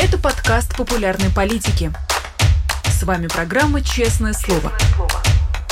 Это 0.00 0.16
подкаст 0.16 0.76
популярной 0.76 1.28
политики. 1.28 1.90
С 2.84 3.02
вами 3.02 3.26
программа 3.26 3.82
«Честное 3.82 4.32
слово». 4.32 4.72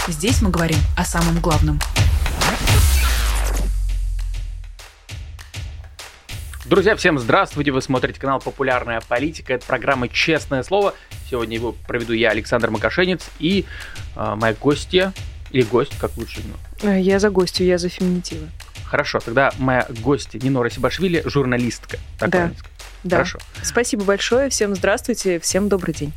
Здесь 0.08 0.42
мы 0.42 0.50
говорим 0.50 0.78
о 0.96 1.04
самом 1.04 1.40
главном. 1.40 1.78
Друзья, 6.64 6.96
всем 6.96 7.20
здравствуйте! 7.20 7.70
Вы 7.70 7.80
смотрите 7.80 8.18
канал 8.18 8.40
«Популярная 8.40 9.00
политика». 9.00 9.52
Это 9.54 9.64
программа 9.64 10.08
«Честное 10.08 10.64
слово». 10.64 10.94
Сегодня 11.30 11.54
его 11.54 11.76
проведу 11.86 12.12
я, 12.12 12.30
Александр 12.30 12.70
Макашенец, 12.70 13.30
и 13.38 13.64
э, 14.16 14.34
моя 14.34 14.54
гостья, 14.54 15.12
или 15.52 15.62
гость, 15.62 15.96
как 16.00 16.16
лучше. 16.16 16.42
Ну. 16.82 16.92
Я 16.92 17.20
за 17.20 17.30
гостью, 17.30 17.64
я 17.64 17.78
за 17.78 17.88
феминитивы. 17.88 18.48
Хорошо, 18.86 19.20
тогда 19.20 19.52
моя 19.58 19.86
гостья 20.00 20.40
Нинора 20.40 20.68
Сибашвили, 20.68 21.22
журналистка. 21.26 21.98
Так 22.18 22.30
да. 22.30 22.50
Да. 23.06 23.16
Хорошо. 23.18 23.38
Спасибо 23.62 24.04
большое, 24.04 24.48
всем 24.48 24.74
здравствуйте, 24.74 25.38
всем 25.38 25.68
добрый 25.68 25.94
день. 25.94 26.12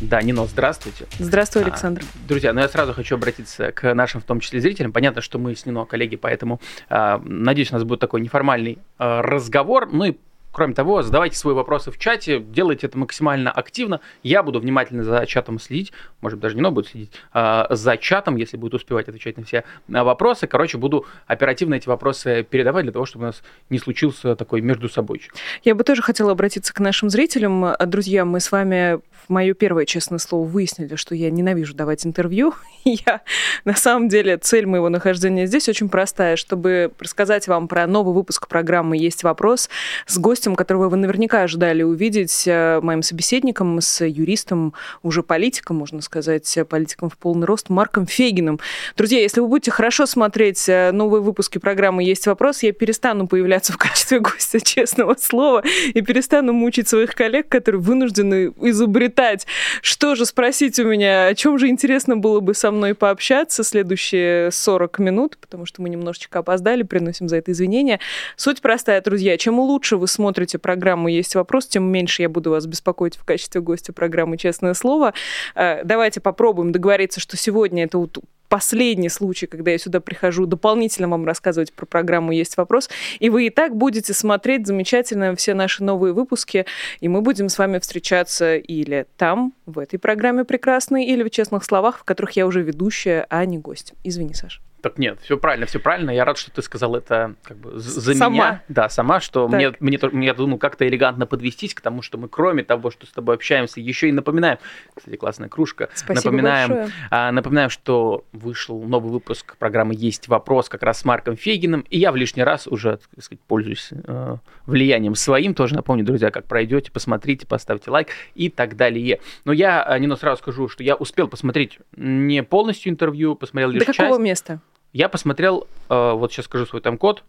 Да, 0.00 0.22
Нино, 0.22 0.46
здравствуйте. 0.46 1.06
Здравствуй, 1.18 1.62
а, 1.62 1.66
Александр. 1.66 2.02
А, 2.02 2.28
друзья, 2.28 2.52
ну 2.52 2.60
я 2.60 2.68
сразу 2.68 2.92
хочу 2.94 3.16
обратиться 3.16 3.72
к 3.72 3.94
нашим, 3.94 4.20
в 4.20 4.24
том 4.24 4.38
числе, 4.38 4.60
зрителям. 4.60 4.92
Понятно, 4.92 5.22
что 5.22 5.38
мы 5.38 5.56
с 5.56 5.66
Нино 5.66 5.84
коллеги, 5.86 6.16
поэтому 6.16 6.60
а, 6.88 7.20
надеюсь, 7.24 7.72
у 7.72 7.74
нас 7.74 7.82
будет 7.82 7.98
такой 7.98 8.20
неформальный 8.20 8.78
а, 8.98 9.22
разговор. 9.22 9.88
Ну 9.90 10.04
и 10.04 10.16
Кроме 10.58 10.74
того, 10.74 11.02
задавайте 11.02 11.36
свои 11.36 11.54
вопросы 11.54 11.92
в 11.92 11.98
чате, 11.98 12.40
делайте 12.40 12.88
это 12.88 12.98
максимально 12.98 13.52
активно. 13.52 14.00
Я 14.24 14.42
буду 14.42 14.58
внимательно 14.58 15.04
за 15.04 15.24
чатом 15.24 15.60
следить, 15.60 15.92
может 16.20 16.36
быть, 16.36 16.42
даже 16.42 16.56
не 16.56 16.62
но 16.62 16.72
будет 16.72 16.88
следить 16.88 17.12
а, 17.32 17.68
за 17.70 17.96
чатом, 17.96 18.34
если 18.34 18.56
будет 18.56 18.74
успевать 18.74 19.06
отвечать 19.06 19.36
на 19.36 19.44
все 19.44 19.62
а, 19.92 20.02
вопросы. 20.02 20.48
Короче, 20.48 20.76
буду 20.76 21.06
оперативно 21.28 21.74
эти 21.74 21.86
вопросы 21.86 22.42
передавать 22.42 22.82
для 22.82 22.92
того, 22.92 23.06
чтобы 23.06 23.26
у 23.26 23.26
нас 23.28 23.44
не 23.70 23.78
случился 23.78 24.34
такой 24.34 24.60
между 24.60 24.88
собой. 24.88 25.22
Я 25.62 25.76
бы 25.76 25.84
тоже 25.84 26.02
хотела 26.02 26.32
обратиться 26.32 26.74
к 26.74 26.80
нашим 26.80 27.08
зрителям. 27.08 27.76
Друзья, 27.86 28.24
мы 28.24 28.40
с 28.40 28.50
вами 28.50 28.98
в 29.28 29.30
мое 29.30 29.54
первое 29.54 29.84
честное 29.84 30.18
слово 30.18 30.44
выяснили, 30.44 30.96
что 30.96 31.14
я 31.14 31.30
ненавижу 31.30 31.74
давать 31.74 32.04
интервью. 32.04 32.54
я, 32.84 33.20
на 33.64 33.74
самом 33.74 34.08
деле, 34.08 34.38
цель 34.38 34.66
моего 34.66 34.88
нахождения 34.88 35.46
здесь 35.46 35.68
очень 35.68 35.88
простая, 35.88 36.36
чтобы 36.36 36.92
рассказать 36.98 37.46
вам 37.46 37.68
про 37.68 37.86
новый 37.86 38.14
выпуск 38.14 38.48
программы 38.48 38.96
«Есть 38.96 39.22
вопрос» 39.22 39.68
с 40.06 40.18
гостем 40.18 40.47
гостем, 40.48 40.56
которого 40.56 40.88
вы 40.88 40.96
наверняка 40.96 41.42
ожидали 41.42 41.82
увидеть, 41.82 42.44
э, 42.46 42.80
моим 42.82 43.02
собеседником, 43.02 43.80
с 43.80 44.04
юристом, 44.04 44.72
уже 45.02 45.22
политиком, 45.22 45.76
можно 45.76 46.00
сказать, 46.00 46.58
политиком 46.68 47.10
в 47.10 47.16
полный 47.16 47.46
рост, 47.46 47.68
Марком 47.68 48.06
Фейгиным. 48.06 48.58
Друзья, 48.96 49.20
если 49.20 49.40
вы 49.40 49.48
будете 49.48 49.70
хорошо 49.70 50.06
смотреть 50.06 50.68
э, 50.68 50.90
новые 50.92 51.20
выпуски 51.20 51.58
программы 51.58 52.02
«Есть 52.02 52.26
вопрос», 52.26 52.62
я 52.62 52.72
перестану 52.72 53.26
появляться 53.26 53.72
в 53.72 53.76
качестве 53.76 54.20
гостя 54.20 54.60
честного 54.64 55.16
слова 55.18 55.62
и 55.94 56.00
перестану 56.00 56.52
мучить 56.52 56.88
своих 56.88 57.14
коллег, 57.14 57.48
которые 57.48 57.80
вынуждены 57.80 58.52
изобретать, 58.62 59.46
что 59.82 60.14
же 60.14 60.24
спросить 60.24 60.78
у 60.78 60.84
меня, 60.84 61.26
о 61.26 61.34
чем 61.34 61.58
же 61.58 61.68
интересно 61.68 62.16
было 62.16 62.40
бы 62.40 62.54
со 62.54 62.70
мной 62.70 62.94
пообщаться 62.94 63.64
следующие 63.64 64.50
40 64.50 64.98
минут, 64.98 65.38
потому 65.40 65.66
что 65.66 65.82
мы 65.82 65.88
немножечко 65.90 66.38
опоздали, 66.38 66.82
приносим 66.82 67.28
за 67.28 67.36
это 67.36 67.52
извинения. 67.52 68.00
Суть 68.36 68.60
простая, 68.60 69.02
друзья. 69.02 69.36
Чем 69.36 69.58
лучше 69.58 69.96
вы 69.96 70.08
смотрите 70.08 70.27
смотрите 70.28 70.58
программу 70.58 71.08
«Есть 71.08 71.34
вопрос», 71.36 71.66
тем 71.66 71.90
меньше 71.90 72.20
я 72.20 72.28
буду 72.28 72.50
вас 72.50 72.66
беспокоить 72.66 73.16
в 73.16 73.24
качестве 73.24 73.62
гостя 73.62 73.94
программы 73.94 74.36
«Честное 74.36 74.74
слово». 74.74 75.14
Э, 75.54 75.82
давайте 75.84 76.20
попробуем 76.20 76.70
договориться, 76.70 77.18
что 77.18 77.38
сегодня 77.38 77.84
это 77.84 78.06
последний 78.50 79.08
случай, 79.08 79.46
когда 79.46 79.70
я 79.70 79.78
сюда 79.78 80.00
прихожу 80.00 80.44
дополнительно 80.44 81.08
вам 81.08 81.24
рассказывать 81.24 81.72
про 81.72 81.86
программу 81.86 82.32
«Есть 82.32 82.58
вопрос», 82.58 82.90
и 83.20 83.30
вы 83.30 83.46
и 83.46 83.50
так 83.50 83.74
будете 83.74 84.12
смотреть 84.12 84.66
замечательно 84.66 85.34
все 85.34 85.54
наши 85.54 85.82
новые 85.82 86.12
выпуски, 86.12 86.66
и 87.00 87.08
мы 87.08 87.22
будем 87.22 87.48
с 87.48 87.56
вами 87.56 87.78
встречаться 87.78 88.56
или 88.56 89.06
там, 89.16 89.54
в 89.64 89.78
этой 89.78 89.98
программе 89.98 90.44
прекрасной, 90.44 91.06
или 91.06 91.22
в 91.22 91.30
«Честных 91.30 91.64
словах», 91.64 92.00
в 92.00 92.04
которых 92.04 92.32
я 92.32 92.46
уже 92.46 92.60
ведущая, 92.60 93.26
а 93.30 93.46
не 93.46 93.56
гость. 93.56 93.94
Извини, 94.04 94.34
Саша. 94.34 94.60
Так 94.80 94.98
нет, 94.98 95.18
все 95.22 95.36
правильно, 95.36 95.66
все 95.66 95.80
правильно. 95.80 96.10
Я 96.10 96.24
рад, 96.24 96.38
что 96.38 96.52
ты 96.52 96.62
сказал 96.62 96.94
это 96.94 97.34
как 97.42 97.56
бы 97.56 97.78
за 97.78 98.14
сама. 98.14 98.32
меня. 98.32 98.62
Да, 98.68 98.88
сама, 98.88 99.18
что 99.20 99.48
мне, 99.48 99.72
мне, 99.80 99.98
мне, 100.12 100.26
я 100.26 100.34
думал, 100.34 100.58
как-то 100.58 100.86
элегантно 100.86 101.26
подвестись 101.26 101.74
к 101.74 101.80
тому, 101.80 102.00
что 102.02 102.16
мы, 102.16 102.28
кроме 102.28 102.62
того, 102.62 102.90
что 102.90 103.06
с 103.06 103.10
тобой 103.10 103.34
общаемся, 103.34 103.80
еще 103.80 104.08
и 104.08 104.12
напоминаем. 104.12 104.58
Кстати, 104.94 105.16
классная 105.16 105.48
кружка. 105.48 105.88
Спасибо 105.94 106.30
напоминаем, 106.30 106.68
большое. 106.68 106.92
А, 107.10 107.32
напоминаем, 107.32 107.70
что 107.70 108.24
вышел 108.32 108.80
новый 108.82 109.10
выпуск 109.10 109.56
программы 109.56 109.94
«Есть 109.96 110.28
вопрос» 110.28 110.68
как 110.68 110.82
раз 110.84 111.00
с 111.00 111.04
Марком 111.04 111.36
Фейгиным. 111.36 111.84
И 111.90 111.98
я 111.98 112.12
в 112.12 112.16
лишний 112.16 112.44
раз 112.44 112.68
уже, 112.68 112.98
так 113.14 113.24
сказать, 113.24 113.40
пользуюсь 113.48 113.90
э, 113.90 114.36
влиянием 114.66 115.16
своим. 115.16 115.54
Тоже 115.54 115.74
напомню, 115.74 116.04
друзья, 116.04 116.30
как 116.30 116.46
пройдете, 116.46 116.92
посмотрите, 116.92 117.46
поставьте 117.46 117.90
лайк 117.90 118.08
и 118.34 118.48
так 118.48 118.76
далее. 118.76 119.20
Но 119.44 119.52
я, 119.52 119.96
Нино, 119.98 120.14
сразу 120.16 120.40
скажу, 120.40 120.68
что 120.68 120.84
я 120.84 120.94
успел 120.94 121.26
посмотреть 121.26 121.78
не 121.96 122.44
полностью 122.44 122.92
интервью, 122.92 123.34
посмотрел 123.34 123.70
лишь 123.70 123.80
До 123.80 123.86
часть. 123.86 123.98
какого 123.98 124.18
места? 124.20 124.60
Я 124.98 125.08
посмотрел, 125.08 125.68
э, 125.88 126.12
вот 126.12 126.32
сейчас 126.32 126.46
скажу 126.46 126.66
свой 126.66 126.82
тайм-код, 126.82 127.22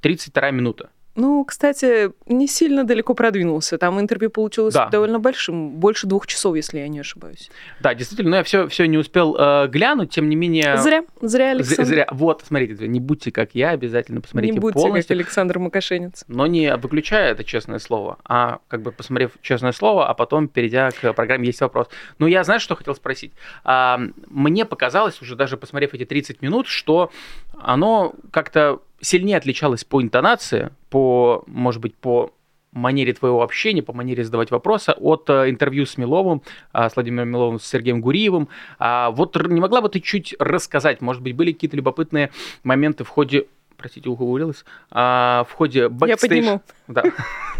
32 0.00 0.50
минута. 0.52 0.88
Ну, 1.16 1.44
кстати, 1.44 2.10
не 2.26 2.48
сильно 2.48 2.84
далеко 2.84 3.14
продвинулся. 3.14 3.78
Там 3.78 4.00
интервью 4.00 4.30
получилось 4.30 4.74
да. 4.74 4.88
довольно 4.88 5.20
большим, 5.20 5.70
больше 5.70 6.08
двух 6.08 6.26
часов, 6.26 6.56
если 6.56 6.78
я 6.78 6.88
не 6.88 6.98
ошибаюсь. 6.98 7.50
Да, 7.80 7.94
действительно, 7.94 8.30
но 8.30 8.36
я 8.38 8.42
все, 8.42 8.66
все 8.66 8.86
не 8.86 8.98
успел 8.98 9.36
э, 9.38 9.68
глянуть, 9.68 10.10
тем 10.10 10.28
не 10.28 10.34
менее... 10.34 10.76
Зря, 10.78 11.04
зря, 11.20 11.50
Александр. 11.50 11.84
Зря. 11.84 12.08
Вот, 12.10 12.42
смотрите, 12.46 12.88
не 12.88 12.98
будьте 12.98 13.30
как 13.30 13.54
я, 13.54 13.70
обязательно 13.70 14.20
посмотрите 14.20 14.54
Не 14.54 14.60
будьте 14.60 14.80
полностью. 14.80 15.16
как 15.16 15.24
Александр 15.24 15.58
Макашенец. 15.60 16.24
Но 16.26 16.48
не 16.48 16.74
выключая 16.76 17.30
это 17.30 17.44
честное 17.44 17.78
слово, 17.78 18.18
а 18.24 18.58
как 18.66 18.82
бы 18.82 18.90
посмотрев 18.90 19.32
честное 19.40 19.72
слово, 19.72 20.08
а 20.08 20.14
потом 20.14 20.48
перейдя 20.48 20.90
к 20.90 21.12
программе 21.12 21.46
«Есть 21.46 21.60
вопрос». 21.60 21.88
Ну, 22.18 22.26
я, 22.26 22.42
знаешь, 22.42 22.62
что 22.62 22.74
хотел 22.74 22.94
спросить? 22.94 23.32
А, 23.62 24.00
мне 24.26 24.64
показалось, 24.64 25.22
уже 25.22 25.36
даже 25.36 25.56
посмотрев 25.56 25.94
эти 25.94 26.04
30 26.04 26.42
минут, 26.42 26.66
что 26.66 27.12
оно 27.60 28.14
как-то 28.32 28.80
сильнее 29.04 29.36
отличалась 29.36 29.84
по 29.84 30.02
интонации, 30.02 30.70
по, 30.90 31.44
может 31.46 31.80
быть, 31.80 31.94
по 31.96 32.32
манере 32.72 33.12
твоего 33.12 33.42
общения, 33.42 33.82
по 33.82 33.92
манере 33.92 34.24
задавать 34.24 34.50
вопросы 34.50 34.90
от 34.90 35.30
э, 35.30 35.48
интервью 35.48 35.86
с 35.86 35.96
Миловым, 35.96 36.42
э, 36.72 36.88
с 36.88 36.96
Владимиром 36.96 37.28
Миловым, 37.28 37.60
с 37.60 37.66
Сергеем 37.66 38.00
Гуриевым. 38.00 38.48
А 38.78 39.10
вот 39.10 39.40
не 39.48 39.60
могла 39.60 39.80
бы 39.80 39.88
ты 39.88 40.00
чуть 40.00 40.34
рассказать, 40.40 41.00
может 41.00 41.22
быть, 41.22 41.36
были 41.36 41.52
какие-то 41.52 41.76
любопытные 41.76 42.30
моменты 42.64 43.04
в 43.04 43.08
ходе 43.08 43.46
простите, 43.84 44.08
оговорилась, 44.08 44.64
а, 44.90 45.44
в 45.46 45.52
ходе 45.52 45.90
бэкстейдж... 45.90 46.42
Я 46.42 46.56
подниму. 46.56 46.62
Да. 46.88 47.02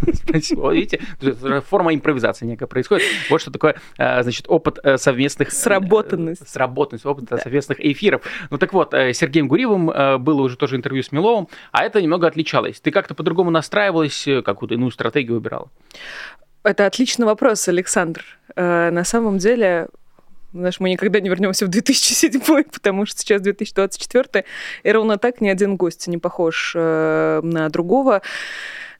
Спасибо. 0.13 0.73
Видите, 0.73 0.99
форма 1.61 1.93
импровизации 1.93 2.47
некая 2.47 2.65
происходит. 2.65 3.05
Вот 3.29 3.41
что 3.41 3.51
такое, 3.51 3.75
а, 3.99 4.23
значит, 4.23 4.45
опыт 4.47 4.79
э, 4.81 4.97
совместных... 4.97 5.51
Сработанность. 5.51 6.49
Сработанность, 6.49 7.05
опыт 7.05 7.25
да. 7.25 7.37
совместных 7.37 7.79
эфиров. 7.79 8.23
Ну 8.49 8.57
так 8.57 8.73
вот, 8.73 8.95
э, 8.95 9.13
Сергеем 9.13 9.47
Гуриевым 9.47 9.91
э, 9.91 10.17
было 10.17 10.41
уже 10.41 10.57
тоже 10.57 10.77
интервью 10.77 11.03
с 11.03 11.11
Миловым, 11.11 11.47
а 11.71 11.83
это 11.83 12.01
немного 12.01 12.25
отличалось. 12.25 12.79
Ты 12.79 12.89
как-то 12.89 13.13
по-другому 13.13 13.51
настраивалась, 13.51 14.27
какую-то 14.43 14.73
иную 14.73 14.89
стратегию 14.89 15.35
выбирала? 15.35 15.69
Это 16.63 16.87
отличный 16.87 17.27
вопрос, 17.27 17.67
Александр. 17.67 18.25
На 18.55 19.03
самом 19.03 19.37
деле, 19.37 19.89
знаешь, 20.59 20.79
мы 20.79 20.89
никогда 20.89 21.19
не 21.19 21.29
вернемся 21.29 21.65
в 21.65 21.69
2007, 21.69 22.63
потому 22.73 23.05
что 23.05 23.19
сейчас 23.19 23.41
2024, 23.41 24.45
и 24.83 24.91
ровно 24.91 25.17
так 25.17 25.41
ни 25.41 25.49
один 25.49 25.75
гость 25.75 26.07
не 26.07 26.17
похож 26.17 26.73
э, 26.75 27.41
на 27.43 27.69
другого. 27.69 28.21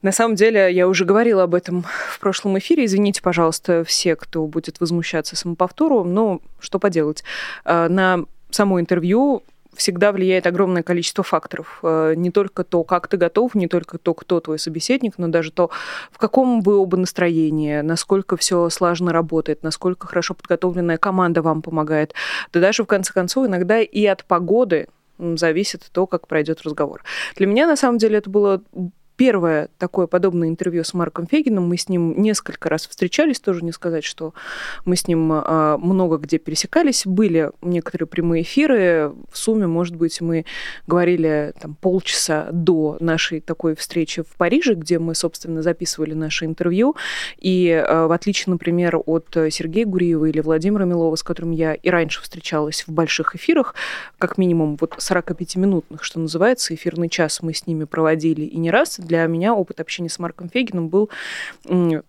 На 0.01 0.11
самом 0.11 0.35
деле, 0.35 0.71
я 0.71 0.87
уже 0.87 1.05
говорила 1.05 1.43
об 1.43 1.55
этом 1.55 1.85
в 2.09 2.19
прошлом 2.19 2.57
эфире. 2.59 2.85
Извините, 2.85 3.21
пожалуйста, 3.21 3.83
все, 3.83 4.15
кто 4.15 4.45
будет 4.45 4.79
возмущаться 4.79 5.35
самоповтору, 5.35 6.03
но 6.03 6.41
что 6.59 6.77
поделать. 6.77 7.23
Э, 7.63 7.87
на 7.87 8.25
само 8.51 8.79
интервью 8.79 9.43
всегда 9.75 10.11
влияет 10.11 10.47
огромное 10.47 10.83
количество 10.83 11.23
факторов. 11.23 11.79
Э, 11.83 12.13
не 12.15 12.31
только 12.31 12.63
то, 12.63 12.83
как 12.83 13.07
ты 13.07 13.17
готов, 13.17 13.55
не 13.55 13.67
только 13.67 13.97
то, 13.97 14.13
кто 14.13 14.39
твой 14.39 14.59
собеседник, 14.59 15.17
но 15.17 15.27
даже 15.27 15.51
то, 15.51 15.69
в 16.11 16.17
каком 16.17 16.61
вы 16.61 16.77
оба 16.77 16.97
настроении, 16.97 17.81
насколько 17.81 18.37
все 18.37 18.69
слаженно 18.69 19.13
работает, 19.13 19.63
насколько 19.63 20.07
хорошо 20.07 20.33
подготовленная 20.33 20.97
команда 20.97 21.41
вам 21.41 21.61
помогает. 21.61 22.13
Да 22.53 22.59
даже, 22.59 22.83
в 22.83 22.87
конце 22.87 23.13
концов, 23.13 23.47
иногда 23.47 23.79
и 23.79 24.05
от 24.05 24.25
погоды 24.25 24.87
зависит 25.17 25.87
то, 25.91 26.07
как 26.07 26.27
пройдет 26.27 26.61
разговор. 26.63 27.03
Для 27.35 27.47
меня, 27.47 27.67
на 27.67 27.75
самом 27.75 27.97
деле, 27.97 28.17
это 28.17 28.29
было 28.29 28.61
первое 29.15 29.69
такое 29.77 30.07
подобное 30.07 30.49
интервью 30.49 30.83
с 30.83 30.93
Марком 30.93 31.27
Фегином. 31.27 31.67
Мы 31.67 31.77
с 31.77 31.89
ним 31.89 32.21
несколько 32.21 32.69
раз 32.69 32.87
встречались, 32.87 33.39
тоже 33.39 33.63
не 33.63 33.71
сказать, 33.71 34.03
что 34.03 34.33
мы 34.83 34.95
с 34.95 35.07
ним 35.07 35.31
а, 35.31 35.77
много 35.77 36.17
где 36.17 36.37
пересекались. 36.37 37.05
Были 37.05 37.51
некоторые 37.61 38.07
прямые 38.07 38.43
эфиры. 38.43 39.13
В 39.31 39.37
сумме, 39.37 39.67
может 39.67 39.95
быть, 39.95 40.21
мы 40.21 40.45
говорили 40.87 41.53
там, 41.59 41.75
полчаса 41.75 42.49
до 42.51 42.97
нашей 42.99 43.39
такой 43.39 43.75
встречи 43.75 44.21
в 44.21 44.35
Париже, 44.37 44.73
где 44.73 44.99
мы, 44.99 45.15
собственно, 45.15 45.61
записывали 45.61 46.13
наше 46.13 46.45
интервью. 46.45 46.95
И 47.39 47.71
а, 47.71 48.07
в 48.07 48.11
отличие, 48.11 48.51
например, 48.51 48.99
от 49.05 49.29
Сергея 49.49 49.85
Гуриева 49.85 50.25
или 50.25 50.41
Владимира 50.41 50.85
Милова, 50.85 51.15
с 51.15 51.23
которым 51.23 51.51
я 51.51 51.73
и 51.73 51.89
раньше 51.89 52.21
встречалась 52.21 52.83
в 52.87 52.91
больших 52.91 53.35
эфирах, 53.35 53.75
как 54.17 54.37
минимум 54.37 54.77
вот 54.79 54.95
45-минутных, 54.97 56.03
что 56.03 56.19
называется, 56.19 56.73
эфирный 56.73 57.09
час 57.09 57.41
мы 57.41 57.53
с 57.53 57.67
ними 57.67 57.85
проводили 57.85 58.45
и 58.45 58.57
не 58.57 58.71
раз 58.71 58.99
для 59.05 59.25
меня 59.27 59.53
опыт 59.53 59.79
общения 59.79 60.09
с 60.09 60.19
Марком 60.19 60.49
Фейгином 60.49 60.89
был 60.89 61.09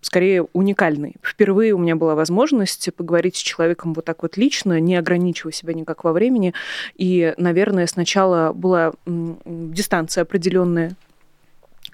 скорее 0.01 0.43
уникальный. 0.53 1.15
Впервые 1.21 1.73
у 1.73 1.77
меня 1.77 1.95
была 1.95 2.15
возможность 2.15 2.93
поговорить 2.95 3.35
с 3.35 3.39
человеком 3.39 3.93
вот 3.93 4.05
так 4.05 4.21
вот 4.23 4.37
лично, 4.37 4.79
не 4.79 4.95
ограничивая 4.95 5.53
себя 5.53 5.73
никак 5.73 6.03
во 6.03 6.11
времени. 6.11 6.53
И, 6.95 7.33
наверное, 7.37 7.87
сначала 7.87 8.53
была 8.53 8.93
дистанция 9.05 10.23
определенная 10.23 10.95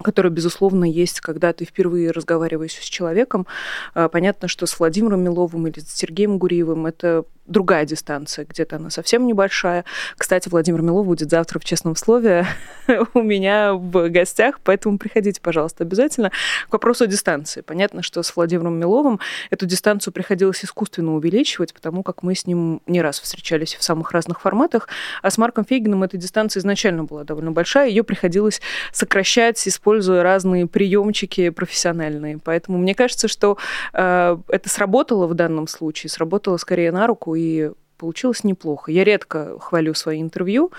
которая, 0.04 0.32
безусловно, 0.32 0.86
есть, 0.86 1.22
когда 1.22 1.54
ты 1.54 1.66
впервые 1.66 2.12
разговариваешь 2.12 2.74
с 2.74 2.86
человеком. 2.86 3.48
А, 3.96 4.10
понятно, 4.10 4.48
что 4.48 4.66
с 4.66 4.80
Владимиром 4.80 5.24
Миловым 5.24 5.68
или 5.68 5.80
с 5.80 5.92
Сергеем 5.94 6.38
Гуриевым 6.38 6.86
это 6.86 7.26
другая 7.46 7.86
дистанция, 7.86 8.46
где-то 8.46 8.78
она 8.78 8.90
совсем 8.90 9.28
небольшая. 9.28 9.84
Кстати, 10.18 10.48
Владимир 10.48 10.82
Милов 10.82 11.06
будет 11.06 11.30
завтра 11.30 11.60
в 11.60 11.66
честном 11.66 11.96
слове 11.96 12.48
у 13.14 13.22
меня 13.22 13.74
в 13.74 14.10
гостях, 14.10 14.60
поэтому 14.64 14.98
приходите, 14.98 15.42
пожалуйста, 15.42 15.84
обязательно. 15.84 16.32
К 16.70 16.74
вопросу 16.74 17.04
о 17.04 17.08
дистанции. 17.08 17.62
Понятно, 17.62 18.02
что 18.02 18.24
с 18.24 18.36
Владимиром 18.36 18.80
Миловым 18.80 19.20
эту 19.50 19.66
дистанцию 19.66 20.14
приходилось 20.14 20.64
искусственно 20.64 21.16
увеличивать, 21.16 21.74
потому 21.74 22.04
как 22.04 22.24
мы 22.24 22.34
с 22.34 22.48
ним 22.48 22.82
не 22.88 23.02
раз 23.02 23.20
встречались 23.20 23.76
в 23.76 23.84
самых 23.84 24.12
разных 24.12 24.40
форматах, 24.42 24.88
а 25.22 25.30
с 25.30 25.38
Марком 25.38 25.66
Фейгином 25.66 26.04
эта 26.04 26.18
дистанция 26.18 26.62
изначально 26.62 27.04
была 27.04 27.24
довольно 27.24 27.52
большая, 27.52 27.90
ее 27.90 28.04
приходилось 28.04 28.62
сокращать, 28.94 29.58
используя 29.94 30.24
разные 30.24 30.66
приемчики 30.66 31.50
профессиональные. 31.50 32.40
Поэтому 32.44 32.78
мне 32.78 32.96
кажется, 32.96 33.28
что 33.28 33.58
э, 33.94 34.38
это 34.48 34.70
сработало 34.70 35.28
в 35.28 35.36
данном 35.36 35.68
случае, 35.68 36.10
сработало 36.10 36.58
скорее 36.58 36.92
на 36.92 37.06
руку, 37.06 37.36
и 37.36 37.72
получилось 38.04 38.44
неплохо. 38.44 38.92
Я 38.92 39.06
редко 39.06 39.58
хвалю 39.62 39.94
свои 39.94 40.22
интервью, 40.22 40.74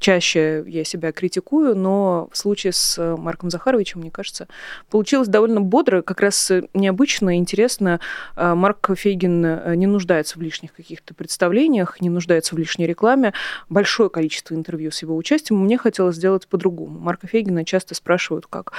чаще 0.00 0.64
я 0.66 0.82
себя 0.82 1.12
критикую, 1.12 1.76
но 1.76 2.28
в 2.32 2.36
случае 2.36 2.72
с 2.72 3.16
Марком 3.16 3.50
Захаровичем, 3.50 4.00
мне 4.00 4.10
кажется, 4.10 4.48
получилось 4.90 5.28
довольно 5.28 5.60
бодро, 5.60 6.02
как 6.02 6.20
раз 6.20 6.50
необычно, 6.74 7.36
интересно. 7.36 8.00
А, 8.34 8.56
Марк 8.56 8.96
Фейгин 8.96 9.46
э, 9.46 9.74
не 9.76 9.86
нуждается 9.86 10.36
в 10.36 10.42
лишних 10.42 10.72
каких-то 10.74 11.14
представлениях, 11.14 12.00
не 12.00 12.10
нуждается 12.10 12.56
в 12.56 12.58
лишней 12.58 12.88
рекламе. 12.88 13.32
Большое 13.68 14.10
количество 14.10 14.54
интервью 14.54 14.90
с 14.90 15.02
его 15.02 15.16
участием 15.16 15.60
мне 15.60 15.78
хотелось 15.78 16.16
сделать 16.16 16.48
по-другому. 16.48 16.98
Марка 16.98 17.28
Фейгина 17.28 17.64
часто 17.64 17.94
спрашивают 17.94 18.48
как 18.48 18.72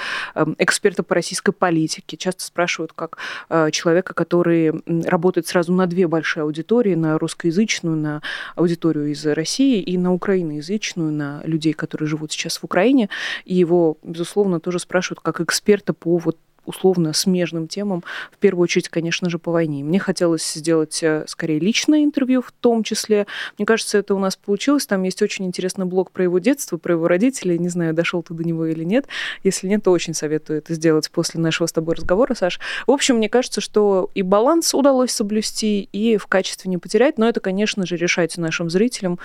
эксперта 0.58 1.02
по 1.02 1.14
российской 1.14 1.52
политике, 1.52 2.18
часто 2.18 2.44
спрашивают 2.44 2.92
как 2.92 3.16
э, 3.48 3.70
человека, 3.70 4.12
который 4.12 4.74
работает 5.08 5.46
сразу 5.46 5.72
на 5.72 5.86
две 5.86 6.06
большие 6.06 6.42
аудитории, 6.42 6.94
на 6.94 7.18
русской 7.18 7.45
русскоязычную, 7.46 7.96
на 7.96 8.22
аудиторию 8.54 9.06
из 9.06 9.24
России 9.26 9.80
и 9.80 9.98
на 9.98 10.12
украиноязычную, 10.12 11.12
на 11.12 11.42
людей, 11.44 11.72
которые 11.72 12.08
живут 12.08 12.32
сейчас 12.32 12.58
в 12.58 12.64
Украине. 12.64 13.08
И 13.44 13.54
его, 13.54 13.98
безусловно, 14.02 14.60
тоже 14.60 14.78
спрашивают 14.78 15.20
как 15.20 15.40
эксперта 15.40 15.92
по 15.92 16.18
вот 16.18 16.36
условно 16.66 17.12
смежным 17.12 17.68
темам, 17.68 18.02
в 18.30 18.38
первую 18.38 18.64
очередь, 18.64 18.88
конечно 18.88 19.30
же, 19.30 19.38
по 19.38 19.52
войне. 19.52 19.82
Мне 19.84 19.98
хотелось 19.98 20.52
сделать 20.52 21.02
э, 21.02 21.24
скорее 21.26 21.58
личное 21.58 22.04
интервью 22.04 22.42
в 22.42 22.52
том 22.52 22.82
числе. 22.82 23.26
Мне 23.58 23.66
кажется, 23.66 23.98
это 23.98 24.14
у 24.14 24.18
нас 24.18 24.36
получилось. 24.36 24.86
Там 24.86 25.02
есть 25.02 25.22
очень 25.22 25.46
интересный 25.46 25.86
блог 25.86 26.10
про 26.10 26.24
его 26.24 26.38
детство, 26.38 26.76
про 26.76 26.94
его 26.94 27.08
родителей. 27.08 27.58
Не 27.58 27.68
знаю, 27.68 27.94
дошел 27.94 28.22
ты 28.22 28.34
до 28.34 28.44
него 28.44 28.66
или 28.66 28.84
нет. 28.84 29.06
Если 29.44 29.68
нет, 29.68 29.84
то 29.84 29.90
очень 29.90 30.14
советую 30.14 30.58
это 30.58 30.74
сделать 30.74 31.10
после 31.10 31.40
нашего 31.40 31.66
с 31.66 31.72
тобой 31.72 31.94
разговора, 31.94 32.34
Саш. 32.34 32.60
В 32.86 32.90
общем, 32.90 33.16
мне 33.16 33.28
кажется, 33.28 33.60
что 33.60 34.10
и 34.14 34.22
баланс 34.22 34.74
удалось 34.74 35.12
соблюсти, 35.12 35.88
и 35.92 36.16
в 36.16 36.26
качестве 36.26 36.70
не 36.70 36.78
потерять. 36.78 37.18
Но 37.18 37.28
это, 37.28 37.40
конечно 37.40 37.86
же, 37.86 37.96
решайте 37.96 38.40
нашим 38.40 38.70
зрителям 38.70 39.18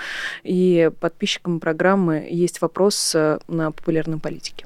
и 0.43 0.91
подписчикам 0.99 1.59
программы. 1.59 2.27
Есть 2.29 2.61
вопрос 2.61 3.13
э, 3.15 3.39
на 3.47 3.71
популярной 3.71 4.17
политике. 4.17 4.65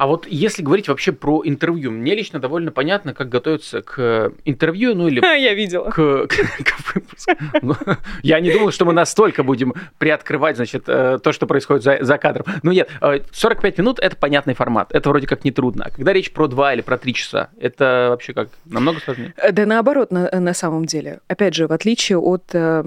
А 0.00 0.06
вот 0.06 0.26
если 0.26 0.62
говорить 0.62 0.88
вообще 0.88 1.12
про 1.12 1.42
интервью, 1.44 1.90
мне 1.90 2.14
лично 2.14 2.38
довольно 2.38 2.72
понятно, 2.72 3.12
как 3.12 3.28
готовиться 3.28 3.82
к 3.82 4.32
интервью, 4.46 4.94
ну 4.94 5.08
или... 5.08 5.20
Я 5.38 5.52
видела. 5.52 5.90
К, 5.90 6.26
к, 6.26 6.30
к 6.30 6.94
выпуску. 6.94 7.32
Ну, 7.60 7.74
я 8.22 8.40
не 8.40 8.50
думал, 8.50 8.70
что 8.70 8.86
мы 8.86 8.94
настолько 8.94 9.42
будем 9.42 9.74
приоткрывать, 9.98 10.56
значит, 10.56 10.84
э, 10.86 11.18
то, 11.22 11.32
что 11.32 11.46
происходит 11.46 11.82
за, 11.82 11.98
за 12.00 12.16
кадром. 12.16 12.46
Ну 12.62 12.72
нет, 12.72 12.88
45 13.30 13.78
э, 13.78 13.82
минут– 13.82 13.98
это 14.00 14.16
понятный 14.16 14.54
формат, 14.54 14.90
это 14.90 15.10
вроде 15.10 15.26
как 15.26 15.44
нетрудно. 15.44 15.84
А 15.84 15.90
когда 15.90 16.14
речь 16.14 16.32
про 16.32 16.48
2 16.48 16.72
или 16.72 16.80
про 16.80 16.96
3 16.96 17.12
часа, 17.12 17.50
это 17.60 18.06
вообще 18.08 18.32
как, 18.32 18.48
намного 18.64 19.00
сложнее? 19.00 19.34
Да 19.52 19.66
наоборот, 19.66 20.10
на, 20.12 20.30
на 20.30 20.54
самом 20.54 20.86
деле. 20.86 21.20
Опять 21.28 21.54
же, 21.54 21.66
в 21.66 21.72
отличие 21.72 22.16
от 22.16 22.44
э, 22.54 22.84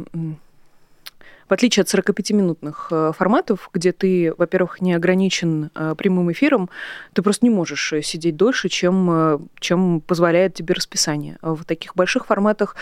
в 1.48 1.54
отличие 1.54 1.82
от 1.82 1.94
45-минутных 1.94 2.88
э, 2.92 3.12
форматов, 3.16 3.70
где 3.74 3.92
ты, 3.92 4.34
во-первых, 4.38 4.82
не 4.82 4.94
ограничен 4.94 5.70
э, 5.76 5.96
прямым 5.98 6.32
эфиром, 6.32 6.70
ты 7.14 7.22
просто 7.22 7.46
не 7.46 7.50
можешь 7.50 7.94
э, 7.94 8.02
сидеть 8.02 8.36
дольше, 8.36 8.70
чем, 8.70 9.50
чем 9.60 10.02
позволяет 10.02 10.54
тебе 10.54 10.74
расписание. 10.74 11.38
В 11.42 11.64
таких 11.66 11.96
больших 11.96 12.26
форматах 12.26 12.76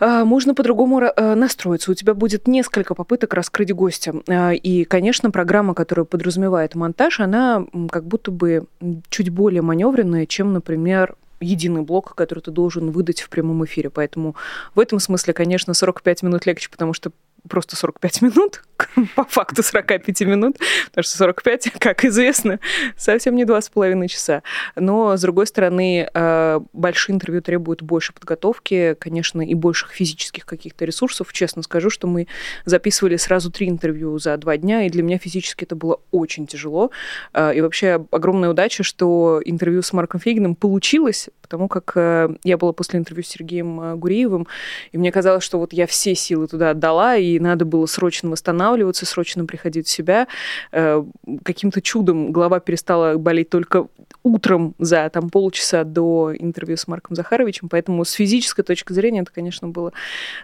можно 0.00 0.54
по-другому 0.54 1.10
настроиться. 1.16 1.90
У 1.90 1.94
тебя 1.94 2.14
будет 2.14 2.46
несколько 2.46 2.94
попыток 2.94 3.34
раскрыть 3.34 3.74
гостя. 3.74 4.12
И, 4.30 4.84
конечно, 4.84 5.32
программа, 5.32 5.74
которая 5.74 6.04
подразумевает 6.04 6.76
монтаж, 6.76 7.18
она 7.18 7.66
как 7.90 8.04
будто 8.04 8.30
бы 8.30 8.66
чуть 9.08 9.30
более 9.30 9.62
маневренная, 9.62 10.26
чем, 10.26 10.52
например, 10.52 11.16
единый 11.40 11.82
блок, 11.82 12.14
который 12.14 12.40
ты 12.40 12.50
должен 12.50 12.90
выдать 12.90 13.20
в 13.20 13.28
прямом 13.28 13.64
эфире. 13.64 13.90
Поэтому 13.90 14.36
в 14.74 14.80
этом 14.80 15.00
смысле, 15.00 15.34
конечно, 15.34 15.74
45 15.74 16.22
минут 16.22 16.46
легче, 16.46 16.68
потому 16.70 16.92
что 16.92 17.10
просто 17.48 17.76
45 17.76 18.22
минут, 18.22 18.62
по 19.16 19.24
факту 19.24 19.62
45 19.62 20.20
минут, 20.22 20.56
потому 20.86 21.02
что 21.02 21.16
45, 21.16 21.72
как 21.78 22.04
известно, 22.04 22.60
совсем 22.96 23.34
не 23.34 23.44
2,5 23.44 24.08
часа. 24.08 24.42
Но, 24.76 25.16
с 25.16 25.20
другой 25.20 25.46
стороны, 25.46 26.08
э, 26.12 26.60
большие 26.72 27.14
интервью 27.14 27.42
требуют 27.42 27.82
больше 27.82 28.12
подготовки, 28.12 28.94
конечно, 28.98 29.42
и 29.42 29.54
больших 29.54 29.90
физических 29.90 30.46
каких-то 30.46 30.84
ресурсов. 30.84 31.32
Честно 31.32 31.62
скажу, 31.62 31.90
что 31.90 32.06
мы 32.06 32.26
записывали 32.64 33.16
сразу 33.16 33.50
три 33.50 33.68
интервью 33.68 34.18
за 34.18 34.36
два 34.36 34.56
дня, 34.56 34.86
и 34.86 34.90
для 34.90 35.02
меня 35.02 35.18
физически 35.18 35.64
это 35.64 35.76
было 35.76 36.00
очень 36.10 36.46
тяжело. 36.46 36.90
Э, 37.32 37.54
и 37.54 37.60
вообще 37.60 38.04
огромная 38.10 38.50
удача, 38.50 38.82
что 38.82 39.40
интервью 39.44 39.82
с 39.82 39.92
Марком 39.92 40.20
Фейгином 40.20 40.54
получилось, 40.54 41.28
потому 41.42 41.68
как 41.68 41.92
э, 41.96 42.28
я 42.44 42.56
была 42.56 42.72
после 42.72 42.98
интервью 42.98 43.24
с 43.24 43.28
Сергеем 43.28 43.98
Гуриевым, 43.98 44.46
и 44.92 44.98
мне 44.98 45.12
казалось, 45.12 45.44
что 45.44 45.58
вот 45.58 45.72
я 45.72 45.86
все 45.86 46.14
силы 46.14 46.46
туда 46.46 46.70
отдала, 46.70 47.16
и 47.16 47.38
надо 47.38 47.64
было 47.64 47.86
срочно 47.86 48.28
восстанавливаться, 48.68 49.06
срочно 49.06 49.44
приходить 49.44 49.86
в 49.86 49.90
себя. 49.90 50.26
Э, 50.72 51.04
каким-то 51.44 51.80
чудом 51.80 52.32
голова 52.32 52.60
перестала 52.60 53.16
болеть 53.16 53.50
только 53.50 53.88
утром 54.22 54.74
за 54.78 55.08
там, 55.10 55.30
полчаса 55.30 55.84
до 55.84 56.32
интервью 56.38 56.76
с 56.76 56.86
Марком 56.86 57.16
Захаровичем, 57.16 57.68
поэтому 57.68 58.04
с 58.04 58.12
физической 58.12 58.62
точки 58.62 58.92
зрения 58.92 59.20
это, 59.20 59.32
конечно, 59.32 59.68
было 59.68 59.92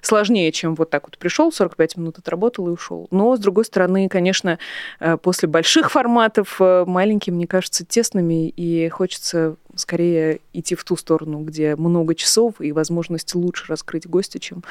сложнее, 0.02 0.52
чем 0.52 0.75
вот 0.75 0.90
так 0.90 1.04
вот 1.04 1.18
пришел, 1.18 1.52
45 1.52 1.96
минут 1.96 2.18
отработал 2.18 2.68
и 2.68 2.70
ушел. 2.70 3.08
Но, 3.10 3.37
с 3.37 3.40
другой 3.40 3.64
стороны, 3.64 4.08
конечно, 4.08 4.58
э, 5.00 5.16
после 5.16 5.49
больших 5.49 5.90
форматов 5.90 6.56
э, 6.60 6.84
маленькие, 6.87 7.34
мне 7.34 7.46
кажется, 7.46 7.84
тесными, 7.84 8.49
и 8.49 8.88
хочется 8.88 9.56
скорее 9.76 10.40
идти 10.52 10.75
в 10.75 10.84
ту 10.84 10.96
сторону, 10.96 11.40
где 11.40 11.76
много 11.76 12.14
часов 12.14 12.60
и 12.60 12.72
возможность 12.72 13.34
лучше 13.34 13.64
раскрыть 13.68 14.06
гостя, 14.06 14.38
чем 14.38 14.62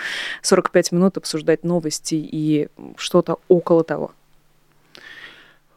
45 0.42 0.92
минут 0.92 1.18
обсуждать 1.18 1.64
новости 1.64 2.16
и 2.16 2.70
что-то 2.96 3.40
около 3.48 3.84
того. 3.84 4.12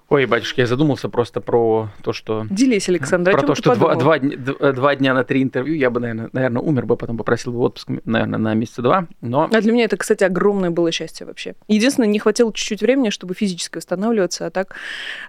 Ой, 0.08 0.24
батюшки, 0.26 0.60
я 0.60 0.66
задумался 0.68 1.08
просто 1.08 1.40
про 1.40 1.88
то, 2.02 2.12
что... 2.12 2.46
Делись, 2.48 2.88
Александр, 2.88 3.32
Про 3.32 3.42
то, 3.42 3.54
что 3.56 3.74
два, 3.74 3.96
два, 3.96 4.18
два 4.20 4.94
дня 4.94 5.14
на 5.14 5.24
три 5.24 5.42
интервью, 5.42 5.74
я 5.74 5.90
бы, 5.90 5.98
наверное, 5.98 6.30
наверное, 6.32 6.62
умер 6.62 6.86
бы, 6.86 6.96
потом 6.96 7.18
попросил 7.18 7.52
бы 7.52 7.58
отпуск, 7.58 7.88
наверное, 8.04 8.38
на 8.38 8.54
месяца 8.54 8.82
два, 8.82 9.08
но... 9.20 9.50
А 9.52 9.60
для 9.60 9.72
меня 9.72 9.84
это, 9.86 9.96
кстати, 9.96 10.22
огромное 10.22 10.70
было 10.70 10.92
счастье 10.92 11.26
вообще. 11.26 11.56
Единственное, 11.66 12.08
не 12.08 12.20
хватило 12.20 12.52
чуть-чуть 12.52 12.82
времени, 12.82 13.10
чтобы 13.10 13.34
физически 13.34 13.78
восстанавливаться, 13.78 14.46
а 14.46 14.50
так, 14.50 14.76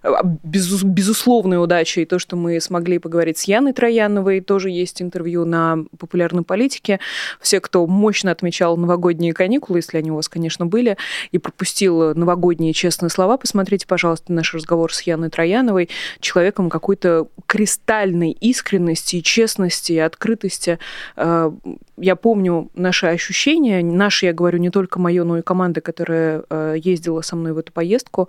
а, 0.04 0.22
без, 0.24 0.84
безусловная 0.84 1.58
удача 1.58 2.02
и 2.02 2.06
то, 2.06 2.20
что 2.20 2.36
мы 2.36 2.62
смогли 2.62 3.00
поговорить 3.00 3.40
с 3.40 3.46
Яной 3.46 3.74
Трояновой, 3.74 4.42
тоже 4.42 4.70
есть 4.70 5.02
интервью 5.02 5.46
на 5.46 5.86
популярной 5.98 6.44
политике. 6.44 7.00
Все, 7.42 7.60
кто 7.62 7.88
мощно 7.88 8.30
отмечал 8.30 8.78
новогодние 8.78 9.34
каникулы, 9.34 9.80
если 9.80 9.98
они 9.98 10.12
у 10.12 10.18
вас, 10.18 10.30
конечно, 10.30 10.68
были, 10.68 10.98
и 11.32 11.40
пропустил 11.40 12.14
новогодние 12.14 12.74
честные 12.74 13.10
слова, 13.10 13.38
посмотрите, 13.38 13.88
пожалуйста, 13.88 14.32
наш 14.32 14.54
разговор 14.54 14.67
разговор 14.68 14.94
с 14.94 15.02
Яной 15.02 15.30
Трояновой, 15.30 15.90
человеком 16.20 16.70
какой-то 16.70 17.28
кристальной 17.46 18.32
искренности, 18.32 19.22
честности 19.22 19.94
открытости. 19.94 20.78
Э, 21.16 21.52
я 21.96 22.16
помню 22.18 22.70
наши 22.76 23.08
ощущения, 23.08 23.82
наши, 23.82 24.26
я 24.26 24.34
говорю, 24.34 24.60
не 24.60 24.70
только 24.70 25.00
мое, 25.00 25.24
но 25.24 25.38
и 25.38 25.42
команды, 25.42 25.80
которая 25.80 26.44
э, 26.50 26.76
ездила 26.84 27.22
со 27.22 27.38
мной 27.38 27.54
в 27.54 27.58
эту 27.58 27.72
поездку. 27.72 28.28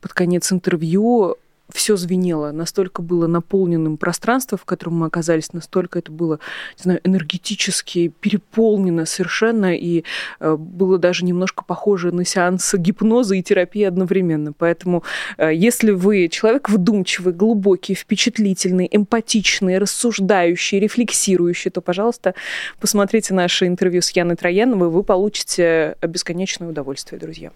Под 0.00 0.12
конец 0.12 0.52
интервью 0.52 1.36
все 1.72 1.96
звенело, 1.96 2.52
настолько 2.52 3.02
было 3.02 3.26
наполненным 3.26 3.96
пространство, 3.96 4.56
в 4.56 4.64
котором 4.64 4.98
мы 4.98 5.06
оказались, 5.06 5.52
настолько 5.52 5.98
это 5.98 6.12
было, 6.12 6.38
не 6.78 6.82
знаю, 6.82 7.00
энергетически 7.04 8.12
переполнено 8.20 9.04
совершенно, 9.04 9.76
и 9.76 10.04
э, 10.40 10.56
было 10.56 10.98
даже 10.98 11.24
немножко 11.24 11.64
похоже 11.64 12.12
на 12.12 12.24
сеанс 12.24 12.74
гипноза 12.74 13.34
и 13.34 13.42
терапии 13.42 13.82
одновременно. 13.82 14.52
Поэтому, 14.52 15.02
э, 15.38 15.52
если 15.54 15.90
вы 15.90 16.28
человек 16.28 16.68
вдумчивый, 16.68 17.32
глубокий, 17.32 17.94
впечатлительный, 17.94 18.88
эмпатичный, 18.90 19.78
рассуждающий, 19.78 20.78
рефлексирующий, 20.78 21.70
то, 21.70 21.80
пожалуйста, 21.80 22.34
посмотрите 22.80 23.34
наше 23.34 23.66
интервью 23.66 24.02
с 24.02 24.10
Яной 24.10 24.36
Трояновой, 24.36 24.88
вы 24.88 25.02
получите 25.02 25.96
бесконечное 26.02 26.68
удовольствие, 26.68 27.20
друзья. 27.20 27.50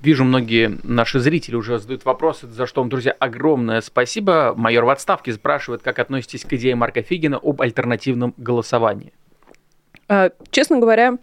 Вижу, 0.00 0.24
многие 0.24 0.78
наши 0.82 1.20
зрители 1.20 1.56
уже 1.56 1.78
задают 1.78 2.04
вопросы, 2.04 2.46
за 2.46 2.66
что 2.66 2.80
вам, 2.80 2.88
друзья, 2.88 3.12
огромное 3.18 3.82
спасибо. 3.82 4.54
Майор 4.56 4.84
в 4.84 4.88
отставке 4.88 5.32
спрашивает, 5.32 5.82
как 5.82 5.98
относитесь 5.98 6.44
к 6.44 6.52
идее 6.54 6.74
Марка 6.74 7.02
Фигина 7.02 7.36
об 7.36 7.60
альтернативном 7.60 8.32
голосовании. 8.38 9.12
А, 10.08 10.30
честно 10.50 10.78
говоря, 10.78 11.18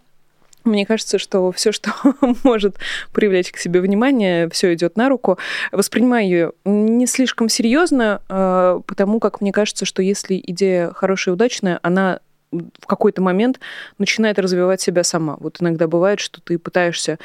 мне 0.64 0.86
кажется, 0.86 1.18
что 1.18 1.50
все, 1.50 1.72
что 1.72 1.90
может 2.44 2.76
привлечь 3.12 3.50
к 3.50 3.58
себе 3.58 3.80
внимание, 3.80 4.48
все 4.50 4.72
идет 4.74 4.96
на 4.96 5.08
руку. 5.08 5.38
Воспринимаю 5.72 6.24
ее 6.24 6.52
не 6.64 7.06
слишком 7.06 7.48
серьезно, 7.48 8.22
а, 8.28 8.80
потому 8.86 9.18
как 9.18 9.40
мне 9.40 9.52
кажется, 9.52 9.86
что 9.86 10.02
если 10.02 10.40
идея 10.46 10.92
хорошая 10.92 11.32
и 11.32 11.34
удачная, 11.34 11.80
она 11.82 12.20
в 12.50 12.86
какой-то 12.86 13.20
момент 13.22 13.60
начинает 13.98 14.38
развивать 14.38 14.80
себя 14.80 15.04
сама. 15.04 15.36
Вот 15.38 15.58
иногда 15.60 15.86
бывает, 15.86 16.20
что 16.20 16.40
ты 16.40 16.58
пытаешься 16.58 17.18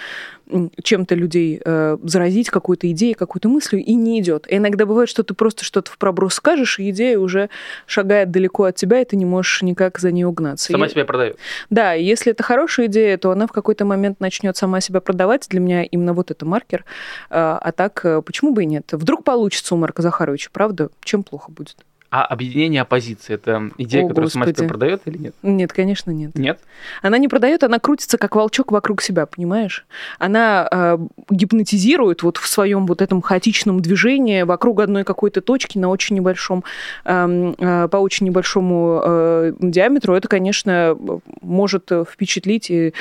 чем-то 0.84 1.16
людей 1.16 1.62
э, 1.64 1.98
заразить 2.04 2.50
какой-то 2.50 2.92
идеей, 2.92 3.14
какой-то 3.14 3.48
мыслью, 3.48 3.84
и 3.84 3.94
не 3.94 4.20
идет. 4.20 4.46
И 4.52 4.58
иногда 4.58 4.86
бывает, 4.86 5.10
что 5.10 5.24
ты 5.24 5.34
просто 5.34 5.64
что-то 5.64 5.92
в 5.92 5.98
проброс 5.98 6.36
скажешь, 6.36 6.80
и 6.80 6.90
идея 6.90 7.18
уже 7.18 7.50
шагает 7.86 8.32
далеко 8.32 8.66
от 8.66 8.76
тебя, 8.76 9.00
и 9.00 9.06
ты 9.06 9.16
не 9.16 9.26
можешь 9.26 9.62
никак 9.62 10.00
за 10.00 10.12
ней 10.12 10.26
угнаться. 10.26 10.72
Сама 10.72 10.88
и... 10.88 10.90
себя 10.90 11.06
продает. 11.06 11.38
Да, 11.70 11.94
если 11.94 12.34
это 12.34 12.44
хорошая 12.44 12.88
идея, 12.88 13.18
то 13.18 13.32
она 13.32 13.48
в 13.48 13.52
какой-то 13.52 13.86
момент 13.86 14.20
начнет 14.20 14.58
сама 14.58 14.82
себя 14.82 15.00
продавать. 15.00 15.48
Для 15.50 15.60
меня 15.60 15.84
именно 15.84 16.14
вот 16.14 16.30
это 16.30 16.46
маркер. 16.46 16.84
А, 17.30 17.58
а 17.58 17.72
так, 17.72 18.02
э, 18.04 18.22
почему 18.22 18.54
бы 18.54 18.64
и 18.64 18.66
нет? 18.66 18.90
Вдруг 18.92 19.24
получится 19.24 19.74
у 19.76 19.78
Марка 19.78 20.02
Захаровича, 20.02 20.50
правда? 20.52 20.90
Чем 21.04 21.24
плохо 21.24 21.52
будет? 21.52 21.78
А 22.14 22.26
объединение 22.26 22.84
оппозиции 22.84 23.34
это 23.34 23.72
идея, 23.80 24.06
О, 24.06 24.08
которая 24.10 24.28
Господи. 24.28 24.44
сама 24.44 24.56
себя 24.56 24.68
продает 24.68 25.02
или 25.06 25.18
нет? 25.18 25.36
Нет, 25.42 25.74
конечно, 25.74 26.12
нет. 26.12 26.36
Нет? 26.36 26.60
Она 27.02 27.18
не 27.18 27.28
продает, 27.28 27.64
она 27.64 27.80
крутится 27.80 28.20
как 28.20 28.36
волчок 28.36 28.72
вокруг 28.72 29.02
себя, 29.02 29.26
понимаешь? 29.26 29.84
Она 30.20 30.70
э, 30.72 31.00
гипнотизирует 31.32 32.22
вот 32.22 32.38
в 32.38 32.46
своем 32.46 32.86
вот 32.86 33.02
этом 33.02 33.24
хаотичном 33.24 33.80
движении 33.80 34.44
вокруг 34.44 34.82
одной 34.82 35.06
какой-то 35.06 35.42
точки 35.42 35.80
на 35.80 35.90
очень 35.90 36.16
небольшом, 36.16 36.64
э, 37.04 37.54
э, 37.58 37.88
по 37.88 37.98
очень 37.98 38.28
небольшому 38.28 39.02
э, 39.04 39.54
диаметру. 39.60 40.14
Это, 40.14 40.28
конечно, 40.28 40.96
может 41.42 41.90
впечатлить 42.08 42.70
и 42.70 42.94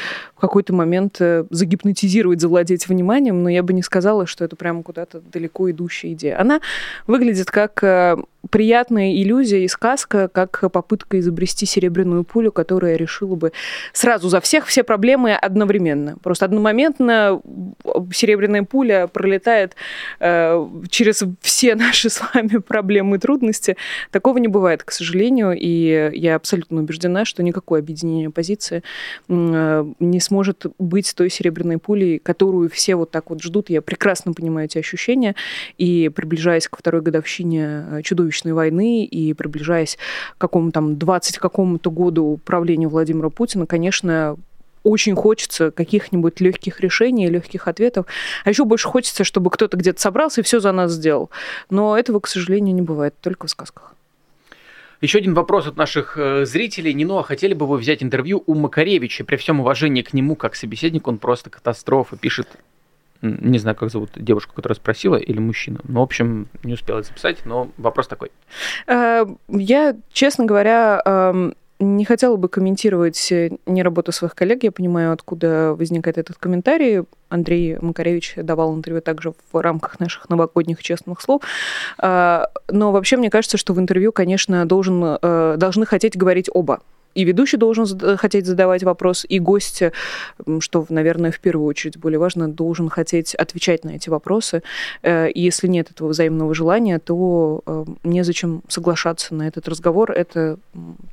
какой-то 0.43 0.75
момент 0.75 1.19
э, 1.21 1.45
загипнотизировать, 1.51 2.41
завладеть 2.41 2.89
вниманием, 2.89 3.45
но 3.45 3.49
я 3.49 3.63
бы 3.63 3.73
не 3.73 3.83
сказала, 3.83 4.27
что 4.27 4.45
это 4.45 4.57
прямо 4.57 4.83
куда-то 4.83 5.21
далеко 5.21 5.71
идущая 5.71 6.15
идея. 6.15 6.41
Она 6.41 6.61
выглядит 7.07 7.49
как 7.49 7.83
э, 7.85 8.17
приятная 8.51 9.13
иллюзия 9.15 9.65
и 9.65 9.69
сказка, 9.69 10.29
как 10.29 10.65
попытка 10.73 11.21
изобрести 11.21 11.65
серебряную 11.65 12.25
пулю, 12.25 12.51
которая 12.51 12.97
решила 12.97 13.37
бы 13.37 13.53
сразу 13.93 14.29
за 14.29 14.41
всех 14.41 14.67
все 14.67 14.83
проблемы 14.83 15.33
одновременно. 15.33 16.17
Просто 16.23 16.47
одномоментно 16.47 17.41
серебряная 18.13 18.65
пуля 18.65 19.07
пролетает 19.07 19.77
э, 20.19 20.67
через 20.91 21.23
все 21.41 21.75
наши 21.77 22.11
с 22.11 22.21
вами 22.21 22.59
проблемы 22.59 23.17
и 23.17 23.19
трудности. 23.21 23.77
Такого 24.11 24.39
не 24.39 24.49
бывает, 24.49 24.83
к 24.83 24.91
сожалению, 24.91 25.57
и 25.57 26.11
я 26.15 26.35
абсолютно 26.35 26.81
убеждена, 26.81 27.25
что 27.25 27.43
никакое 27.45 27.81
объединение 27.81 28.29
оппозиции 28.29 28.83
э, 29.29 29.85
не 30.01 30.21
сможет 30.21 30.32
быть 30.79 31.15
той 31.15 31.31
серебряной 31.31 31.79
пулей, 31.79 32.19
которую 32.19 32.71
все 32.71 32.97
вот 32.97 33.11
так 33.11 33.31
вот 33.31 33.43
ждут. 33.43 33.71
Я 33.71 33.83
прекрасно 33.83 34.33
понимаю 34.33 34.67
эти 34.67 34.79
ощущения, 34.79 35.35
и 35.79 36.09
приближаясь 36.09 36.69
к 36.69 36.77
второй 36.77 37.03
годовщине 37.03 37.85
э, 37.91 38.03
чудовищной 38.03 38.53
войны 38.53 39.05
и 39.05 39.35
приближаясь 39.35 39.99
к 40.37 40.41
какому-то 40.41 40.73
там 40.73 40.99
20 40.99 41.39
какому-то 41.39 41.91
году 41.91 42.41
правления 42.45 42.89
Владимира 42.89 43.29
Путина, 43.29 43.67
конечно, 43.67 44.37
очень 44.83 45.15
хочется 45.15 45.71
каких-нибудь 45.71 46.41
легких 46.41 46.81
решений, 46.81 47.29
легких 47.29 47.69
ответов. 47.69 48.07
А 48.45 48.51
еще 48.51 48.65
больше 48.65 48.89
хочется, 48.89 49.25
чтобы 49.25 49.51
кто-то 49.51 49.77
где-то 49.77 50.01
собрался 50.01 50.41
и 50.41 50.45
все 50.45 50.61
за 50.61 50.73
нас 50.73 50.93
сделал. 50.93 51.31
Но 51.71 51.97
этого, 51.97 52.21
к 52.21 52.27
сожалению, 52.27 52.75
не 52.75 52.83
бывает, 52.83 53.15
только 53.21 53.47
в 53.47 53.51
сказках. 53.51 53.95
Еще 55.03 55.19
один 55.19 55.35
вопрос 55.35 55.67
от 55.67 55.77
наших 55.77 56.17
э, 56.17 56.47
зрителей. 56.47 56.95
Нино, 56.95 57.19
а 57.19 57.23
хотели 57.25 57.55
бы 57.55 57.67
вы 57.67 57.77
взять 57.77 58.05
интервью 58.05 58.45
у 58.47 58.55
Макаревича? 58.55 59.25
При 59.25 59.35
всем 59.35 59.59
уважении 59.59 60.03
к 60.03 60.13
нему 60.13 60.37
как 60.37 60.55
собеседник, 60.55 61.09
он 61.09 61.19
просто 61.19 61.51
катастрофа. 61.51 62.17
Пишет 62.17 62.49
не 63.23 63.59
знаю, 63.59 63.77
как 63.77 63.91
зовут 63.91 64.11
девушку, 64.17 64.53
которая 64.55 64.77
спросила, 64.77 65.17
или 65.17 65.39
мужчину. 65.39 65.79
Ну, 65.85 66.01
в 66.01 66.03
общем, 66.03 66.49
не 66.65 66.75
успела 66.75 67.03
записать, 67.03 67.47
но 67.47 67.71
вопрос 67.77 68.09
такой. 68.09 68.31
Э, 68.89 69.25
я, 69.49 69.97
честно 70.13 70.45
говоря, 70.45 71.01
эм, 71.05 71.55
не 71.83 72.05
хотела 72.05 72.37
бы 72.37 72.49
комментировать 72.49 73.33
э, 73.33 73.51
не 73.67 73.83
работу 73.83 74.13
своих 74.13 74.35
коллег. 74.35 74.63
Я 74.63 74.73
понимаю, 74.73 75.13
откуда 75.13 75.75
возникает 75.75 76.19
этот 76.19 76.37
комментарий. 76.39 77.05
Андрей 77.29 77.79
Макаревич 77.81 78.35
давал 78.37 78.75
интервью 78.75 79.01
также 79.03 79.33
в 79.53 79.61
рамках 79.61 80.01
наших 80.01 80.29
новогодних 80.29 80.83
честных 80.83 81.21
слов. 81.21 81.43
Э, 82.03 82.45
но 82.69 82.93
вообще 82.93 83.17
мне 83.17 83.31
кажется, 83.31 83.57
что 83.57 83.73
в 83.73 83.79
интервью, 83.79 84.13
конечно, 84.13 84.65
должен, 84.65 85.19
должны 85.21 85.87
хотеть 85.87 86.17
говорить 86.17 86.49
оба 86.53 86.81
и 87.15 87.25
ведущий 87.25 87.57
должен 87.57 87.87
хотеть 88.17 88.47
задавать 88.47 88.83
вопрос, 88.83 89.27
и 89.29 89.39
гость, 89.39 89.83
что, 90.61 90.87
наверное, 90.89 91.31
в 91.31 91.41
первую 91.41 91.67
очередь 91.67 91.99
более 91.99 92.19
важно, 92.19 92.49
должен 92.49 92.89
хотеть 92.89 93.35
отвечать 93.35 93.85
на 93.85 93.91
эти 93.91 94.09
вопросы. 94.09 94.63
Э, 95.03 95.31
и 95.31 95.41
если 95.41 95.67
нет 95.67 95.91
этого 95.91 96.09
взаимного 96.09 96.55
желания, 96.55 96.99
то 96.99 97.63
э, 97.67 97.85
незачем 98.05 98.63
соглашаться 98.69 99.35
на 99.35 99.49
этот 99.49 99.69
разговор. 99.69 100.13
Это 100.13 100.59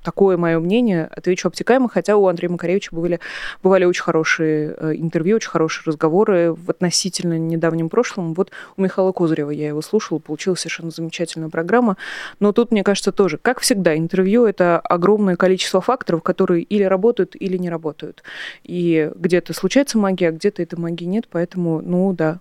такое 0.04 0.38
мое 0.38 0.60
мнение. 0.60 1.06
Отвечу 1.06 1.48
обтекаемо, 1.48 1.90
хотя 1.90 2.16
у 2.16 2.28
Андрея 2.28 2.52
Макаревича 2.52 2.90
бывали, 2.94 3.20
бывали 3.64 3.86
очень 3.86 4.04
хорошие 4.04 4.76
э, 4.78 4.94
интервью, 4.96 5.38
очень 5.38 5.50
хорошие 5.50 5.84
разговоры 5.86 6.54
в 6.54 6.70
относительно 6.70 7.38
недавнем 7.38 7.90
прошлом. 7.90 8.34
Вот 8.34 8.52
у 8.78 8.82
Михаила 8.82 9.12
Козырева 9.12 9.52
я 9.52 9.68
его 9.68 9.82
слушала, 9.82 10.20
получилась 10.20 10.60
совершенно 10.60 10.92
замечательная 10.92 11.50
программа. 11.50 11.98
Но 12.40 12.52
тут, 12.52 12.72
мне 12.72 12.84
кажется, 12.84 13.12
тоже, 13.12 13.38
как 13.38 13.60
всегда, 13.60 13.98
интервью— 13.98 14.46
это 14.46 14.80
огромное 14.80 15.36
количество 15.36 15.82
факторов, 15.90 16.22
которые 16.22 16.62
или 16.62 16.84
работают, 16.84 17.36
или 17.36 17.58
не 17.58 17.68
работают. 17.68 18.22
И 18.64 19.10
где-то 19.16 19.54
случается 19.54 19.98
магия, 19.98 20.28
а 20.28 20.32
где-то 20.32 20.62
этой 20.62 20.78
магии 20.78 21.06
нет, 21.06 21.28
поэтому, 21.32 21.82
ну 21.82 22.14
да, 22.14 22.38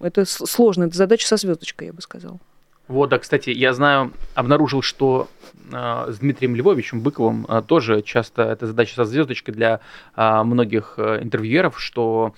это 0.00 0.24
сложно, 0.24 0.84
это 0.84 0.96
задача 0.96 1.28
со 1.28 1.36
звездочкой, 1.36 1.86
я 1.86 1.92
бы 1.92 2.02
сказала. 2.02 2.40
Вот, 2.88 3.10
да, 3.10 3.20
кстати, 3.20 3.50
я 3.50 3.72
знаю, 3.72 4.10
обнаружил, 4.34 4.82
что 4.82 5.28
э, 5.70 6.06
с 6.10 6.18
Дмитрием 6.18 6.56
Львовичем 6.56 7.02
Быковым 7.02 7.46
э, 7.48 7.62
тоже 7.64 8.02
часто 8.02 8.42
это 8.42 8.66
задача 8.66 8.96
со 8.96 9.04
звездочкой 9.04 9.54
для 9.54 9.78
э, 10.16 10.42
многих 10.42 10.94
э, 10.96 11.22
интервьюеров, 11.22 11.80
что 11.80 12.34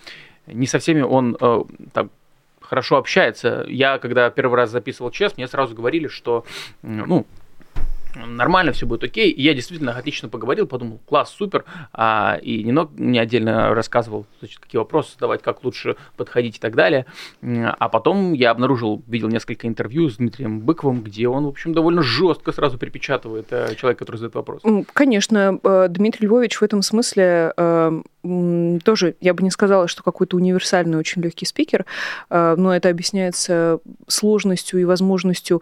не 0.46 0.66
со 0.66 0.78
всеми 0.78 1.00
он 1.00 1.38
э, 1.40 1.62
там, 1.94 2.10
хорошо 2.60 2.98
общается. 2.98 3.64
Я, 3.66 3.96
когда 3.98 4.28
первый 4.28 4.56
раз 4.56 4.70
записывал 4.70 5.10
чест, 5.10 5.38
мне 5.38 5.48
сразу 5.48 5.74
говорили, 5.74 6.08
что, 6.08 6.44
ну, 6.82 7.24
нормально, 8.14 8.73
все 8.73 8.87
будет 8.87 9.04
окей. 9.04 9.30
И 9.30 9.42
я 9.42 9.54
действительно 9.54 9.92
отлично 9.92 10.28
поговорил, 10.28 10.66
подумал, 10.66 11.00
класс, 11.06 11.30
супер. 11.30 11.64
А, 11.92 12.38
и 12.42 12.62
Нинок 12.62 12.90
мне 12.92 13.21
отдельно 13.21 13.75
рассказывал, 13.75 14.26
значит, 14.40 14.59
какие 14.59 14.78
вопросы 14.78 15.12
задавать, 15.14 15.42
как 15.42 15.64
лучше 15.64 15.97
подходить 16.16 16.56
и 16.56 16.61
так 16.61 16.75
далее. 16.75 17.06
А 17.42 17.88
потом 17.88 18.33
я 18.33 18.50
обнаружил, 18.50 19.02
видел 19.06 19.28
несколько 19.28 19.66
интервью 19.66 20.09
с 20.09 20.16
Дмитрием 20.16 20.61
Быковым, 20.61 21.02
где 21.02 21.28
он, 21.28 21.44
в 21.44 21.49
общем, 21.49 21.73
довольно 21.73 22.02
жестко 22.02 22.52
сразу 22.52 22.78
припечатывает 22.78 23.47
э, 23.50 23.75
человека, 23.75 24.00
который 24.00 24.16
задает 24.16 24.35
вопрос. 24.35 24.62
Конечно, 24.92 25.59
э, 25.62 25.87
Дмитрий 25.88 26.26
Львович 26.26 26.56
в 26.56 26.62
этом 26.62 26.83
смысле 26.83 27.52
э, 27.56 28.02
тоже, 28.85 29.16
я 29.21 29.35
бы 29.35 29.42
не 29.42 29.50
сказала, 29.50 29.88
что 29.88 30.02
какой-то 30.02 30.37
универсальный, 30.37 30.99
очень 30.99 31.21
легкий 31.23 31.44
спикер, 31.44 31.85
но 32.30 32.75
это 32.75 32.88
объясняется 32.88 33.80
сложностью 34.09 34.80
и 34.80 34.85
возможностью 34.85 35.61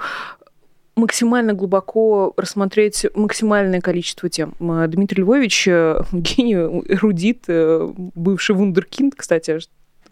максимально 1.03 1.53
глубоко 1.53 2.33
рассмотреть 2.37 3.07
максимальное 3.17 3.81
количество 3.81 4.29
тем. 4.29 4.55
Дмитрий 4.61 5.23
Львович 5.23 5.67
э, 5.67 6.01
гений, 6.13 6.55
эрудит, 6.55 7.45
э, 7.49 7.89
бывший 7.97 8.55
вундеркинд, 8.55 9.15
кстати. 9.17 9.59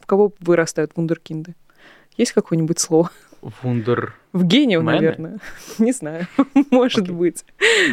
В 0.01 0.07
кого 0.07 0.33
вырастают 0.41 0.91
вундеркинды? 0.97 1.55
Есть 2.17 2.33
какое-нибудь 2.33 2.81
слово? 2.81 3.11
Вундер... 3.63 4.15
В 4.33 4.45
гению, 4.45 4.83
Мэны? 4.83 4.97
наверное. 4.97 5.39
Не 5.79 5.93
знаю, 5.93 6.27
может 6.71 7.03
Окей. 7.03 7.15
быть. 7.15 7.45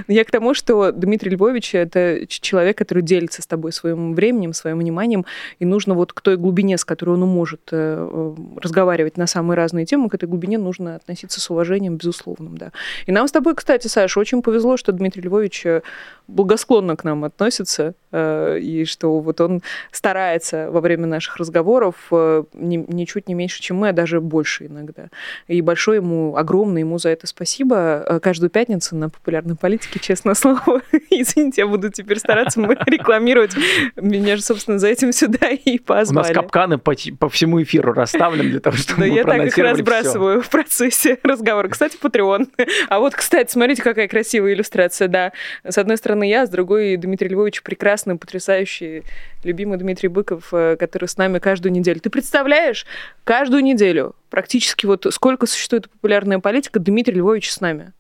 Я 0.08 0.24
к 0.24 0.30
тому, 0.30 0.54
что 0.54 0.92
Дмитрий 0.92 1.32
Львович— 1.32 1.74
это 1.76 2.28
человек, 2.28 2.78
который 2.78 3.02
делится 3.02 3.42
с 3.42 3.48
тобой 3.48 3.72
своим 3.72 4.14
временем, 4.14 4.54
своим 4.54 4.78
вниманием, 4.80 5.26
и 5.58 5.66
нужно 5.66 5.96
вот 5.96 6.14
к 6.14 6.22
той 6.22 6.38
глубине, 6.38 6.78
с 6.78 6.86
которой 6.86 7.12
он 7.12 7.22
может 7.22 7.62
э, 7.72 8.08
э, 8.08 8.36
разговаривать 8.62 9.18
на 9.18 9.26
самые 9.26 9.58
разные 9.58 9.86
темы, 9.86 10.10
к 10.10 10.14
этой 10.14 10.30
глубине 10.30 10.60
нужно 10.60 10.96
относиться 10.96 11.42
с 11.42 11.50
уважением, 11.50 11.98
безусловным, 11.98 12.58
да. 12.58 12.72
И 13.08 13.12
нам 13.12 13.28
с 13.28 13.32
тобой, 13.32 13.56
кстати, 13.56 13.88
Саша, 13.88 14.20
очень 14.20 14.44
повезло, 14.44 14.78
что 14.78 14.92
Дмитрий 14.92 15.24
Львович 15.24 15.66
э, 15.66 15.82
благосклонно 16.28 16.96
к 16.96 17.04
нам 17.04 17.24
относится, 17.24 17.94
и 18.14 18.86
что 18.88 19.20
вот 19.20 19.42
он 19.42 19.62
старается 19.92 20.70
во 20.72 20.82
время 20.82 21.08
наших 21.08 21.38
разговоров 21.38 21.96
ни- 22.12 22.94
ничуть 22.94 23.28
не 23.28 23.34
меньше, 23.34 23.62
чем 23.62 23.78
мы, 23.78 23.90
а 23.90 23.94
даже 23.94 24.22
больше 24.22 24.66
иногда. 24.66 25.10
И 25.48 25.62
большое 25.62 25.98
ему, 25.98 26.27
огромное 26.36 26.82
ему 26.82 26.98
за 27.00 27.10
это 27.10 27.28
спасибо. 27.28 28.04
Э, 28.08 28.20
Каждую 28.20 28.50
пятницу 28.50 28.96
на 28.96 29.10
популярной 29.10 29.56
политике, 29.56 30.00
честное 30.00 30.34
слово. 30.36 30.82
Извините, 31.10 31.62
я 31.62 31.68
буду 31.68 31.90
теперь 31.92 32.20
стараться 32.20 32.60
рекламировать. 32.86 33.52
Меня 33.96 34.36
же, 34.36 34.42
собственно, 34.42 34.80
за 34.80 34.88
этим 34.88 35.12
сюда 35.14 35.50
и 35.50 35.76
У 35.88 35.94
нас 35.94 36.08
позвали. 36.10 36.34
капканы 36.34 36.78
по, 36.78 36.94
по 37.20 37.30
всему 37.30 37.62
эфиру 37.62 37.94
расставлены 37.94 38.50
для 38.50 38.60
того, 38.60 38.76
чтобы 38.76 39.02
Да 39.02 39.08
мы 39.08 39.16
я 39.16 39.24
так 39.24 39.46
их 39.46 39.58
разбрасываю 39.58 40.42
в 40.42 40.50
процессе 40.50 41.18
разговора. 41.24 41.70
Кстати, 41.70 41.98
Patreon. 42.02 42.48
А 42.90 43.00
вот, 43.00 43.16
кстати, 43.16 43.52
смотрите, 43.52 43.82
какая 43.84 44.08
красивая 44.08 44.54
иллюстрация, 44.54 45.08
да. 45.08 45.32
С 45.64 45.78
одной 45.78 45.98
стороны 45.98 46.28
я, 46.28 46.46
с 46.46 46.50
другой 46.50 46.98
Дмитрий 46.98 47.30
Львович, 47.30 47.62
прекрасный, 47.64 48.16
потрясающий, 48.18 49.04
любимый 49.44 49.78
Дмитрий 49.78 50.10
Быков, 50.10 50.54
э, 50.54 50.76
который 50.78 51.08
с 51.08 51.18
нами 51.18 51.40
каждую 51.40 51.72
неделю. 51.72 52.00
Ты 52.00 52.10
представляешь, 52.10 52.86
каждую 53.24 53.64
неделю, 53.64 54.16
практически 54.30 54.86
вот 54.86 55.06
сколько 55.12 55.46
существует 55.46 55.90
популярная 55.90 56.40
политика, 56.40 56.80
Дмитрий 56.80 57.16
Львович 57.16 57.52
с 57.52 57.62
нами. 57.62 57.94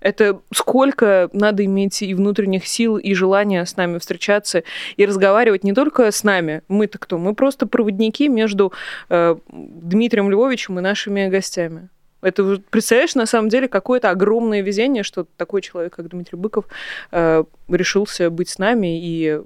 Это 0.00 0.40
сколько 0.52 1.28
надо 1.32 1.64
иметь 1.64 2.02
и 2.02 2.14
внутренних 2.14 2.66
сил, 2.66 2.98
и 2.98 3.14
желания 3.14 3.64
с 3.64 3.76
нами 3.76 3.98
встречаться 3.98 4.62
и 4.96 5.04
разговаривать 5.04 5.64
не 5.64 5.72
только 5.72 6.10
с 6.10 6.22
нами. 6.22 6.62
Мы-то 6.68 6.98
кто? 6.98 7.18
Мы 7.18 7.34
просто 7.34 7.66
проводники 7.66 8.28
между 8.28 8.72
э, 9.08 9.36
Дмитрием 9.50 10.30
Львовичем 10.30 10.78
и 10.78 10.82
нашими 10.82 11.26
гостями. 11.26 11.88
Это, 12.20 12.60
представляешь, 12.70 13.14
на 13.14 13.26
самом 13.26 13.48
деле 13.48 13.68
какое-то 13.68 14.10
огромное 14.10 14.60
везение, 14.60 15.04
что 15.04 15.26
такой 15.36 15.62
человек, 15.62 15.94
как 15.94 16.08
Дмитрий 16.08 16.38
Быков, 16.38 16.66
э, 17.10 17.44
решился 17.68 18.30
быть 18.30 18.48
с 18.48 18.58
нами 18.58 19.00
и 19.00 19.40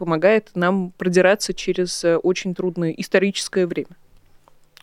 помогает 0.00 0.50
нам 0.54 0.92
продираться 0.96 1.52
через 1.52 2.02
э, 2.04 2.16
очень 2.16 2.54
трудное 2.54 2.90
историческое 2.92 3.66
время. 3.66 3.90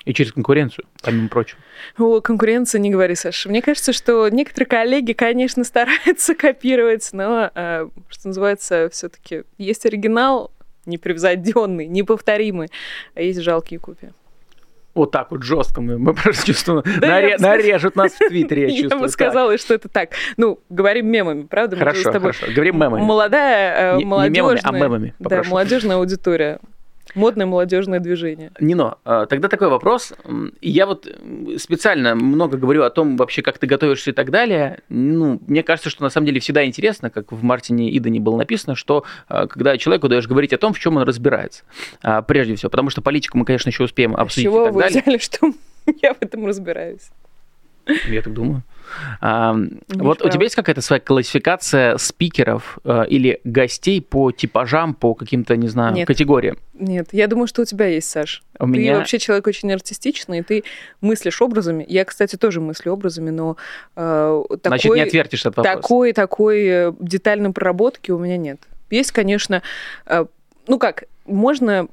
И 0.06 0.14
через 0.14 0.32
конкуренцию, 0.32 0.86
помимо 1.02 1.28
прочего. 1.28 1.60
О, 1.98 2.22
конкуренция, 2.22 2.80
не 2.80 2.92
говори, 2.92 3.16
Саша. 3.16 3.50
Мне 3.50 3.62
кажется, 3.64 3.92
что 3.92 4.30
некоторые 4.30 4.68
коллеги, 4.68 5.14
конечно, 5.14 5.64
стараются 5.66 6.36
копировать, 6.36 7.10
но, 7.14 7.52
э, 7.54 7.90
что 8.10 8.28
называется, 8.28 8.90
все-таки 8.92 9.44
есть 9.58 9.86
оригинал 9.88 10.52
непревзойденный, 10.86 11.88
неповторимый, 11.88 12.70
а 13.16 13.22
есть 13.22 13.42
жалкие 13.42 13.80
копии. 13.80 14.14
Вот 14.98 15.12
так 15.12 15.30
вот 15.32 15.44
жестко 15.44 15.80
мы, 15.82 16.00
мы 16.00 16.13
просто 16.16 16.46
чувствуем, 16.48 16.84
Да, 17.00 17.08
я 17.08 17.13
наре- 17.13 17.32
бы 17.34 17.38
сказала- 17.38 17.51
нарежут 17.58 17.96
нас 17.96 18.12
в 18.13 18.18
Твиттере, 18.27 18.62
я 18.63 18.68
Я 18.74 18.82
чувствую. 18.82 19.00
бы 19.01 19.06
так. 19.08 19.13
сказала, 19.13 19.58
что 19.58 19.74
это 19.75 19.89
так. 19.89 20.10
Ну, 20.38 20.60
говорим 20.70 21.08
мемами, 21.08 21.44
правда? 21.44 21.75
Мы 21.75 21.80
Хорошо, 21.82 22.00
с 22.01 22.04
тобой 22.04 22.34
хорошо. 22.34 22.51
Говорим 22.51 22.80
мемами. 22.80 23.01
Молодая, 23.04 23.94
э, 23.94 23.98
Не- 23.98 24.04
не 24.04 24.06
мемами, 24.06 24.38
а 24.39 24.42
молодежная, 24.72 24.82
мемами, 24.82 25.13
да, 25.20 25.44
молодежная 25.48 25.96
аудитория. 25.98 26.60
Модное 27.16 27.46
молодежное 27.46 28.00
движение. 28.00 28.52
Нино, 28.60 28.98
э, 29.06 29.26
тогда 29.30 29.48
такой 29.48 29.70
вопрос. 29.70 30.14
Я 30.62 30.86
вот 30.86 31.08
м, 31.08 31.58
специально 31.58 32.16
много 32.16 32.58
говорю 32.58 32.84
о 32.84 32.90
том, 32.90 33.18
вообще, 33.18 33.42
как 33.42 33.58
ты 33.58 33.68
готовишься 33.68 34.12
и 34.12 34.14
так 34.14 34.30
далее. 34.30 34.82
Ну, 34.90 35.40
мне 35.48 35.64
кажется, 35.64 35.90
что 35.90 36.04
на 36.04 36.10
самом 36.10 36.28
деле 36.28 36.40
всегда 36.40 36.66
интересно, 36.66 37.10
как 37.10 37.32
в 37.32 37.44
Мартине 37.44 37.96
Идане 37.98 38.20
было 38.20 38.38
написано, 38.38 38.76
что 38.76 39.04
э, 39.30 39.48
когда 39.48 39.78
человеку 39.78 40.08
даешь 40.08 40.28
говорить 40.28 40.54
о 40.54 40.58
том, 40.58 40.74
в 40.74 40.80
чем 40.80 40.98
он 40.98 41.04
разбирается. 41.04 41.64
А, 42.02 42.22
Прежде 42.22 42.56
всего, 42.56 42.70
потому 42.70 42.90
что 42.90 43.02
политику 43.02 43.38
мы, 43.38 43.46
конечно, 43.46 43.70
еще 43.70 43.84
успеем 43.84 44.14
А 44.16 44.20
С 44.20 44.22
обсудить 44.24 44.46
и 44.46 44.48
чего 44.50 44.66
так 44.66 44.74
вы 44.74 44.82
далее. 44.82 45.02
взяли, 45.02 45.18
что 45.18 45.52
я 46.02 46.14
в 46.14 46.22
этом 46.22 46.46
разбираюсь? 46.46 47.10
Я 48.08 48.22
так 48.22 48.34
думаю. 48.34 48.63
А, 49.20 49.53
вот 49.89 50.17
у 50.17 50.20
право. 50.20 50.32
тебя 50.32 50.44
есть 50.44 50.56
какая-то 50.56 50.82
своя 50.82 51.00
классификация 51.00 51.98
спикеров 51.98 52.79
э, 52.84 53.06
или 53.10 53.41
гостей 53.44 54.01
по 54.01 54.32
типажам, 54.32 54.94
по 54.94 55.13
каким-то, 55.13 55.56
не 55.58 55.67
знаю, 55.67 55.94
Нет. 55.94 56.08
категориям? 56.08 56.58
Нет, 56.74 57.10
я 57.12 57.27
думаю, 57.27 57.48
что 57.48 57.63
у 57.63 57.65
тебя 57.65 57.88
есть, 57.88 58.10
Саш. 58.10 58.44
У 58.60 58.65
Ты 58.65 58.72
меня 58.72 58.98
вообще 58.98 59.20
человек 59.20 59.48
очень 59.48 59.72
артистичный, 59.74 60.41
ты 60.41 60.63
мыслишь 61.01 61.41
образами. 61.41 61.86
Я, 61.88 62.06
кстати, 62.06 62.36
тоже 62.36 62.62
мыслю 62.62 62.94
образами, 62.94 63.29
но 63.29 63.58
э, 63.96 64.44
Значит, 64.63 64.84
такой, 64.84 65.00
не 65.00 65.03
отвертишь 65.03 65.41
этот 65.41 65.58
вопрос. 65.58 65.75
такой, 65.75 66.13
такой 66.13 66.65
э, 66.65 66.94
детальной 67.00 67.51
проработки 67.51 68.12
у 68.12 68.20
меня 68.20 68.38
нет. 68.38 68.59
Есть, 68.90 69.12
конечно, 69.12 69.62
э, 70.05 70.25
ну 70.68 70.79
как, 70.79 71.03
можно 71.25 71.88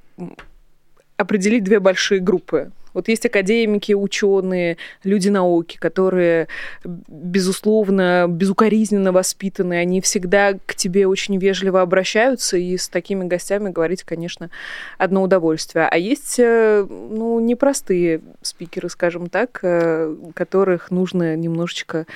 определить 1.17 1.65
две 1.65 1.81
большие 1.81 2.21
группы. 2.21 2.71
Вот 2.95 3.09
есть 3.09 3.27
академики, 3.27 3.93
ученые, 3.93 4.79
люди 5.03 5.29
науки, 5.29 5.77
которые, 5.77 6.49
безусловно, 6.85 8.27
безукоризненно 8.29 9.13
воспитаны, 9.13 9.75
они 9.75 10.01
всегда 10.01 10.55
к 10.65 10.75
тебе 10.75 11.07
очень 11.07 11.37
вежливо 11.39 11.83
обращаются, 11.83 12.57
и 12.57 12.77
с 12.77 12.89
такими 12.89 13.25
гостями 13.25 13.71
говорить, 13.71 14.05
конечно, 14.05 14.51
одно 14.97 15.23
удовольствие. 15.23 15.89
А 15.91 15.97
есть, 15.99 16.39
э, 16.39 16.87
ну, 16.89 17.41
непростые 17.41 18.21
спикеры, 18.43 18.89
скажем 18.89 19.29
так, 19.29 19.61
э, 19.63 20.15
которых 20.35 20.91
нужно 20.91 21.37
немножечко 21.37 22.07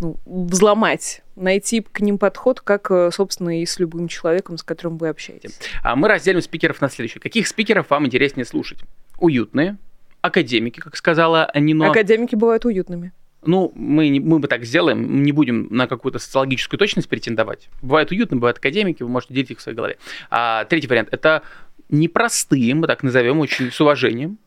ну, 0.00 0.16
взломать, 0.24 1.22
найти 1.36 1.80
к 1.80 2.00
ним 2.00 2.18
подход, 2.18 2.60
как, 2.60 2.90
э, 2.90 3.10
собственно, 3.12 3.60
и 3.60 3.66
с 3.66 3.78
любым 3.78 4.08
человеком, 4.08 4.58
с 4.58 4.62
которым 4.62 4.98
вы 4.98 5.08
общаетесь. 5.08 5.58
А 5.82 5.96
мы 5.96 6.08
разделим 6.08 6.42
спикеров 6.42 6.80
на 6.80 6.88
следующее. 6.88 7.20
Каких 7.20 7.48
спикеров 7.48 7.90
вам 7.90 8.06
интереснее 8.06 8.44
слушать? 8.44 8.78
Уютные, 9.18 9.76
академики, 10.22 10.80
как 10.80 10.96
сказала 10.96 11.50
Нино. 11.54 11.90
Академики 11.90 12.34
бывают 12.34 12.64
уютными. 12.64 13.12
Ну, 13.44 13.72
мы, 13.74 14.08
не- 14.08 14.20
мы 14.20 14.38
бы 14.38 14.46
так 14.48 14.64
сделаем, 14.64 15.24
не 15.24 15.32
будем 15.32 15.66
на 15.70 15.88
какую-то 15.88 16.18
социологическую 16.20 16.78
точность 16.78 17.08
претендовать. 17.08 17.68
Бывают 17.82 18.12
уютные, 18.12 18.38
бывают 18.38 18.58
академики, 18.58 19.02
вы 19.02 19.08
можете 19.08 19.34
делить 19.34 19.50
их 19.50 19.58
в 19.58 19.62
своей 19.62 19.76
голове. 19.76 19.98
А, 20.30 20.64
третий 20.66 20.86
вариант– 20.86 21.08
это 21.10 21.42
непростые, 21.88 22.74
мы 22.74 22.86
так 22.86 23.02
назовем, 23.02 23.40
очень 23.40 23.70
с 23.72 23.80
уважением. 23.80 24.38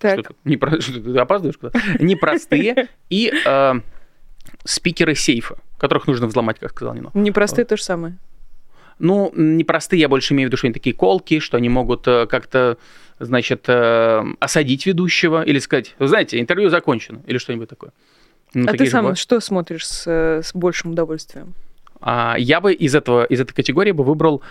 Так. 0.00 0.20
Что 0.20 0.34
непро- 0.44 0.80
что 0.80 1.00
ты 1.00 1.18
опаздываешь 1.18 1.58
куда? 1.58 1.72
Непростые 2.00 2.88
и 3.10 3.32
э, 3.44 3.74
спикеры 4.64 5.14
сейфа, 5.14 5.58
которых 5.78 6.06
нужно 6.06 6.26
взломать, 6.26 6.58
как 6.58 6.70
сказал 6.70 6.94
Нино. 6.94 7.10
Непростые 7.14 7.64
то 7.64 7.76
же 7.76 7.82
самое. 7.82 8.16
Ну, 8.98 9.32
непростые, 9.34 10.00
я 10.00 10.08
больше 10.08 10.34
имею 10.34 10.48
в 10.48 10.50
виду, 10.50 10.56
что 10.56 10.66
они 10.66 10.74
такие 10.74 10.94
колки, 10.94 11.38
что 11.38 11.56
они 11.56 11.68
могут 11.68 12.06
э, 12.08 12.26
как-то, 12.26 12.78
значит, 13.20 13.64
э, 13.68 14.24
осадить 14.40 14.86
ведущего 14.86 15.42
или 15.42 15.58
сказать, 15.60 15.94
вы 15.98 16.08
знаете, 16.08 16.40
интервью 16.40 16.68
закончено, 16.68 17.20
или 17.26 17.38
что-нибудь 17.38 17.68
такое. 17.68 17.92
Ну, 18.54 18.68
а 18.68 18.72
ты 18.72 18.86
сам 18.86 19.02
бывают. 19.02 19.18
что 19.18 19.40
смотришь 19.40 19.86
с, 19.86 20.04
э, 20.06 20.42
с 20.42 20.54
большим 20.54 20.92
удовольствием? 20.92 21.54
А, 22.00 22.36
я 22.38 22.60
бы 22.60 22.72
из, 22.72 22.94
этого, 22.94 23.24
из 23.24 23.40
этой 23.40 23.54
категории 23.54 23.92
бы 23.92 24.04
выбрал 24.04 24.42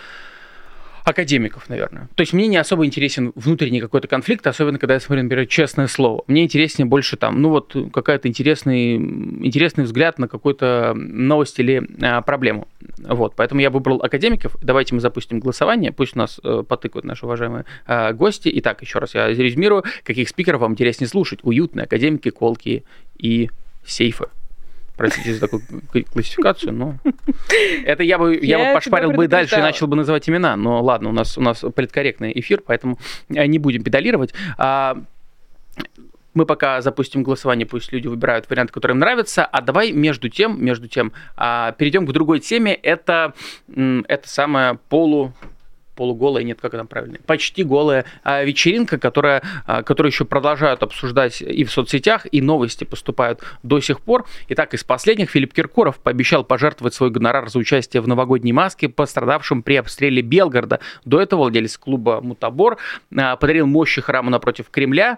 академиков, 1.07 1.69
наверное. 1.69 2.09
То 2.15 2.21
есть 2.21 2.33
мне 2.33 2.47
не 2.47 2.57
особо 2.57 2.85
интересен 2.85 3.31
внутренний 3.35 3.79
какой-то 3.79 4.09
конфликт, 4.09 4.45
особенно 4.45 4.77
когда 4.77 4.95
я 4.95 4.99
смотрю, 4.99 5.23
например, 5.23 5.47
честное 5.47 5.87
слово. 5.87 6.25
Мне 6.27 6.43
интереснее 6.43 6.85
больше 6.85 7.15
там, 7.15 7.41
ну 7.41 7.49
вот 7.49 7.73
какая-то 7.93 8.27
интересный, 8.27 8.95
интересный 8.95 9.85
взгляд 9.85 10.19
на 10.19 10.27
какую-то 10.27 10.93
новость 10.95 11.59
или 11.59 11.87
а, 12.01 12.21
проблему. 12.21 12.67
Вот, 12.97 13.35
поэтому 13.37 13.61
я 13.61 13.69
выбрал 13.69 14.01
академиков. 14.03 14.57
Давайте 14.61 14.95
мы 14.95 14.99
запустим 14.99 15.39
голосование, 15.39 15.93
пусть 15.93 16.15
у 16.17 16.19
нас 16.19 16.41
э, 16.43 16.63
потыкают 16.67 17.05
наши 17.05 17.25
уважаемые 17.25 17.63
а, 17.85 18.11
гости. 18.11 18.51
Итак, 18.55 18.81
еще 18.81 18.99
раз 18.99 19.15
я 19.15 19.29
резюмирую, 19.29 19.85
каких 20.03 20.27
спикеров 20.27 20.59
вам 20.59 20.73
интереснее 20.73 21.07
слушать. 21.07 21.39
Уютные 21.43 21.85
академики, 21.85 22.31
колки 22.31 22.83
и 23.17 23.49
сейфы. 23.85 24.27
Простите 24.97 25.33
за 25.35 25.41
такую 25.41 25.61
классификацию, 26.11 26.73
но 26.73 26.95
это 27.85 28.03
я 28.03 28.17
бы 28.17 28.35
я, 28.35 28.57
Я 28.57 28.67
бы 28.67 28.73
пошпарил 28.73 29.11
бы 29.11 29.27
дальше 29.27 29.57
и 29.57 29.61
начал 29.61 29.87
бы 29.87 29.95
называть 29.95 30.27
имена. 30.27 30.55
Но 30.55 30.81
ладно, 30.81 31.09
у 31.09 31.11
нас 31.11 31.37
у 31.37 31.41
нас 31.41 31.59
политкорректный 31.59 32.31
эфир, 32.35 32.61
поэтому 32.65 32.97
э, 33.29 33.45
не 33.45 33.59
будем 33.59 33.83
педалировать. 33.83 34.33
А, 34.57 34.97
мы 36.33 36.45
пока 36.45 36.81
запустим 36.81 37.23
голосование, 37.23 37.65
пусть 37.65 37.91
люди 37.91 38.07
выбирают 38.07 38.49
вариант, 38.49 38.71
который 38.71 38.93
им 38.93 38.99
нравится. 38.99 39.45
А 39.45 39.61
давай 39.61 39.91
между 39.91 40.29
тем, 40.29 40.63
между 40.63 40.87
тем, 40.87 41.11
а, 41.35 41.73
перейдем 41.73 42.05
к 42.05 42.11
другой 42.11 42.39
теме. 42.39 42.73
Это 42.73 43.33
это 43.75 44.27
самое 44.27 44.79
полу 44.89 45.33
полуголая, 45.97 46.43
нет, 46.43 46.59
как 46.61 46.71
там 46.71 46.87
правильно, 46.87 47.17
почти 47.25 47.63
голая 47.63 48.05
а, 48.23 48.43
вечеринка, 48.43 48.97
которая, 48.97 49.41
а, 49.65 49.83
которую 49.83 50.11
еще 50.11 50.23
продолжают 50.23 50.83
обсуждать 50.83 51.41
и 51.41 51.63
в 51.63 51.71
соцсетях, 51.71 52.27
и 52.31 52.41
новости 52.41 52.83
поступают 52.83 53.41
до 53.63 53.81
сих 53.81 53.99
пор. 53.99 54.25
Итак, 54.49 54.73
из 54.73 54.83
последних 54.83 55.31
Филипп 55.31 55.53
Киркоров 55.53 55.97
пообещал 55.97 56.43
пожертвовать 56.43 56.93
свой 56.93 57.09
гонорар 57.09 57.49
за 57.49 57.57
участие 57.57 58.01
в 58.01 58.07
новогодней 58.07 58.53
маске 58.53 58.87
пострадавшим 58.87 59.63
при 59.63 59.75
обстреле 59.75 60.21
Белгорода. 60.21 60.79
До 61.03 61.19
этого 61.19 61.41
владелец 61.41 61.77
клуба 61.77 62.21
«Мутабор» 62.21 62.77
а, 63.15 63.35
подарил 63.35 63.65
мощи 63.65 64.01
храма 64.01 64.29
напротив 64.29 64.67
Кремля. 64.69 65.17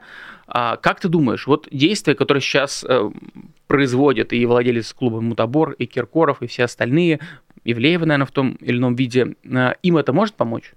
А, 0.52 0.78
как 0.78 1.00
ты 1.00 1.10
думаешь, 1.10 1.46
вот 1.46 1.68
действия, 1.72 2.16
которые 2.16 2.42
сейчас 2.42 2.84
э, 2.88 3.12
производят 3.68 4.34
и 4.34 4.44
владелец 4.48 4.92
клуба 4.94 5.22
«Мутабор», 5.22 5.74
и 5.74 5.86
Киркоров, 5.86 6.42
и 6.42 6.48
все 6.48 6.64
остальные, 6.64 7.20
Ивлеева, 7.64 8.06
наверное, 8.06 8.26
в 8.26 8.32
том 8.32 8.52
или 8.62 8.78
ином 8.78 8.96
виде, 8.96 9.36
э, 9.44 9.74
им 9.84 9.98
это 9.98 10.14
может 10.14 10.36
помочь? 10.36 10.74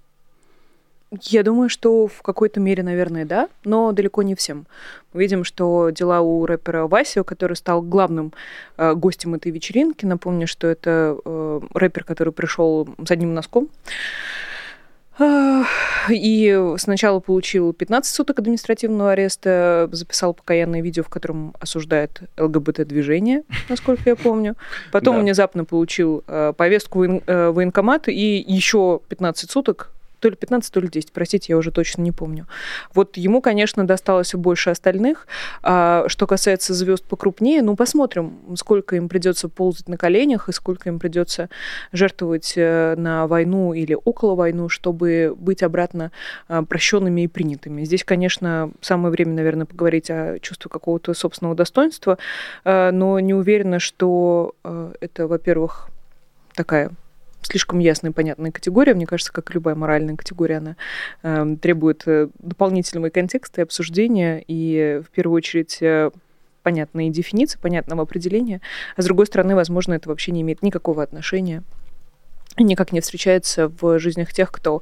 Я 1.21 1.43
думаю, 1.43 1.69
что 1.69 2.07
в 2.07 2.23
какой-то 2.23 2.59
мере, 2.59 2.81
наверное, 2.81 3.23
да, 3.25 3.47
но 3.63 3.91
далеко 3.91 4.23
не 4.23 4.33
всем. 4.33 4.65
Мы 5.13 5.21
видим, 5.21 5.43
что 5.43 5.91
дела 5.91 6.21
у 6.21 6.45
рэпера 6.45 6.87
Васио, 6.87 7.23
который 7.23 7.55
стал 7.55 7.83
главным 7.83 8.33
э, 8.77 8.93
гостем 8.95 9.35
этой 9.35 9.51
вечеринки, 9.51 10.05
напомню, 10.05 10.47
что 10.47 10.67
это 10.67 11.17
э, 11.23 11.61
рэпер, 11.73 12.03
который 12.03 12.33
пришел 12.33 12.87
с 13.05 13.11
одним 13.11 13.33
носком, 13.35 13.69
и 16.09 16.73
сначала 16.77 17.19
получил 17.19 17.73
15 17.73 18.13
суток 18.13 18.39
административного 18.39 19.11
ареста, 19.11 19.89
записал 19.91 20.33
покаянное 20.33 20.81
видео, 20.81 21.03
в 21.03 21.09
котором 21.09 21.55
осуждает 21.59 22.21
ЛГБТ-движение, 22.37 23.43
насколько 23.69 24.09
я 24.09 24.15
помню. 24.15 24.55
Потом 24.91 25.15
да. 25.15 25.21
внезапно 25.21 25.65
получил 25.65 26.23
э, 26.27 26.53
повестку 26.55 26.99
в 26.99 27.21
э, 27.25 27.49
военкомат 27.51 28.07
и 28.07 28.43
еще 28.47 29.01
15 29.07 29.49
суток 29.49 29.91
то 30.23 30.29
ли 30.29 30.37
15, 30.37 30.73
то 30.73 30.79
ли 30.79 30.87
10, 30.87 31.11
простите, 31.11 31.47
я 31.51 31.57
уже 31.57 31.69
точно 31.69 32.01
не 32.01 32.13
помню. 32.13 32.47
Вот 32.93 33.17
ему, 33.17 33.41
конечно, 33.41 33.85
досталось 33.85 34.33
больше 34.33 34.69
остальных. 34.69 35.27
А, 35.63 36.05
что 36.07 36.27
касается 36.27 36.73
звезд 36.73 37.03
покрупнее, 37.03 37.61
ну, 37.61 37.75
посмотрим, 37.75 38.39
сколько 38.55 38.95
им 38.95 39.09
придется 39.09 39.49
ползать 39.49 39.89
на 39.89 39.97
коленях 39.97 40.47
и 40.47 40.53
сколько 40.53 40.87
им 40.87 40.97
придется 40.97 41.49
жертвовать 41.91 42.53
э, 42.55 42.95
на 42.95 43.27
войну 43.27 43.73
или 43.73 43.97
около 44.01 44.35
войны, 44.35 44.69
чтобы 44.69 45.35
быть 45.37 45.61
обратно 45.61 46.13
а, 46.47 46.63
прощенными 46.63 47.25
и 47.25 47.27
принятыми. 47.27 47.83
Здесь, 47.83 48.05
конечно, 48.05 48.71
самое 48.79 49.11
время, 49.11 49.33
наверное, 49.33 49.65
поговорить 49.65 50.09
о 50.09 50.39
чувстве 50.39 50.69
какого-то 50.69 51.13
собственного 51.13 51.53
достоинства, 51.53 52.17
а, 52.63 52.91
но 52.91 53.19
не 53.19 53.33
уверена, 53.33 53.79
что 53.79 54.55
а, 54.63 54.93
это, 55.01 55.27
во-первых, 55.27 55.89
такая 56.55 56.91
слишком 57.45 57.79
ясная 57.79 58.11
и 58.11 58.13
понятная 58.13 58.51
категория. 58.51 58.93
Мне 58.93 59.05
кажется, 59.05 59.31
как 59.33 59.53
любая 59.53 59.75
моральная 59.75 60.15
категория, 60.15 60.57
она 60.57 60.75
э, 61.23 61.55
требует 61.61 62.03
э, 62.05 62.29
дополнительного 62.39 63.09
контекста 63.09 63.61
и 63.61 63.63
обсуждения, 63.63 64.43
и 64.47 65.01
в 65.05 65.09
первую 65.11 65.37
очередь 65.37 65.77
э, 65.81 66.11
понятные 66.63 67.09
дефиниции, 67.09 67.59
понятного 67.59 68.03
определения. 68.03 68.61
А 68.95 69.01
с 69.01 69.05
другой 69.05 69.27
стороны, 69.27 69.55
возможно, 69.55 69.93
это 69.93 70.09
вообще 70.09 70.31
не 70.31 70.41
имеет 70.41 70.63
никакого 70.63 71.03
отношения, 71.03 71.63
никак 72.57 72.91
не 72.91 73.01
встречается 73.01 73.67
в 73.67 73.99
жизнях 73.99 74.33
тех, 74.33 74.51
кто 74.51 74.81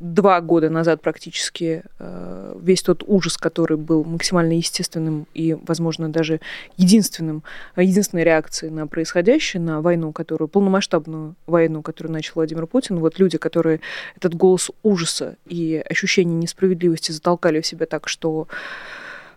два 0.00 0.40
года 0.40 0.70
назад 0.70 1.02
практически 1.02 1.82
э, 1.98 2.54
весь 2.60 2.82
тот 2.82 3.02
ужас, 3.06 3.36
который 3.36 3.76
был 3.76 4.02
максимально 4.04 4.54
естественным 4.54 5.26
и, 5.34 5.54
возможно, 5.66 6.10
даже 6.10 6.40
единственным, 6.76 7.42
единственной 7.76 8.24
реакцией 8.24 8.72
на 8.72 8.86
происходящее, 8.86 9.60
на 9.60 9.82
войну, 9.82 10.12
которую, 10.12 10.48
полномасштабную 10.48 11.34
войну, 11.46 11.82
которую 11.82 12.12
начал 12.12 12.32
Владимир 12.36 12.66
Путин, 12.66 12.98
вот 12.98 13.18
люди, 13.18 13.36
которые 13.36 13.80
этот 14.16 14.34
голос 14.34 14.70
ужаса 14.82 15.36
и 15.46 15.82
ощущение 15.88 16.36
несправедливости 16.36 17.12
затолкали 17.12 17.60
в 17.60 17.66
себя 17.66 17.86
так, 17.86 18.08
что 18.08 18.48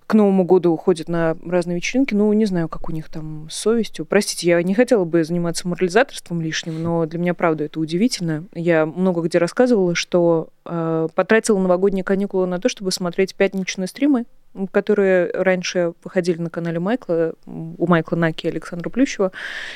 к 0.06 0.14
Новому 0.14 0.44
году 0.44 0.72
уходят 0.72 1.08
на 1.08 1.38
разные 1.46 1.76
вечеринки. 1.76 2.14
Ну, 2.14 2.32
не 2.34 2.46
знаю, 2.46 2.68
как 2.68 2.90
у 2.90 2.92
них 2.92 3.10
там 3.10 3.48
с 3.50 3.56
совестью. 3.56 4.06
Простите, 4.06 4.48
я 4.48 4.62
не 4.64 4.74
хотела 4.74 5.06
бы 5.06 5.24
заниматься 5.24 5.68
морализаторством 5.68 6.42
лишним, 6.42 6.82
но 6.82 7.06
для 7.06 7.20
меня, 7.20 7.34
правда, 7.34 7.66
это 7.66 7.80
удивительно. 7.80 8.46
Я 8.54 8.86
много 8.86 9.22
где 9.22 9.38
рассказывала, 9.38 9.96
что 9.96 10.50
э, 10.66 11.08
потратила 11.16 11.60
новогодние 11.60 12.04
каникулы 12.04 12.48
на 12.48 12.60
то, 12.60 12.70
чтобы 12.70 12.92
смотреть 12.92 13.36
пятничные 13.36 13.88
стримы, 13.88 14.26
которые 14.72 15.32
раньше 15.32 15.94
выходили 16.04 16.40
на 16.42 16.50
канале 16.50 16.80
Майкла, 16.80 17.34
у 17.46 17.88
Майкла 17.88 18.16
Наки 18.16 18.48
и 18.48 18.50
Александра 18.50 18.90
Плющева, 18.90 19.32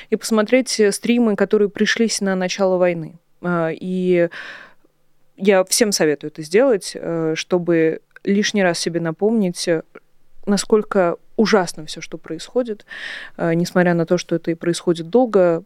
и 0.10 0.16
посмотреть 0.16 0.82
стримы, 0.92 1.36
которые 1.36 1.70
пришлись 1.70 2.22
на 2.22 2.36
начало 2.36 2.78
войны. 2.78 3.16
Э, 3.42 3.70
и 3.72 4.30
я 5.38 5.64
всем 5.64 5.92
советую 5.92 6.32
это 6.32 6.42
сделать, 6.42 6.94
э, 6.96 7.34
чтобы 7.36 8.02
лишний 8.24 8.64
раз 8.64 8.80
себе 8.80 9.00
напомнить, 9.00 9.70
насколько 10.48 11.18
ужасно 11.36 11.86
все, 11.86 12.02
что 12.02 12.18
происходит, 12.18 12.86
э, 13.38 13.54
несмотря 13.54 13.94
на 13.94 14.06
то, 14.06 14.18
что 14.18 14.36
это 14.36 14.52
и 14.52 14.56
происходит 14.56 15.10
долго, 15.10 15.64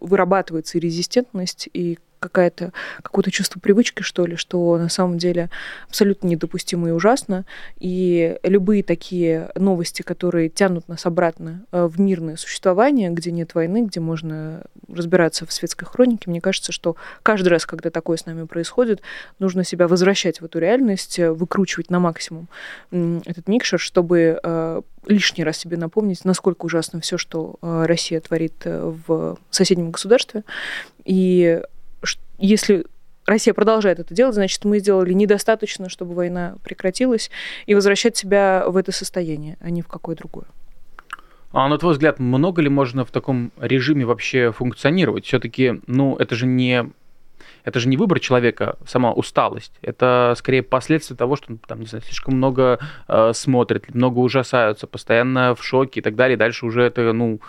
вырабатывается 0.00 0.78
и 0.78 0.80
резистентность, 0.80 1.68
и 1.72 1.98
какая-то 2.18 2.72
какое-то 3.02 3.30
чувство 3.30 3.60
привычки, 3.60 4.02
что 4.02 4.26
ли, 4.26 4.36
что 4.36 4.76
на 4.78 4.88
самом 4.88 5.18
деле 5.18 5.50
абсолютно 5.88 6.28
недопустимо 6.28 6.88
и 6.88 6.92
ужасно. 6.92 7.44
И 7.78 8.38
любые 8.42 8.82
такие 8.82 9.50
новости, 9.54 10.02
которые 10.02 10.48
тянут 10.48 10.88
нас 10.88 11.06
обратно 11.06 11.64
э, 11.72 11.86
в 11.86 12.00
мирное 12.00 12.36
существование, 12.36 13.10
где 13.10 13.30
нет 13.30 13.54
войны, 13.54 13.86
где 13.86 14.00
можно 14.00 14.64
разбираться 14.88 15.46
в 15.46 15.52
светской 15.52 15.86
хронике, 15.86 16.30
мне 16.30 16.40
кажется, 16.40 16.72
что 16.72 16.96
каждый 17.22 17.48
раз, 17.48 17.66
когда 17.66 17.90
такое 17.90 18.16
с 18.16 18.26
нами 18.26 18.44
происходит, 18.46 19.02
нужно 19.38 19.64
себя 19.64 19.88
возвращать 19.88 20.40
в 20.40 20.44
эту 20.44 20.58
реальность, 20.58 21.18
э, 21.18 21.30
выкручивать 21.30 21.90
на 21.90 22.00
максимум 22.00 22.48
этот 22.90 23.48
микшер, 23.48 23.78
чтобы 23.78 24.40
э, 24.42 24.82
лишний 25.06 25.44
раз 25.44 25.58
себе 25.58 25.76
напомнить, 25.76 26.24
насколько 26.24 26.66
ужасно 26.66 27.00
все, 27.00 27.18
что 27.18 27.56
Россия 27.62 28.20
творит 28.20 28.54
в 28.64 29.38
соседнем 29.50 29.90
государстве. 29.90 30.44
И 31.04 31.62
если 32.38 32.84
Россия 33.26 33.52
продолжает 33.52 33.98
это 33.98 34.14
делать, 34.14 34.34
значит, 34.34 34.64
мы 34.64 34.78
сделали 34.78 35.12
недостаточно, 35.12 35.88
чтобы 35.88 36.14
война 36.14 36.56
прекратилась, 36.64 37.30
и 37.66 37.74
возвращать 37.74 38.16
себя 38.16 38.64
в 38.66 38.76
это 38.76 38.90
состояние, 38.90 39.56
а 39.60 39.70
не 39.70 39.82
в 39.82 39.88
какое 39.88 40.16
другое. 40.16 40.46
А 41.52 41.68
на 41.68 41.78
твой 41.78 41.92
взгляд, 41.92 42.18
много 42.18 42.62
ли 42.62 42.68
можно 42.68 43.04
в 43.04 43.10
таком 43.10 43.52
режиме 43.58 44.04
вообще 44.04 44.52
функционировать? 44.52 45.24
Все-таки, 45.24 45.80
ну, 45.86 46.16
это 46.16 46.34
же 46.34 46.46
не 46.46 46.90
это 47.64 47.80
же 47.80 47.88
не 47.88 47.98
выбор 47.98 48.18
человека, 48.18 48.76
сама 48.86 49.12
усталость. 49.12 49.72
Это 49.82 50.34
скорее 50.38 50.62
последствия 50.62 51.16
того, 51.16 51.36
что 51.36 51.56
там, 51.66 51.80
не 51.80 51.86
знаю, 51.86 52.02
слишком 52.02 52.34
много 52.34 52.78
э, 53.08 53.32
смотрят, 53.34 53.94
много 53.94 54.20
ужасаются, 54.20 54.86
постоянно 54.86 55.54
в 55.54 55.62
шоке 55.62 56.00
и 56.00 56.02
так 56.02 56.16
далее. 56.16 56.38
Дальше 56.38 56.64
уже 56.64 56.82
это, 56.82 57.12
ну, 57.12 57.40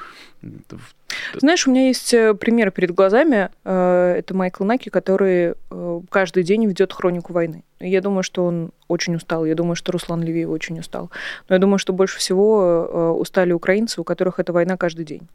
знаешь, 1.35 1.67
у 1.67 1.71
меня 1.71 1.87
есть 1.87 2.13
э, 2.13 2.33
пример 2.33 2.71
перед 2.71 2.91
глазами. 2.91 3.49
Э, 3.63 4.15
это 4.17 4.33
Майкл 4.33 4.63
Наки, 4.63 4.89
который 4.89 5.53
э, 5.71 6.01
каждый 6.09 6.43
день 6.43 6.65
ведет 6.65 6.93
хронику 6.93 7.33
войны. 7.33 7.63
Я 7.79 8.01
думаю, 8.01 8.23
что 8.23 8.45
он 8.45 8.71
очень 8.87 9.15
устал. 9.15 9.45
Я 9.45 9.55
думаю, 9.55 9.75
что 9.75 9.91
Руслан 9.91 10.23
Левиев 10.23 10.49
очень 10.49 10.79
устал. 10.79 11.11
Но 11.47 11.55
я 11.55 11.59
думаю, 11.59 11.77
что 11.77 11.93
больше 11.93 12.17
всего 12.17 13.15
устали 13.19 13.51
украинцы, 13.51 14.01
у 14.01 14.03
которых 14.03 14.39
эта 14.39 14.51
война 14.51 14.77
каждый 14.77 15.05
день. 15.05 15.27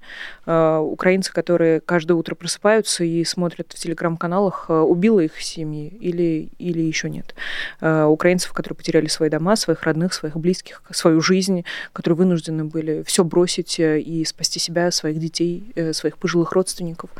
Украинцы, 0.45 1.33
которые 1.33 1.81
каждое 1.81 2.15
утро 2.15 2.35
просыпаются 2.35 3.05
и 3.05 3.25
смотрят 3.25 3.73
в 3.73 3.79
телеграм-каналах, 3.79 4.67
убила 4.69 5.21
их 5.21 5.41
семьи 5.41 5.89
или, 6.01 6.49
или 6.59 6.81
еще 6.81 7.09
нет. 7.09 7.35
Украинцев, 7.81 8.53
которые 8.53 8.77
потеряли 8.77 9.07
свои 9.07 9.31
дома, 9.31 9.57
своих 9.57 9.85
родных, 9.85 10.13
своих 10.13 10.37
близких, 10.37 10.83
свою 10.91 11.21
жизнь, 11.21 11.65
которые 11.93 12.17
вынуждены 12.17 12.65
были 12.65 13.05
все 13.05 13.23
бросить 13.23 13.77
и 13.79 14.25
спасти 14.25 14.59
себя, 14.59 14.91
своих 14.91 15.19
детей, 15.19 15.73
э, 15.77 15.93
своих 15.93 16.19
пожилых 16.19 16.53
родственников, 16.53 17.11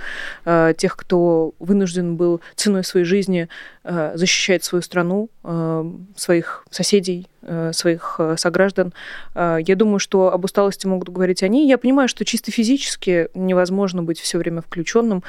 э, 0.45 0.75
тех, 0.77 0.97
кто 0.97 1.55
вынужден 1.59 2.17
был 2.17 2.41
ценой 2.57 2.85
своей 2.85 3.07
жизни 3.07 3.49
э, 3.85 4.13
защищать 4.15 4.65
свою 4.65 4.83
страну, 4.83 5.14
своих 6.17 6.65
соседей, 6.71 7.29
Э, 7.47 7.73
своих 7.75 8.17
э, 8.19 8.37
сограждан. 8.39 8.95
Э, 9.35 9.59
я 9.61 9.77
думаю, 9.77 9.99
что 9.99 10.33
об 10.33 10.45
усталости 10.45 10.87
могут 10.87 11.11
говорить 11.11 11.43
они. 11.43 11.69
Я 11.69 11.77
понимаю, 11.77 12.09
что 12.09 12.25
чисто 12.25 12.51
физически 12.51 13.29
невозможно 13.35 14.03
быть 14.03 14.19
все 14.19 14.39
время 14.39 14.63
включенным. 14.63 15.23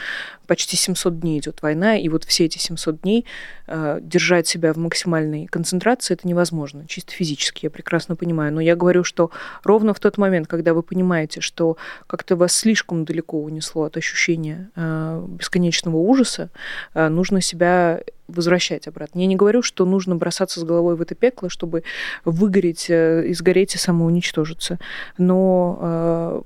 Почти 0.48 0.78
700 0.78 1.20
дней 1.20 1.40
идет 1.40 1.62
война, 1.62 1.98
и 1.98 2.08
вот 2.08 2.24
все 2.24 2.46
эти 2.46 2.58
700 2.58 3.02
дней 3.02 3.26
держать 3.68 4.48
себя 4.48 4.74
в 4.74 4.78
максимальной 4.78 5.48
концентрации 5.48 6.14
это 6.14 6.28
невозможно. 6.28 6.86
Чисто 6.88 7.14
физически, 7.14 7.66
я 7.66 7.72
прекрасно 7.72 8.16
понимаю. 8.16 8.54
Но 8.54 8.62
я 8.62 8.76
говорю, 8.76 9.04
что 9.04 9.32
ровно 9.64 9.96
в 9.96 10.00
тот 10.00 10.20
момент, 10.20 10.48
когда 10.48 10.76
вы 10.76 10.84
понимаете, 10.84 11.42
что 11.42 11.78
как-то 12.06 12.36
вас 12.36 12.54
слишком 12.54 13.06
далеко 13.06 13.42
унесло 13.42 13.86
от 13.86 13.98
ощущения 13.98 14.70
бесконечного 14.76 15.98
ужаса, 15.98 16.52
нужно 16.94 17.42
себя 17.42 18.02
возвращать 18.28 18.88
обратно. 18.88 19.20
Я 19.20 19.28
не 19.28 19.36
говорю, 19.36 19.62
что 19.62 19.86
нужно 19.86 20.16
бросаться 20.16 20.60
с 20.60 20.64
головой 20.64 20.96
в 20.96 21.02
это 21.02 21.16
пекло, 21.16 21.50
чтобы 21.50 21.84
выгореть, 22.24 22.90
э, 22.90 23.24
изгореть 23.32 23.76
и 23.76 23.78
самоуничтожиться. 23.78 24.80
Но 25.18 25.78
э, 25.82 26.42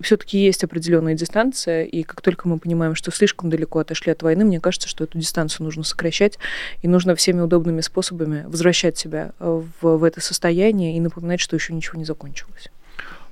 все-таки 0.00 0.38
есть 0.38 0.64
определенная 0.64 1.14
дистанция, 1.14 1.84
и 1.84 2.02
как 2.02 2.20
только 2.20 2.48
мы 2.48 2.58
понимаем, 2.58 2.94
что 2.94 3.10
слишком 3.10 3.50
далеко 3.50 3.78
отошли 3.78 4.12
от 4.12 4.22
войны, 4.22 4.44
мне 4.44 4.60
кажется, 4.60 4.88
что 4.88 5.04
эту 5.04 5.18
дистанцию 5.18 5.64
нужно 5.64 5.84
сокращать, 5.84 6.38
и 6.82 6.88
нужно 6.88 7.14
всеми 7.14 7.40
удобными 7.40 7.80
способами 7.80 8.44
возвращать 8.46 8.98
себя 8.98 9.32
в, 9.38 9.66
в 9.80 10.04
это 10.04 10.20
состояние 10.20 10.96
и 10.96 11.00
напоминать, 11.00 11.40
что 11.40 11.56
еще 11.56 11.72
ничего 11.72 11.98
не 11.98 12.04
закончилось. 12.04 12.68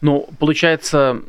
Ну, 0.00 0.28
получается, 0.38 1.22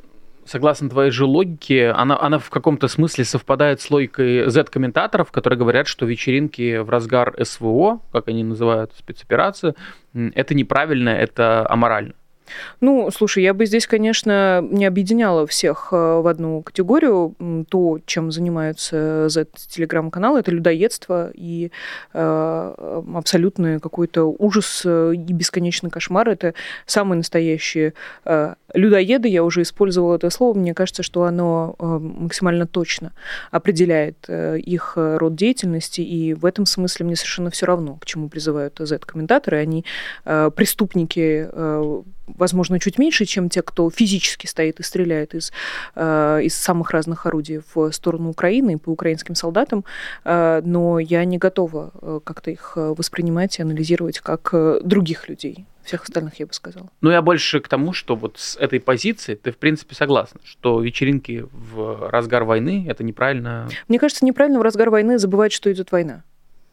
согласно 0.45 0.89
твоей 0.89 1.12
же 1.12 1.25
логике, 1.25 1.89
она, 1.89 2.19
она 2.19 2.39
в 2.39 2.49
каком-то 2.49 2.88
смысле 2.88 3.25
совпадает 3.25 3.81
с 3.81 3.89
логикой 3.89 4.49
Z-комментаторов, 4.49 5.31
которые 5.31 5.60
говорят, 5.60 5.88
что 5.88 6.05
вечеринки 6.05 6.77
в 6.77 6.89
разгар 6.89 7.36
СВО, 7.43 8.01
как 8.12 8.27
они 8.27 8.43
называют 8.43 8.93
спецоперации, 8.97 9.73
это 10.13 10.53
неправильно, 10.53 11.10
это 11.10 11.65
аморально. 11.69 12.13
Ну, 12.81 13.10
слушай, 13.12 13.43
я 13.43 13.53
бы 13.53 13.65
здесь, 13.65 13.88
конечно, 13.88 14.65
не 14.69 14.86
объединяла 14.86 15.47
всех 15.47 15.89
э, 15.91 15.95
в 15.95 16.27
одну 16.27 16.62
категорию. 16.62 17.36
То, 17.69 17.99
чем 18.05 18.31
занимаются 18.31 19.29
Z-телеграм-каналы, 19.29 20.39
это 20.39 20.51
людоедство 20.51 21.31
и 21.34 21.71
э, 22.13 23.01
абсолютный 23.15 23.79
какой-то 23.79 24.25
ужас 24.25 24.84
э, 24.86 25.13
и 25.15 25.34
бесконечный 25.34 25.89
кошмар. 25.89 26.29
Это 26.29 26.53
самые 26.86 27.17
настоящие 27.17 27.93
э, 28.25 28.55
людоеды. 28.73 29.27
Я 29.27 29.43
уже 29.43 29.62
использовала 29.62 30.15
это 30.15 30.29
слово. 30.29 30.58
Мне 30.58 30.73
кажется, 30.73 31.03
что 31.03 31.23
оно 31.23 31.75
э, 31.79 31.86
максимально 31.86 32.67
точно 32.67 33.13
определяет 33.51 34.25
э, 34.27 34.60
их 34.60 34.93
род 34.95 35.36
деятельности. 35.36 36.01
И 36.01 36.34
в 36.34 36.45
этом 36.45 36.65
смысле 36.65 37.05
мне 37.05 37.15
совершенно 37.15 37.49
все 37.49 37.65
равно, 37.65 37.95
к 37.95 38.05
чему 38.05 38.29
призывают 38.29 38.77
Z-комментаторы. 38.79 39.58
Они 39.58 39.86
э, 40.25 40.51
преступники 40.55 41.49
э, 41.51 42.01
возможно, 42.38 42.80
чуть 42.80 42.98
меньше, 42.98 43.26
чем 43.26 43.50
те, 43.50 43.62
кто 43.62 43.89
физически 43.89 44.48
стоит 44.48 44.80
и 44.80 44.84
стреляет 44.84 45.34
из, 45.34 45.52
э, 45.95 46.41
из 46.43 46.56
самых 46.56 46.91
разных 46.91 47.26
орудий 47.26 47.62
в 47.74 47.91
сторону 47.91 48.30
Украины 48.30 48.78
по 48.78 48.89
украинским 48.89 49.36
солдатам, 49.36 49.86
э, 50.24 50.62
но 50.63 51.00
я 51.00 51.26
не 51.26 51.38
готова 51.38 51.91
э, 52.02 52.19
как-то 52.24 52.52
их 52.52 52.74
воспринимать 52.76 53.60
и 53.60 53.62
анализировать 53.62 54.19
как 54.19 54.54
других 54.84 55.30
людей. 55.30 55.65
Всех 55.84 56.04
остальных 56.04 56.39
я 56.39 56.48
бы 56.48 56.54
сказала. 56.54 56.89
Ну, 57.02 57.12
я 57.12 57.21
больше 57.21 57.60
к 57.60 57.67
тому, 57.67 57.93
что 57.93 58.15
вот 58.15 58.39
с 58.39 58.58
этой 58.58 58.80
позиции 58.80 59.36
ты, 59.36 59.52
в 59.52 59.58
принципе, 59.58 59.93
согласна, 59.93 60.41
что 60.43 60.82
вечеринки 60.82 61.45
в 61.52 62.10
разгар 62.10 62.43
войны 62.43 62.86
это 62.89 63.04
неправильно. 63.04 63.69
Мне 63.88 64.00
кажется, 64.00 64.26
неправильно 64.26 64.58
в 64.60 64.63
разгар 64.63 64.89
войны 64.89 65.19
забывать, 65.19 65.52
что 65.52 65.71
идет 65.71 65.91
война. 65.91 66.24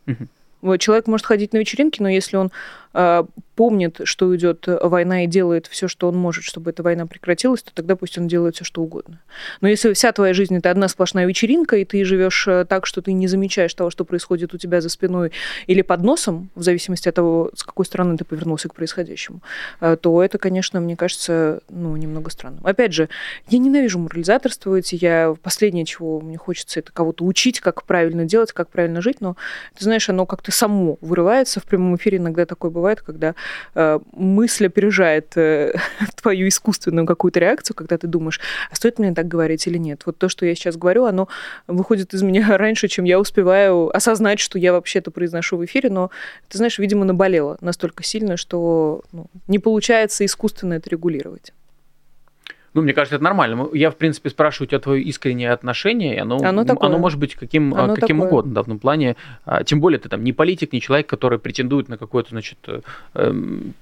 Угу. 0.07 0.79
Человек 0.79 1.09
может 1.09 1.27
ходить 1.27 1.53
на 1.53 1.59
вечеринки, 1.59 2.01
но 2.01 2.09
если 2.09 2.37
он 2.37 2.53
э, 2.94 3.25
помнит, 3.54 4.00
что 4.04 4.34
идет 4.34 4.64
война 4.66 5.24
и 5.24 5.26
делает 5.26 5.66
все, 5.66 5.88
что 5.88 6.08
он 6.08 6.16
может, 6.16 6.44
чтобы 6.44 6.70
эта 6.70 6.82
война 6.82 7.06
прекратилась, 7.06 7.62
то 7.62 7.72
тогда 7.74 7.96
пусть 7.96 8.16
он 8.18 8.28
делает 8.28 8.54
все, 8.54 8.64
что 8.64 8.82
угодно. 8.82 9.20
Но 9.60 9.68
если 9.68 9.92
вся 9.92 10.12
твоя 10.12 10.32
жизнь 10.32 10.56
это 10.56 10.70
одна 10.70 10.88
сплошная 10.88 11.26
вечеринка, 11.26 11.76
и 11.76 11.84
ты 11.84 12.04
живешь 12.04 12.46
э, 12.48 12.64
так, 12.64 12.86
что 12.86 13.02
ты 13.02 13.12
не 13.12 13.28
замечаешь 13.28 13.74
того, 13.74 13.90
что 13.90 14.04
происходит 14.04 14.54
у 14.54 14.58
тебя 14.58 14.80
за 14.80 14.88
спиной 14.88 15.32
или 15.66 15.82
под 15.82 16.02
носом, 16.02 16.50
в 16.54 16.62
зависимости 16.62 17.08
от 17.08 17.14
того, 17.14 17.50
с 17.54 17.62
какой 17.62 17.84
стороны 17.84 18.16
ты 18.16 18.24
повернулся 18.24 18.68
к 18.68 18.74
происходящему, 18.74 19.42
э, 19.80 19.96
то 20.00 20.22
это, 20.22 20.38
конечно, 20.38 20.80
мне 20.80 20.96
кажется, 20.96 21.60
ну, 21.68 21.96
немного 21.96 22.30
странным. 22.30 22.64
Опять 22.64 22.94
же, 22.94 23.08
я 23.48 23.58
ненавижу 23.58 23.98
морализаторствовать, 23.98 24.92
я 24.92 25.34
последнее, 25.42 25.84
чего 25.84 26.20
мне 26.20 26.38
хочется, 26.38 26.80
это 26.80 26.92
кого-то 26.92 27.24
учить, 27.24 27.60
как 27.60 27.84
правильно 27.84 28.24
делать, 28.24 28.52
как 28.52 28.70
правильно 28.70 29.02
жить, 29.02 29.20
но, 29.20 29.36
ты 29.76 29.84
знаешь, 29.84 30.08
оно 30.08 30.24
как-то 30.26 30.52
само 30.52 30.96
вырывается 31.00 31.60
в 31.60 31.64
прямом 31.64 31.96
эфире, 31.96 32.18
иногда 32.18 32.46
такое 32.46 32.70
бывает, 32.70 33.02
когда 33.02 33.32
Э, 33.32 33.34
мысль 34.12 34.66
опережает 34.66 35.37
э, 35.37 35.74
твою 36.20 36.48
искусственную 36.48 37.07
какую-то 37.07 37.40
реакцию, 37.40 37.76
когда 37.76 37.98
ты 37.98 38.07
думаешь, 38.07 38.40
а 38.70 38.76
стоит 38.76 38.98
мне 38.98 39.12
так 39.12 39.28
говорить 39.28 39.66
или 39.66 39.78
нет. 39.78 40.02
Вот 40.07 40.18
то, 40.18 40.28
что 40.28 40.46
я 40.46 40.55
сейчас 40.55 40.76
говорю, 40.76 41.05
оно 41.05 41.28
выходит 41.66 42.14
из 42.14 42.22
меня 42.22 42.57
раньше, 42.59 42.88
чем 42.88 43.05
я 43.05 43.18
успеваю 43.18 43.94
осознать, 43.94 44.40
что 44.40 44.59
я 44.59 44.72
вообще-то 44.72 45.11
произношу 45.11 45.57
в 45.57 45.64
эфире, 45.64 45.90
но, 45.90 46.11
ты 46.48 46.59
знаешь, 46.59 46.78
видимо, 46.78 47.05
наболело 47.05 47.57
настолько 47.61 48.02
сильно, 48.02 48.37
что 48.37 49.02
ну, 49.12 49.26
не 49.48 49.59
получается 49.59 50.24
искусственно 50.24 50.74
это 50.74 50.90
регулировать. 50.90 51.52
Ну, 52.74 52.80
мне 52.80 52.94
кажется, 52.94 53.16
это 53.16 53.24
нормально. 53.24 53.68
Я, 53.74 53.90
в 53.90 53.96
принципе, 53.96 54.30
спрашиваю 54.30 54.66
у 54.66 54.70
тебя 54.70 54.80
твое 54.80 55.02
искреннее 55.02 55.50
отношение, 55.50 56.16
и 56.16 56.18
оно, 56.18 56.38
оно, 56.38 56.64
такое. 56.64 56.88
оно 56.88 56.98
может 56.98 57.18
быть 57.18 57.35
каким, 57.35 57.74
оно 57.74 57.94
каким 57.94 58.16
такое. 58.16 58.28
угодно, 58.28 58.54
да, 58.54 58.62
в 58.62 58.66
том 58.66 58.78
плане. 58.78 59.16
А, 59.44 59.62
тем 59.62 59.80
более 59.80 59.98
ты 59.98 60.08
там 60.08 60.24
не 60.24 60.32
политик, 60.32 60.72
не 60.72 60.80
человек, 60.80 61.06
который 61.06 61.38
претендует 61.38 61.90
на 61.90 61.98
какой-то, 61.98 62.30
значит, 62.30 62.58
э, 62.66 62.80
эм, 63.14 63.74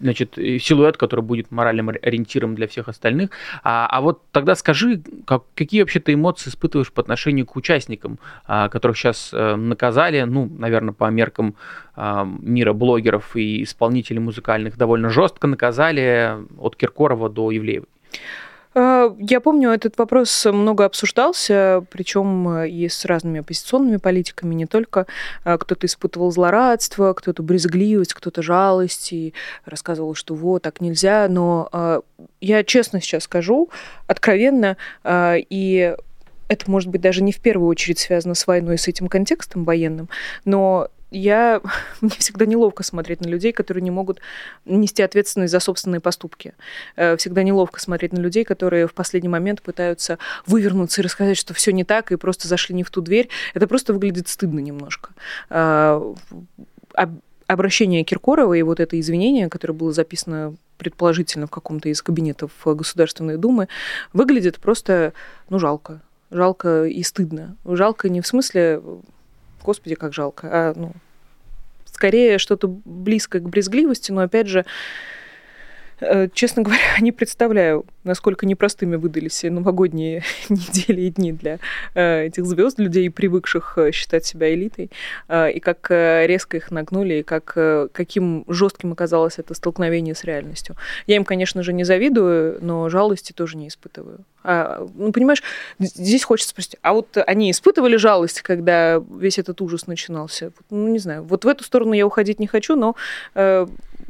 значит, 0.00 0.34
силуэт, 0.36 0.96
который 0.96 1.20
будет 1.20 1.50
моральным 1.50 1.90
ориентиром 1.90 2.54
для 2.54 2.66
всех 2.66 2.88
остальных. 2.88 3.30
А, 3.62 3.86
а 3.90 4.00
вот 4.00 4.22
тогда 4.32 4.54
скажи, 4.54 5.02
как, 5.26 5.42
какие 5.54 5.82
вообще 5.82 6.00
ты 6.00 6.14
эмоции 6.14 6.48
испытываешь 6.48 6.92
по 6.92 7.02
отношению 7.02 7.44
к 7.44 7.56
участникам, 7.56 8.18
а, 8.46 8.70
которых 8.70 8.96
сейчас 8.96 9.30
э, 9.34 9.56
наказали, 9.56 10.22
ну, 10.22 10.50
наверное, 10.58 10.94
по 10.94 11.10
меркам 11.10 11.54
мира 12.40 12.72
блогеров 12.72 13.36
и 13.36 13.62
исполнителей 13.62 14.20
музыкальных 14.20 14.78
довольно 14.78 15.10
жестко 15.10 15.46
наказали 15.46 16.34
от 16.58 16.74
Киркорова 16.74 17.28
до 17.28 17.50
Евлеевой. 17.50 17.88
Э, 18.74 19.10
я 19.18 19.40
помню, 19.40 19.70
этот 19.70 19.98
вопрос 19.98 20.46
много 20.46 20.84
обсуждался, 20.84 21.84
причем 21.90 22.48
э, 22.48 22.68
и 22.68 22.88
с 22.88 23.04
разными 23.04 23.40
оппозиционными 23.40 23.96
политиками, 23.96 24.54
не 24.54 24.66
только. 24.66 25.06
Э, 25.44 25.58
кто-то 25.58 25.86
испытывал 25.86 26.30
злорадство, 26.30 27.12
кто-то 27.12 27.42
брезгливость, 27.42 28.14
кто-то 28.14 28.42
жалость 28.42 29.12
и 29.12 29.34
рассказывал, 29.64 30.14
что 30.14 30.34
вот, 30.34 30.62
так 30.62 30.80
нельзя. 30.80 31.26
Но 31.28 32.02
я 32.40 32.64
честно 32.64 33.00
сейчас 33.00 33.24
скажу, 33.24 33.70
откровенно, 34.06 34.76
и 35.06 35.94
это 36.48 36.70
может 36.70 36.90
быть 36.90 37.00
даже 37.00 37.22
не 37.22 37.32
в 37.32 37.40
первую 37.40 37.68
очередь 37.68 37.98
связано 37.98 38.34
с 38.34 38.46
войной 38.46 38.78
с 38.78 38.88
этим 38.88 39.08
контекстом 39.08 39.64
военным, 39.64 40.08
но 40.44 40.88
я... 41.10 41.60
Мне 42.00 42.12
всегда 42.18 42.46
неловко 42.46 42.82
смотреть 42.82 43.20
на 43.20 43.28
людей, 43.28 43.52
которые 43.52 43.82
не 43.82 43.90
могут 43.90 44.20
нести 44.64 45.02
ответственность 45.02 45.52
за 45.52 45.60
собственные 45.60 46.00
поступки. 46.00 46.54
Э, 46.96 47.16
всегда 47.16 47.42
неловко 47.42 47.80
смотреть 47.80 48.12
на 48.12 48.18
людей, 48.18 48.44
которые 48.44 48.86
в 48.86 48.94
последний 48.94 49.28
момент 49.28 49.62
пытаются 49.62 50.18
вывернуться 50.46 51.00
и 51.00 51.04
рассказать, 51.04 51.36
что 51.36 51.54
все 51.54 51.72
не 51.72 51.84
так, 51.84 52.12
и 52.12 52.16
просто 52.16 52.48
зашли 52.48 52.74
не 52.74 52.84
в 52.84 52.90
ту 52.90 53.00
дверь. 53.00 53.28
Это 53.54 53.66
просто 53.66 53.92
выглядит 53.92 54.28
стыдно 54.28 54.60
немножко. 54.60 55.10
Э, 55.50 56.14
обращение 57.46 58.04
Киркорова 58.04 58.54
и 58.54 58.62
вот 58.62 58.80
это 58.80 58.98
извинение, 58.98 59.48
которое 59.48 59.74
было 59.74 59.92
записано 59.92 60.54
предположительно 60.78 61.46
в 61.46 61.50
каком-то 61.50 61.88
из 61.88 62.00
кабинетов 62.00 62.52
Государственной 62.64 63.36
Думы, 63.36 63.68
выглядит 64.12 64.58
просто, 64.58 65.12
ну, 65.48 65.58
жалко. 65.58 66.00
Жалко 66.30 66.84
и 66.84 67.02
стыдно. 67.02 67.56
Жалко 67.64 68.08
не 68.08 68.20
в 68.20 68.26
смысле 68.26 68.80
господи, 69.62 69.94
как 69.94 70.12
жалко, 70.12 70.48
а, 70.50 70.72
ну, 70.74 70.92
скорее 71.84 72.38
что-то 72.38 72.68
близкое 72.68 73.40
к 73.40 73.48
брезгливости, 73.48 74.12
но 74.12 74.22
опять 74.22 74.46
же, 74.46 74.64
честно 76.32 76.62
говоря, 76.62 76.80
не 77.00 77.12
представляю, 77.12 77.84
насколько 78.04 78.46
непростыми 78.46 78.96
выдались 78.96 79.42
новогодние 79.42 80.22
недели 80.48 81.02
и 81.02 81.10
дни 81.10 81.32
для 81.32 81.58
э, 81.94 82.26
этих 82.26 82.46
звезд, 82.46 82.78
людей, 82.78 83.10
привыкших 83.10 83.74
э, 83.76 83.92
считать 83.92 84.24
себя 84.24 84.52
элитой, 84.52 84.90
и 85.30 85.60
как 85.60 85.90
резко 85.90 86.56
их 86.56 86.70
нагнули, 86.70 87.14
и 87.14 87.22
как, 87.22 87.56
каким 87.92 88.44
жестким 88.48 88.92
оказалось 88.92 89.38
это 89.38 89.54
столкновение 89.54 90.14
с 90.14 90.24
реальностью. 90.24 90.76
Я 91.06 91.16
им, 91.16 91.24
конечно 91.24 91.62
же, 91.62 91.72
не 91.72 91.84
завидую, 91.84 92.58
но 92.60 92.88
жалости 92.88 93.32
тоже 93.32 93.56
не 93.56 93.68
испытываю. 93.68 94.24
А, 94.42 94.86
ну, 94.94 95.12
понимаешь, 95.12 95.42
здесь 95.78 96.24
хочется 96.24 96.50
спросить, 96.50 96.76
а 96.82 96.94
вот 96.94 97.16
они 97.26 97.50
испытывали 97.50 97.96
жалость, 97.96 98.42
когда 98.42 99.02
весь 99.18 99.38
этот 99.38 99.60
ужас 99.60 99.86
начинался? 99.86 100.52
Ну, 100.70 100.88
не 100.88 100.98
знаю. 100.98 101.24
Вот 101.24 101.44
в 101.44 101.48
эту 101.48 101.64
сторону 101.64 101.92
я 101.92 102.06
уходить 102.06 102.38
не 102.38 102.46
хочу, 102.46 102.76
но 102.76 102.96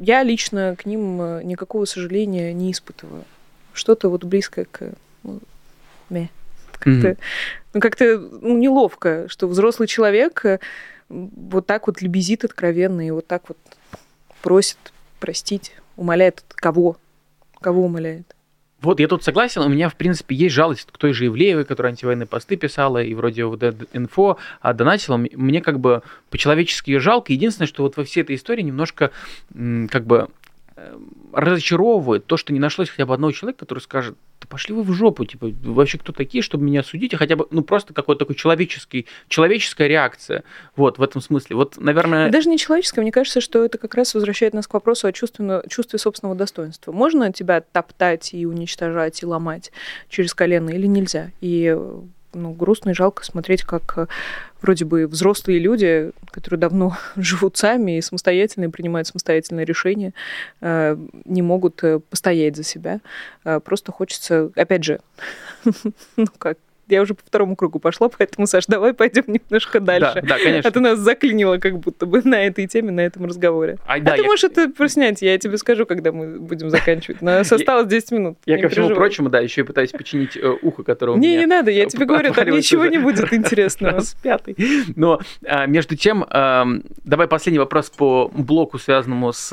я 0.00 0.22
лично 0.22 0.74
к 0.76 0.86
ним 0.86 1.20
э, 1.20 1.42
никакого 1.44 1.84
сожаления 1.84 2.52
не 2.52 2.72
испытываю. 2.72 3.24
Что-то 3.72 4.08
вот 4.08 4.24
близкое 4.24 4.64
к 4.64 4.92
ну. 5.22 5.40
Как-то, 6.72 7.08
mm-hmm. 7.08 7.18
ну, 7.74 7.80
как-то 7.80 8.18
ну, 8.18 8.56
неловко, 8.56 9.26
что 9.28 9.46
взрослый 9.46 9.86
человек 9.86 10.44
э, 10.46 10.58
вот 11.10 11.66
так 11.66 11.86
вот 11.86 12.00
лебезит 12.00 12.44
откровенно 12.44 13.06
и 13.06 13.10
вот 13.10 13.26
так 13.26 13.42
вот 13.48 13.58
просит 14.40 14.78
простить, 15.20 15.72
умоляет 15.96 16.42
кого? 16.48 16.96
Кого 17.60 17.84
умоляет? 17.84 18.34
Вот, 18.82 18.98
я 19.00 19.08
тут 19.08 19.22
согласен, 19.22 19.60
у 19.62 19.68
меня, 19.68 19.88
в 19.88 19.96
принципе, 19.96 20.34
есть 20.34 20.54
жалость 20.54 20.88
к 20.90 20.96
той 20.96 21.12
же 21.12 21.26
Ивлеевой, 21.26 21.64
которая 21.64 21.92
антивоенные 21.92 22.26
посты 22.26 22.56
писала, 22.56 23.02
и 23.02 23.14
вроде 23.14 23.44
вот 23.44 23.62
инфо 23.92 24.38
а 24.60 24.72
донатила. 24.72 25.16
Мне 25.16 25.60
как 25.60 25.80
бы 25.80 26.02
по-человечески 26.30 26.90
ее 26.90 27.00
жалко. 27.00 27.32
Единственное, 27.32 27.68
что 27.68 27.82
вот 27.82 27.96
во 27.96 28.04
всей 28.04 28.22
этой 28.22 28.36
истории 28.36 28.62
немножко 28.62 29.10
как 29.90 30.06
бы 30.06 30.28
разочаровывает 31.32 32.26
то, 32.26 32.36
что 32.36 32.52
не 32.52 32.58
нашлось 32.58 32.88
хотя 32.88 33.06
бы 33.06 33.14
одного 33.14 33.32
человека, 33.32 33.60
который 33.60 33.80
скажет, 33.80 34.16
да 34.40 34.46
пошли 34.48 34.74
вы 34.74 34.82
в 34.82 34.92
жопу, 34.92 35.24
типа, 35.24 35.48
вы 35.48 35.74
вообще 35.74 35.98
кто 35.98 36.12
такие, 36.12 36.42
чтобы 36.42 36.64
меня 36.64 36.82
судить, 36.82 37.12
а 37.14 37.18
хотя 37.18 37.36
бы, 37.36 37.46
ну, 37.50 37.62
просто 37.62 37.92
какой-то 37.92 38.20
такой 38.20 38.34
человеческий, 38.34 39.06
человеческая 39.28 39.88
реакция, 39.88 40.44
вот, 40.76 40.98
в 40.98 41.02
этом 41.02 41.20
смысле. 41.20 41.56
Вот, 41.56 41.76
наверное... 41.76 42.30
Даже 42.30 42.48
не 42.48 42.58
человеческая, 42.58 43.02
мне 43.02 43.12
кажется, 43.12 43.40
что 43.40 43.64
это 43.64 43.76
как 43.78 43.94
раз 43.94 44.14
возвращает 44.14 44.54
нас 44.54 44.66
к 44.66 44.74
вопросу 44.74 45.06
о 45.06 45.12
чувстве, 45.12 45.62
чувстве 45.68 45.98
собственного 45.98 46.36
достоинства. 46.36 46.92
Можно 46.92 47.32
тебя 47.32 47.60
топтать 47.60 48.32
и 48.32 48.46
уничтожать, 48.46 49.22
и 49.22 49.26
ломать 49.26 49.72
через 50.08 50.32
колено 50.32 50.70
или 50.70 50.86
нельзя? 50.86 51.30
И 51.40 51.76
ну, 52.32 52.52
грустно 52.52 52.90
и 52.90 52.94
жалко 52.94 53.24
смотреть, 53.24 53.62
как 53.62 53.98
э, 53.98 54.06
вроде 54.60 54.84
бы 54.84 55.06
взрослые 55.06 55.58
люди, 55.58 56.12
которые 56.30 56.60
давно 56.60 56.96
живут 57.16 57.56
сами 57.56 57.98
и 57.98 58.02
самостоятельно 58.02 58.64
и 58.64 58.68
принимают 58.68 59.08
самостоятельные 59.08 59.64
решения, 59.64 60.12
э, 60.60 60.96
не 61.24 61.42
могут 61.42 61.82
э, 61.82 61.98
постоять 61.98 62.56
за 62.56 62.62
себя. 62.62 63.00
Просто 63.64 63.92
хочется, 63.92 64.50
опять 64.54 64.84
же, 64.84 65.00
ну 66.16 66.26
как, 66.38 66.58
я 66.90 67.02
уже 67.02 67.14
по 67.14 67.22
второму 67.24 67.56
кругу 67.56 67.78
пошла, 67.78 68.08
поэтому, 68.18 68.46
Саш, 68.46 68.66
давай 68.66 68.94
пойдем 68.94 69.24
немножко 69.26 69.80
дальше. 69.80 70.20
Да, 70.22 70.36
да, 70.36 70.38
конечно. 70.38 70.68
А 70.68 70.72
то 70.72 70.80
нас 70.80 70.98
заклинило 70.98 71.58
как 71.58 71.78
будто 71.78 72.06
бы 72.06 72.22
на 72.24 72.44
этой 72.46 72.66
теме, 72.66 72.90
на 72.90 73.00
этом 73.00 73.24
разговоре. 73.24 73.78
А, 73.86 73.94
а 73.94 74.00
да, 74.00 74.12
ты 74.12 74.22
я... 74.22 74.26
можешь 74.26 74.44
это 74.44 74.68
проснять, 74.68 75.22
я 75.22 75.38
тебе 75.38 75.58
скажу, 75.58 75.86
когда 75.86 76.12
мы 76.12 76.38
будем 76.38 76.70
заканчивать. 76.70 77.22
Нас 77.22 77.50
осталось 77.52 77.86
10 77.88 78.12
минут. 78.12 78.38
Я, 78.46 78.58
ко 78.58 78.68
всему 78.68 78.90
прочему, 78.90 79.28
да, 79.28 79.40
еще 79.40 79.62
и 79.62 79.64
пытаюсь 79.64 79.90
починить 79.90 80.36
э, 80.36 80.56
ухо, 80.62 80.82
которое 80.82 81.12
у 81.12 81.16
меня... 81.16 81.30
Не, 81.30 81.36
не 81.38 81.46
надо, 81.46 81.70
я 81.70 81.86
тебе 81.86 82.06
говорю, 82.06 82.32
там 82.32 82.48
ничего 82.50 82.86
не 82.86 82.98
будет 82.98 83.32
интересного. 83.32 83.94
Распятый. 83.94 84.56
Но, 84.96 85.20
а, 85.44 85.66
между 85.66 85.96
тем, 85.96 86.26
давай 86.30 87.26
последний 87.28 87.58
вопрос 87.58 87.90
по 87.90 88.28
блоку, 88.28 88.78
связанному 88.78 89.32
с... 89.32 89.52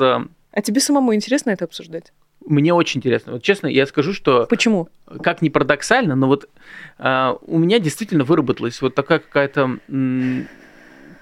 А 0.50 0.62
тебе 0.62 0.80
самому 0.80 1.14
интересно 1.14 1.50
это 1.50 1.64
обсуждать? 1.64 2.12
Мне 2.48 2.72
очень 2.72 2.98
интересно. 2.98 3.32
Вот 3.34 3.42
честно, 3.42 3.66
я 3.66 3.86
скажу, 3.86 4.14
что... 4.14 4.46
Почему? 4.46 4.88
Как 5.22 5.42
ни 5.42 5.50
парадоксально, 5.50 6.16
но 6.16 6.26
вот 6.26 6.48
э, 6.98 7.34
у 7.42 7.58
меня 7.58 7.78
действительно 7.78 8.24
выработалась 8.24 8.80
вот 8.80 8.94
такая 8.94 9.18
какая-то 9.18 9.78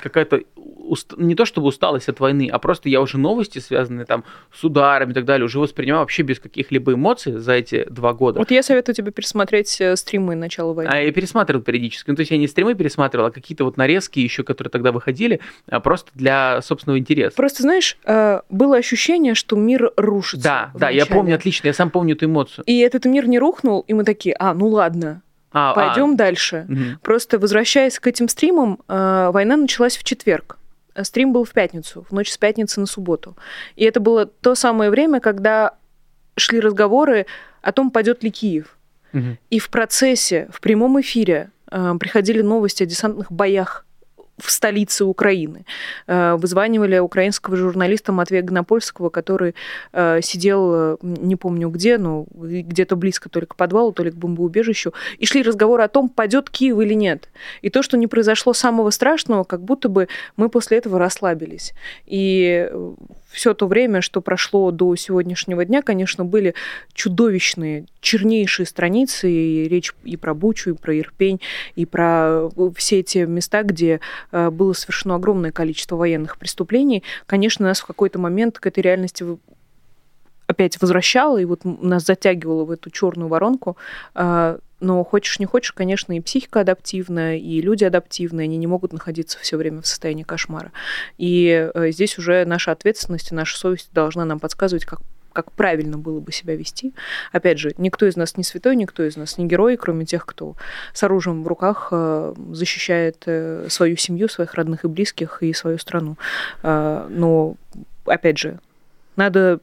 какая-то 0.01 0.43
уст... 0.87 1.15
не 1.17 1.35
то 1.35 1.45
чтобы 1.45 1.69
усталость 1.69 2.09
от 2.09 2.21
войны, 2.21 2.49
а 2.53 2.59
просто 2.59 2.89
я 2.89 3.01
уже 3.01 3.19
новости, 3.19 3.59
связанные 3.59 4.07
там 4.07 4.25
с 4.53 4.63
ударами 4.65 5.11
и 5.11 5.15
так 5.15 5.25
далее, 5.25 5.45
уже 5.45 5.59
воспринимаю 5.59 6.01
вообще 6.01 6.23
без 6.23 6.39
каких-либо 6.39 6.95
эмоций 6.95 7.39
за 7.39 7.53
эти 7.53 7.85
два 7.91 8.13
года. 8.13 8.39
Вот 8.39 8.51
я 8.51 8.63
советую 8.63 8.95
тебе 8.95 9.11
пересмотреть 9.11 9.81
э, 9.81 9.97
стримы 9.97 10.35
начала 10.35 10.73
войны. 10.73 10.91
А 10.93 11.01
я 11.01 11.13
пересматривал 11.13 11.63
периодически. 11.63 12.11
Ну, 12.11 12.17
то 12.17 12.21
есть 12.21 12.31
я 12.31 12.39
не 12.39 12.49
стримы 12.49 12.75
пересматривал, 12.75 13.27
а 13.27 13.31
какие-то 13.31 13.65
вот 13.65 13.77
нарезки 13.77 14.21
еще, 14.21 14.43
которые 14.43 14.71
тогда 14.71 14.93
выходили, 14.93 15.41
а 15.69 15.81
просто 15.81 16.11
для 16.15 16.61
собственного 16.63 16.99
интереса. 16.99 17.37
Просто, 17.37 17.63
знаешь, 17.63 17.99
э, 18.05 18.41
было 18.49 18.77
ощущение, 18.77 19.35
что 19.35 19.57
мир 19.57 19.93
рушится. 19.97 20.45
Да, 20.45 20.71
да, 20.75 20.91
я 20.91 21.07
помню 21.07 21.35
отлично, 21.35 21.69
я 21.69 21.75
сам 21.75 21.91
помню 21.91 22.15
эту 22.15 22.27
эмоцию. 22.27 22.65
И 22.67 22.79
этот 22.79 23.05
мир 23.05 23.29
не 23.29 23.39
рухнул, 23.39 23.85
и 23.87 23.95
мы 23.95 24.05
такие, 24.05 24.35
а, 24.39 24.55
ну 24.55 24.69
ладно, 24.69 25.23
а, 25.59 25.73
Пойдем 25.73 26.13
а. 26.13 26.17
дальше. 26.17 26.67
Угу. 26.69 27.01
Просто 27.03 27.39
возвращаясь 27.39 27.99
к 27.99 28.07
этим 28.07 28.29
стримам, 28.29 28.79
э, 28.89 29.31
война 29.33 29.57
началась 29.57 29.97
в 29.97 30.05
четверг. 30.05 30.59
Стрим 31.05 31.33
был 31.33 31.45
в 31.45 31.53
пятницу, 31.53 32.05
в 32.09 32.13
ночь 32.13 32.31
с 32.31 32.39
пятницы 32.39 32.81
на 32.81 32.87
субботу. 32.87 33.37
И 33.77 33.85
это 33.85 34.01
было 34.01 34.27
то 34.27 34.55
самое 34.55 34.91
время, 34.91 35.21
когда 35.21 35.75
шли 36.37 36.61
разговоры 36.61 37.27
о 37.63 37.73
том, 37.73 37.91
пойдет 37.91 38.23
ли 38.23 38.31
Киев. 38.31 38.77
Угу. 39.13 39.39
И 39.51 39.59
в 39.59 39.71
процессе, 39.71 40.49
в 40.53 40.61
прямом 40.61 41.01
эфире 41.01 41.51
э, 41.71 41.95
приходили 41.99 42.43
новости 42.43 42.83
о 42.83 42.87
десантных 42.87 43.33
боях 43.33 43.86
в 44.39 44.51
столице 44.51 45.05
Украины. 45.05 45.65
Э, 46.07 46.37
вызванивали 46.37 46.99
украинского 46.99 47.57
журналиста 47.57 48.13
Матвея 48.13 48.43
Гнопольского, 48.43 49.09
который 49.09 49.55
э, 49.93 50.21
сидел, 50.23 50.73
э, 50.75 50.97
не 51.03 51.37
помню 51.37 51.71
где, 51.71 51.99
но 51.99 52.27
где-то 52.31 52.97
близко 52.97 53.29
то 53.29 53.41
ли 53.41 53.47
к 53.47 53.57
подвалу, 53.57 53.93
то 53.93 54.03
ли 54.03 54.11
к 54.11 54.15
бомбоубежищу, 54.15 54.93
и 55.19 55.27
шли 55.27 55.43
разговоры 55.43 55.83
о 55.83 55.89
том, 55.89 56.09
падет 56.09 56.51
Киев 56.51 56.79
или 56.81 56.95
нет. 56.95 57.29
И 57.63 57.71
то, 57.71 57.83
что 57.83 57.97
не 57.97 58.07
произошло 58.07 58.53
самого 58.53 58.91
страшного, 58.91 59.45
как 59.45 59.63
будто 59.63 59.89
бы 59.89 60.09
мы 60.37 60.49
после 60.49 60.79
этого 60.79 60.99
расслабились. 60.99 61.73
И 62.07 62.71
все 63.37 63.53
то 63.53 63.67
время, 63.67 64.01
что 64.01 64.23
прошло 64.23 64.71
до 64.71 64.97
сегодняшнего 64.97 65.67
дня, 65.67 65.83
конечно, 65.83 66.25
были 66.25 66.55
чудовищные, 66.95 67.85
чернейшие 68.01 68.65
страницы, 68.65 69.31
и 69.31 69.69
речь 69.69 69.93
и 70.05 70.17
про 70.17 70.33
Бучу, 70.33 70.71
и 70.71 70.73
про 70.73 70.99
Ирпень, 70.99 71.43
и 71.75 71.85
про 71.85 72.49
э, 72.57 72.71
все 72.77 73.01
эти 73.01 73.19
места, 73.19 73.63
где 73.63 74.01
э, 74.33 74.49
было 74.49 74.73
совершено 74.73 75.17
огромное 75.17 75.53
количество 75.53 75.97
военных 75.97 76.39
преступлений. 76.39 77.03
Конечно, 77.27 77.67
нас 77.67 77.81
в 77.81 77.87
какой-то 77.87 78.19
момент 78.19 78.59
к 78.59 78.67
этой 78.67 78.81
реальности 78.81 79.27
опять 80.47 80.81
возвращало, 80.81 81.37
и 81.37 81.45
вот 81.45 81.61
нас 81.65 82.07
затягивало 82.07 82.65
в 82.65 82.71
эту 82.71 82.89
черную 82.89 83.29
воронку. 83.29 83.77
Но 84.81 85.03
хочешь 85.05 85.39
не 85.39 85.47
хочешь, 85.47 85.73
конечно, 85.73 86.17
и 86.17 86.21
психика 86.21 86.61
адаптивная, 86.61 87.37
и 87.37 87.61
люди 87.61 87.85
адаптивные, 87.85 88.45
они 88.45 88.57
не 88.59 88.67
могут 88.67 88.93
находиться 88.93 89.39
все 89.39 89.57
время 89.57 89.81
в 89.81 89.87
состоянии 89.87 90.23
кошмара. 90.23 90.73
И 91.17 91.71
э, 91.75 91.91
здесь 91.93 92.19
уже 92.19 92.45
наша 92.45 92.73
ответственность 92.73 93.33
и 93.33 93.35
наша 93.35 93.57
совесть 93.57 93.89
должна 93.93 94.25
нам 94.25 94.39
подсказывать, 94.39 94.85
как 94.85 95.01
как 95.33 95.53
правильно 95.53 95.99
было 95.99 96.19
бы 96.19 96.33
себя 96.33 96.57
вести. 96.57 96.95
Опять 97.31 97.59
же, 97.59 97.75
никто 97.77 98.07
из 98.07 98.17
нас 98.17 98.39
не 98.39 98.43
святой, 98.43 98.75
никто 98.75 99.03
из 99.03 99.19
нас 99.19 99.37
не 99.37 99.45
герой, 99.45 99.77
кроме 99.77 100.07
тех, 100.07 100.25
кто 100.25 100.57
с 100.95 101.03
оружием 101.03 101.45
в 101.45 101.47
руках 101.47 101.89
э, 101.91 102.35
защищает 102.53 103.23
э, 103.27 103.67
свою 103.69 103.99
семью, 103.99 104.31
своих 104.31 104.55
родных 104.55 104.85
и 104.85 104.89
близких 104.89 105.43
и 105.43 105.53
свою 105.53 105.77
страну. 105.77 106.17
Но, 106.63 107.57
опять 108.07 108.39
же, 108.39 108.61
надо 109.17 109.61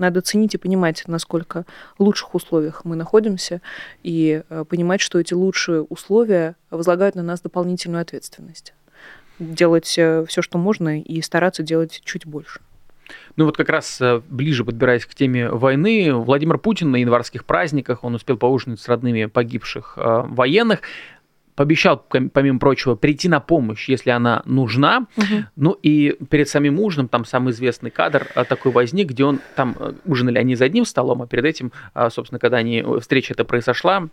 надо 0.00 0.20
ценить 0.22 0.54
и 0.54 0.58
понимать, 0.58 1.04
насколько 1.06 1.64
в 1.98 2.02
лучших 2.02 2.34
условиях 2.34 2.84
мы 2.84 2.96
находимся, 2.96 3.60
и 4.02 4.42
э, 4.48 4.64
понимать, 4.68 5.00
что 5.00 5.20
эти 5.20 5.34
лучшие 5.34 5.82
условия 5.82 6.56
возлагают 6.70 7.14
на 7.14 7.22
нас 7.22 7.40
дополнительную 7.40 8.02
ответственность. 8.02 8.74
Делать 9.38 9.94
э, 9.98 10.24
все, 10.26 10.42
что 10.42 10.58
можно, 10.58 11.00
и 11.00 11.20
стараться 11.20 11.62
делать 11.62 12.00
чуть 12.04 12.26
больше. 12.26 12.60
Ну 13.36 13.44
вот 13.44 13.56
как 13.56 13.68
раз 13.68 14.00
э, 14.00 14.22
ближе 14.28 14.64
подбираясь 14.64 15.04
к 15.04 15.14
теме 15.14 15.50
войны, 15.50 16.14
Владимир 16.14 16.58
Путин 16.58 16.90
на 16.90 16.96
январских 16.96 17.44
праздниках, 17.44 18.02
он 18.02 18.14
успел 18.14 18.36
поужинать 18.36 18.80
с 18.80 18.88
родными 18.88 19.26
погибших 19.26 19.96
военных 19.96 20.80
пообещал, 21.60 22.02
помимо 22.32 22.58
прочего, 22.58 22.94
прийти 22.94 23.28
на 23.28 23.38
помощь, 23.38 23.86
если 23.90 24.08
она 24.08 24.40
нужна. 24.46 25.06
Угу. 25.18 25.44
Ну 25.56 25.72
и 25.72 26.16
перед 26.30 26.48
самим 26.48 26.80
ужином 26.80 27.06
там 27.08 27.26
самый 27.26 27.50
известный 27.50 27.90
кадр 27.90 28.28
а, 28.34 28.44
такой 28.44 28.72
возник, 28.72 29.10
где 29.10 29.26
он 29.26 29.40
там 29.56 29.76
э, 29.78 29.92
ужинали 30.06 30.38
они 30.38 30.54
за 30.54 30.64
одним 30.64 30.86
столом, 30.86 31.20
а 31.20 31.26
перед 31.26 31.44
этим, 31.44 31.70
а, 31.92 32.08
собственно, 32.08 32.38
когда 32.38 32.56
они 32.56 32.78
э, 32.78 33.00
встреча 33.00 33.34
эта 33.34 33.44
произошла, 33.44 34.08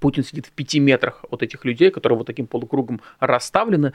Путин 0.00 0.24
сидит 0.24 0.46
в 0.46 0.50
пяти 0.50 0.80
метрах 0.80 1.24
от 1.30 1.44
этих 1.44 1.64
людей, 1.64 1.92
которые 1.92 2.18
вот 2.18 2.26
таким 2.26 2.48
полукругом 2.48 3.00
расставлены. 3.20 3.92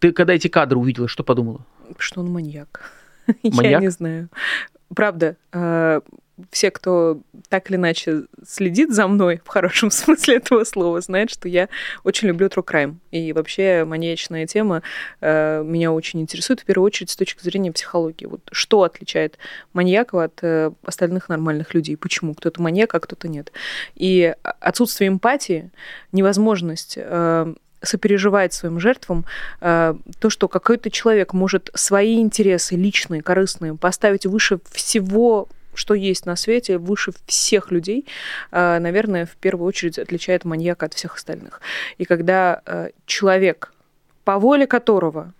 Ты 0.00 0.12
когда 0.12 0.32
эти 0.32 0.48
кадры 0.48 0.76
увидела, 0.76 1.06
что 1.06 1.22
подумала? 1.22 1.64
Что 1.98 2.22
он 2.22 2.32
маньяк. 2.32 2.90
маньяк? 3.44 3.64
Я 3.64 3.78
не 3.78 3.90
знаю. 3.90 4.28
Правда, 4.92 5.36
э, 5.52 6.00
все, 6.50 6.70
кто 6.70 7.20
так 7.48 7.70
или 7.70 7.76
иначе 7.76 8.22
следит 8.46 8.92
за 8.92 9.06
мной, 9.06 9.40
в 9.44 9.48
хорошем 9.48 9.90
смысле 9.90 10.36
этого 10.36 10.64
слова, 10.64 11.00
знают, 11.00 11.30
что 11.30 11.48
я 11.48 11.68
очень 12.04 12.28
люблю 12.28 12.48
true 12.48 12.64
crime. 12.64 12.96
И 13.10 13.32
вообще 13.32 13.84
маньячная 13.84 14.46
тема 14.46 14.82
э, 15.20 15.62
меня 15.64 15.92
очень 15.92 16.20
интересует, 16.20 16.60
в 16.60 16.64
первую 16.64 16.86
очередь, 16.86 17.10
с 17.10 17.16
точки 17.16 17.42
зрения 17.42 17.72
психологии. 17.72 18.26
Вот 18.26 18.40
что 18.52 18.82
отличает 18.82 19.38
маньяка 19.72 20.24
от 20.24 20.38
э, 20.42 20.70
остальных 20.84 21.28
нормальных 21.28 21.74
людей? 21.74 21.96
Почему? 21.96 22.34
Кто-то 22.34 22.62
маньяк, 22.62 22.94
а 22.94 23.00
кто-то 23.00 23.28
нет. 23.28 23.52
И 23.94 24.34
отсутствие 24.42 25.08
эмпатии, 25.08 25.70
невозможность 26.12 26.94
э, 26.96 27.54
сопереживать 27.82 28.52
своим 28.52 28.78
жертвам, 28.80 29.24
э, 29.60 29.94
то, 30.18 30.30
что 30.30 30.48
какой-то 30.48 30.90
человек 30.90 31.32
может 31.32 31.70
свои 31.74 32.20
интересы 32.20 32.76
личные, 32.76 33.22
корыстные 33.22 33.74
поставить 33.76 34.26
выше 34.26 34.60
всего 34.70 35.48
что 35.74 35.94
есть 35.94 36.26
на 36.26 36.36
свете, 36.36 36.78
выше 36.78 37.12
всех 37.26 37.70
людей, 37.70 38.06
э, 38.50 38.78
наверное, 38.78 39.26
в 39.26 39.36
первую 39.36 39.68
очередь 39.68 39.98
отличает 39.98 40.44
маньяка 40.44 40.86
от 40.86 40.94
всех 40.94 41.16
остальных. 41.16 41.60
И 41.98 42.04
когда 42.04 42.62
э, 42.66 42.90
человек, 43.06 43.72
по 44.24 44.38
воле 44.38 44.66
которого 44.66 45.32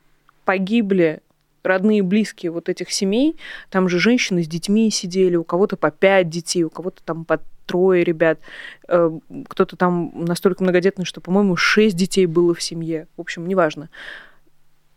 погибли 0.45 1.21
родные 1.63 1.99
и 1.99 2.03
близкие 2.03 2.53
вот 2.53 2.69
этих 2.69 2.91
семей, 2.91 3.37
там 3.71 3.89
же 3.89 3.99
женщины 3.99 4.43
с 4.43 4.49
детьми 4.49 4.91
сидели, 4.91 5.37
у 5.37 5.45
кого-то 5.45 5.77
по 5.77 5.91
пять 5.91 6.29
детей, 6.29 6.65
у 6.65 6.71
кого-то 6.71 7.03
там 7.05 7.25
по 7.25 7.41
трое 7.67 8.03
ребят, 8.03 8.41
э, 8.89 9.11
кто-то 9.49 9.77
там 9.77 10.13
настолько 10.15 10.63
многодетный, 10.63 11.05
что, 11.05 11.21
по-моему, 11.21 11.57
шесть 11.57 11.97
детей 11.97 12.27
было 12.27 12.55
в 12.55 12.63
семье. 12.63 13.07
В 13.17 13.21
общем, 13.21 13.47
неважно 13.47 13.89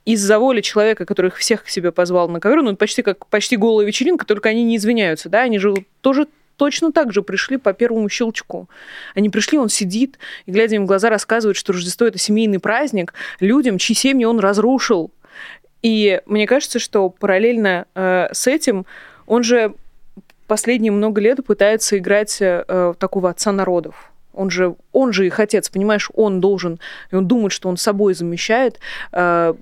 из-за 0.05 0.39
воли 0.39 0.61
человека, 0.61 1.05
который 1.05 1.27
их 1.27 1.37
всех 1.37 1.63
к 1.63 1.69
себе 1.69 1.91
позвал 1.91 2.27
на 2.29 2.39
ковер, 2.39 2.61
ну, 2.61 2.75
почти 2.75 3.01
как 3.01 3.27
почти 3.27 3.57
голая 3.57 3.85
вечеринка, 3.85 4.25
только 4.25 4.49
они 4.49 4.63
не 4.63 4.77
извиняются, 4.77 5.29
да, 5.29 5.41
они 5.41 5.59
же 5.59 5.73
тоже 6.01 6.27
точно 6.57 6.91
так 6.91 7.11
же 7.11 7.21
пришли 7.21 7.57
по 7.57 7.73
первому 7.73 8.09
щелчку. 8.09 8.69
Они 9.15 9.29
пришли, 9.29 9.57
он 9.57 9.69
сидит, 9.69 10.19
и, 10.45 10.51
глядя 10.51 10.75
им 10.75 10.83
в 10.83 10.87
глаза, 10.87 11.09
рассказывает, 11.09 11.57
что 11.57 11.73
Рождество– 11.73 12.07
это 12.07 12.17
семейный 12.17 12.59
праздник 12.59 13.13
людям, 13.39 13.77
чьи 13.77 13.95
семьи 13.95 14.25
он 14.25 14.39
разрушил. 14.39 15.11
И 15.81 16.21
мне 16.25 16.47
кажется, 16.47 16.79
что 16.79 17.09
параллельно 17.09 17.85
э, 17.95 18.27
с 18.31 18.47
этим 18.47 18.85
он 19.25 19.43
же 19.43 19.73
последние 20.47 20.91
много 20.91 21.19
лет 21.19 21.45
пытается 21.45 21.97
играть 21.97 22.37
э, 22.39 22.93
такого 22.97 23.29
отца 23.29 23.51
народов. 23.51 24.11
Он 24.33 24.49
же, 24.49 24.75
он 24.91 25.13
же 25.13 25.27
их 25.27 25.39
отец, 25.39 25.69
понимаешь, 25.69 26.09
он 26.13 26.41
должен, 26.41 26.79
и 27.11 27.15
он 27.15 27.27
думает, 27.27 27.51
что 27.51 27.69
он 27.69 27.77
собой 27.77 28.13
замещает 28.13 28.79
э, 29.11 29.53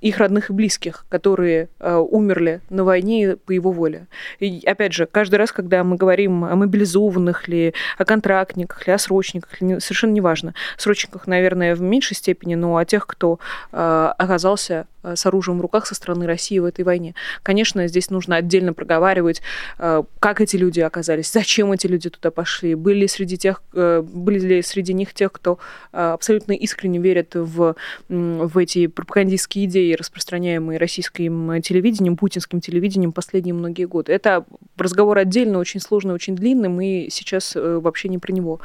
их 0.00 0.18
родных 0.18 0.50
и 0.50 0.52
близких, 0.52 1.06
которые 1.08 1.68
э, 1.80 1.96
умерли 1.96 2.60
на 2.70 2.84
войне 2.84 3.36
по 3.36 3.52
его 3.52 3.72
воле. 3.72 4.06
И 4.38 4.62
опять 4.66 4.92
же, 4.92 5.06
каждый 5.06 5.36
раз, 5.36 5.52
когда 5.52 5.82
мы 5.84 5.96
говорим 5.96 6.44
о 6.44 6.54
мобилизованных 6.54 7.48
ли, 7.48 7.74
о 7.98 8.04
контрактниках 8.04 8.86
ли, 8.86 8.92
о 8.92 8.98
срочниках, 8.98 9.60
ли, 9.60 9.80
совершенно 9.80 10.12
неважно. 10.12 10.54
Срочниках, 10.76 11.26
наверное, 11.26 11.74
в 11.74 11.80
меньшей 11.80 12.16
степени, 12.16 12.54
но 12.54 12.76
о 12.76 12.84
тех, 12.84 13.06
кто 13.06 13.38
э, 13.72 14.12
оказался 14.18 14.86
Э, 15.06 15.14
с 15.16 15.24
оружием 15.24 15.58
в 15.58 15.60
руках 15.60 15.86
со 15.86 15.94
стороны 15.94 16.26
России 16.26 16.58
в 16.58 16.64
этой 16.64 16.84
войне. 16.84 17.14
Конечно, 17.42 17.86
здесь 17.86 18.10
нужно 18.10 18.36
отдельно 18.36 18.72
проговаривать, 18.72 19.40
э, 19.78 20.02
как 20.18 20.40
эти 20.40 20.56
люди 20.56 20.80
оказались, 20.80 21.30
зачем 21.30 21.72
эти 21.72 21.86
люди 21.86 22.10
туда 22.10 22.30
пошли, 22.30 22.74
были 22.74 23.00
ли 23.00 23.08
среди, 23.08 23.36
тех, 23.36 23.62
э, 23.74 24.02
были 24.02 24.40
ли 24.40 24.62
среди 24.62 24.92
них 24.92 25.14
тех, 25.14 25.32
кто 25.32 25.58
абсолютно 25.92 26.52
искренне 26.52 26.98
верит 26.98 27.34
в, 27.34 27.76
в 28.08 28.58
эти 28.58 28.86
пропагандистские 28.86 29.66
идеи, 29.66 29.85
распространяемые 29.94 30.78
российским 30.78 31.60
телевидением, 31.62 32.16
путинским 32.16 32.60
телевидением 32.60 33.12
последние 33.12 33.54
многие 33.54 33.84
годы. 33.84 34.12
Это 34.12 34.44
разговор 34.76 35.18
отдельно, 35.18 35.58
очень 35.58 35.80
сложный, 35.80 36.14
очень 36.14 36.34
длинный, 36.34 36.68
мы 36.68 37.08
сейчас 37.10 37.54
вообще 37.54 38.08
не 38.08 38.18
про 38.18 38.32
него. 38.32 38.60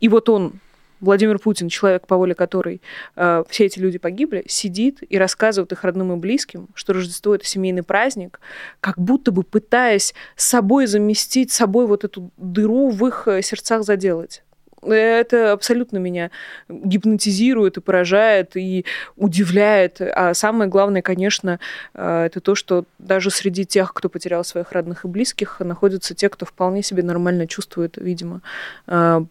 И 0.00 0.08
вот 0.08 0.28
он 0.28 0.54
Владимир 1.00 1.38
Путин, 1.38 1.68
человек, 1.68 2.06
по 2.06 2.16
воле 2.16 2.34
которой 2.34 2.82
э, 3.16 3.44
все 3.48 3.64
эти 3.64 3.78
люди 3.78 3.98
погибли, 3.98 4.44
сидит 4.46 4.98
и 5.08 5.18
рассказывает 5.18 5.72
их 5.72 5.82
родным 5.82 6.12
и 6.12 6.16
близким, 6.16 6.68
что 6.74 6.92
Рождество— 6.92 7.34
это 7.36 7.46
семейный 7.46 7.82
праздник, 7.82 8.40
как 8.80 8.98
будто 8.98 9.32
бы 9.32 9.42
пытаясь 9.42 10.14
собой 10.36 10.86
заместить, 10.86 11.50
собой 11.50 11.86
вот 11.86 12.04
эту 12.04 12.30
дыру 12.36 12.90
в 12.90 13.06
их 13.06 13.26
э, 13.26 13.40
сердцах 13.42 13.82
заделать. 13.82 14.42
Это 14.82 15.52
абсолютно 15.52 15.98
меня 15.98 16.30
гипнотизирует 16.68 17.76
и 17.76 17.80
поражает, 17.80 18.56
и 18.56 18.84
удивляет. 19.16 20.00
А 20.00 20.34
самое 20.34 20.70
главное, 20.70 21.02
конечно, 21.02 21.60
э, 21.94 22.24
это 22.26 22.40
то, 22.40 22.54
что 22.54 22.84
даже 22.98 23.30
среди 23.30 23.64
тех, 23.64 23.92
кто 23.92 24.08
потерял 24.08 24.44
своих 24.44 24.72
родных 24.72 25.04
и 25.04 25.08
близких, 25.08 25.60
находятся 25.60 26.14
те, 26.14 26.28
кто 26.28 26.46
вполне 26.46 26.82
себе 26.82 27.02
нормально 27.02 27.46
чувствует, 27.46 27.96
видимо, 27.96 28.40
э, 28.86 29.22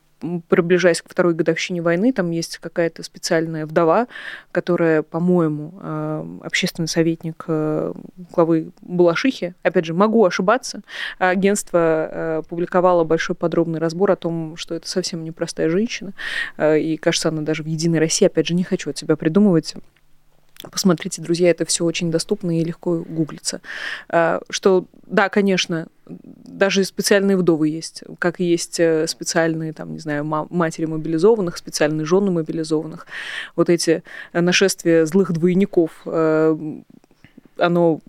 приближаясь 0.47 1.01
к 1.01 1.09
второй 1.09 1.33
годовщине 1.33 1.81
войны, 1.81 2.11
там 2.11 2.31
есть 2.31 2.57
какая-то 2.57 3.03
специальная 3.03 3.65
вдова, 3.65 4.07
которая, 4.51 5.01
по-моему, 5.01 5.73
э, 5.81 6.37
общественный 6.43 6.87
советник 6.87 7.45
э, 7.47 7.93
главы 8.33 8.71
Балашихи. 8.81 9.55
Опять 9.63 9.85
же, 9.85 9.93
могу 9.93 10.25
ошибаться. 10.25 10.81
Агентство 11.17 12.09
э, 12.11 12.43
публиковало 12.47 13.03
большой 13.03 13.35
подробный 13.35 13.79
разбор 13.79 14.11
о 14.11 14.15
том, 14.15 14.57
что 14.57 14.75
это 14.75 14.89
совсем 14.89 15.23
непростая 15.23 15.69
женщина. 15.69 16.13
И, 16.59 16.97
кажется, 17.01 17.29
она 17.29 17.41
даже 17.41 17.63
в 17.63 17.67
«Единой 17.67 17.99
России», 17.99 18.25
опять 18.25 18.47
же, 18.47 18.53
не 18.53 18.63
хочу 18.63 18.89
от 18.89 18.97
себя 18.97 19.15
придумывать, 19.15 19.75
Посмотрите, 20.71 21.21
друзья, 21.21 21.49
это 21.49 21.63
все 21.63 21.85
очень 21.85 22.11
доступно 22.11 22.59
и 22.59 22.65
легко 22.65 23.05
гуглится. 23.07 23.61
Что, 24.49 24.85
да, 25.07 25.29
конечно, 25.29 25.87
даже 26.09 26.83
специальные 26.83 27.37
вдовы 27.37 27.69
есть, 27.69 28.03
как 28.19 28.39
есть 28.39 28.79
э, 28.79 29.07
специальные, 29.07 29.73
там, 29.73 29.93
не 29.93 29.99
знаю, 29.99 30.25
матери 30.25 30.85
мобилизованных, 30.85 31.57
специальные 31.57 32.05
жены 32.05 32.31
мобилизованных. 32.31 33.07
Вот 33.55 33.69
эти 33.69 34.03
нашествия 34.33 35.05
злых 35.05 35.31
двойников, 35.31 36.01
э, 36.05 36.57
оно 37.57 38.01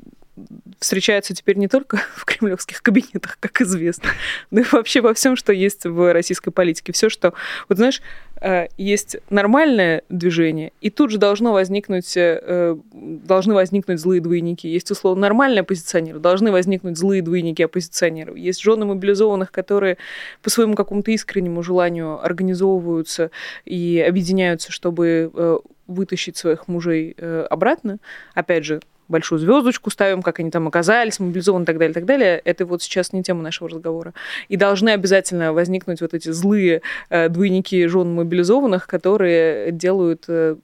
встречается 0.79 1.35
теперь 1.35 1.57
не 1.57 1.69
только 1.69 1.99
в 2.17 2.25
кремлевских 2.25 2.83
кабинетах, 2.83 3.39
как 3.41 3.61
известно, 3.61 4.11
но 4.51 4.61
и 4.61 4.65
вообще 4.71 5.01
во 5.01 5.15
всем, 5.15 5.37
что 5.37 5.53
есть 5.53 5.85
в 5.85 6.13
российской 6.13 6.51
политике. 6.51 6.93
Все, 6.93 7.09
что, 7.09 7.35
вот 7.69 7.79
знаешь, 7.79 8.03
э, 8.41 8.69
есть 8.77 9.17
нормальное 9.31 10.03
движение, 10.09 10.73
и 10.81 10.91
тут 10.91 11.11
же 11.11 11.19
должно 11.19 11.53
возникнуть, 11.53 12.17
э, 12.17 12.77
должны 12.93 13.55
возникнуть 13.55 14.01
злые 14.01 14.21
двойники. 14.21 14.69
Есть 14.69 14.91
условно 14.91 15.23
нормальные 15.23 15.61
оппозиционеры, 15.61 16.19
должны 16.19 16.51
возникнуть 16.51 16.97
злые 16.97 17.23
двойники 17.23 17.63
оппозиционеров. 17.63 18.37
Есть 18.37 18.63
жены 18.63 18.87
мобилизованных, 18.87 19.53
которые 19.53 19.99
по 20.43 20.51
своему 20.51 20.75
какому-то 20.75 21.11
искреннему 21.11 21.63
желанию 21.63 22.25
организовываются 22.25 23.31
и 23.65 24.05
объединяются, 24.07 24.73
чтобы 24.73 25.31
э, 25.33 25.59
вытащить 25.91 26.37
своих 26.37 26.69
мужей 26.69 27.13
обратно. 27.51 27.99
Опять 28.35 28.65
же, 28.65 28.81
большую 29.11 29.39
звездочку 29.41 29.91
ставим, 29.91 30.23
как 30.23 30.39
они 30.39 30.51
там 30.51 30.69
оказались, 30.69 31.21
мобилизованы 31.21 31.65
и 31.65 31.67
так 31.67 31.79
далее, 31.79 31.91
и 31.91 31.95
так 31.95 32.05
далее. 32.07 32.41
Это 32.45 32.65
вот 32.65 32.83
сейчас 32.83 33.13
не 33.13 33.23
тема 33.23 33.43
нашего 33.43 33.69
разговора. 33.69 34.15
И 34.49 34.57
должны 34.57 34.91
обязательно 34.91 35.53
возникнуть 35.53 36.01
вот 36.01 36.15
эти 36.15 36.31
злые 36.31 36.81
э, 37.11 37.29
двойники 37.29 37.87
жен 37.87 38.15
мобилизованных, 38.15 38.87
которые 38.87 39.73
делают 39.73 40.25
э, 40.29 40.57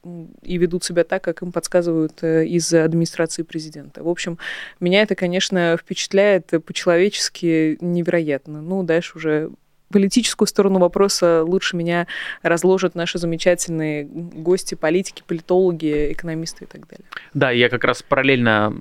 и 0.42 0.56
ведут 0.56 0.84
себя 0.84 1.04
так, 1.04 1.22
как 1.22 1.42
им 1.42 1.52
подсказывают 1.52 2.22
э, 2.22 2.46
из 2.46 2.72
администрации 2.72 3.42
президента. 3.42 4.02
В 4.02 4.08
общем, 4.08 4.38
меня 4.80 5.02
это, 5.02 5.14
конечно, 5.14 5.76
впечатляет 5.76 6.52
по-человечески 6.64 7.76
невероятно. 7.80 8.62
Ну, 8.62 8.82
дальше 8.84 9.18
уже 9.18 9.50
политическую 9.90 10.48
сторону 10.48 10.78
вопроса 10.78 11.42
лучше 11.44 11.76
меня 11.76 12.06
разложат 12.42 12.94
наши 12.94 13.18
замечательные 13.18 14.04
гости, 14.04 14.74
политики, 14.74 15.22
политологи, 15.26 16.12
экономисты 16.12 16.64
и 16.64 16.66
так 16.66 16.86
далее. 16.88 17.06
Да, 17.34 17.50
я 17.50 17.68
как 17.68 17.84
раз 17.84 18.02
параллельно 18.02 18.74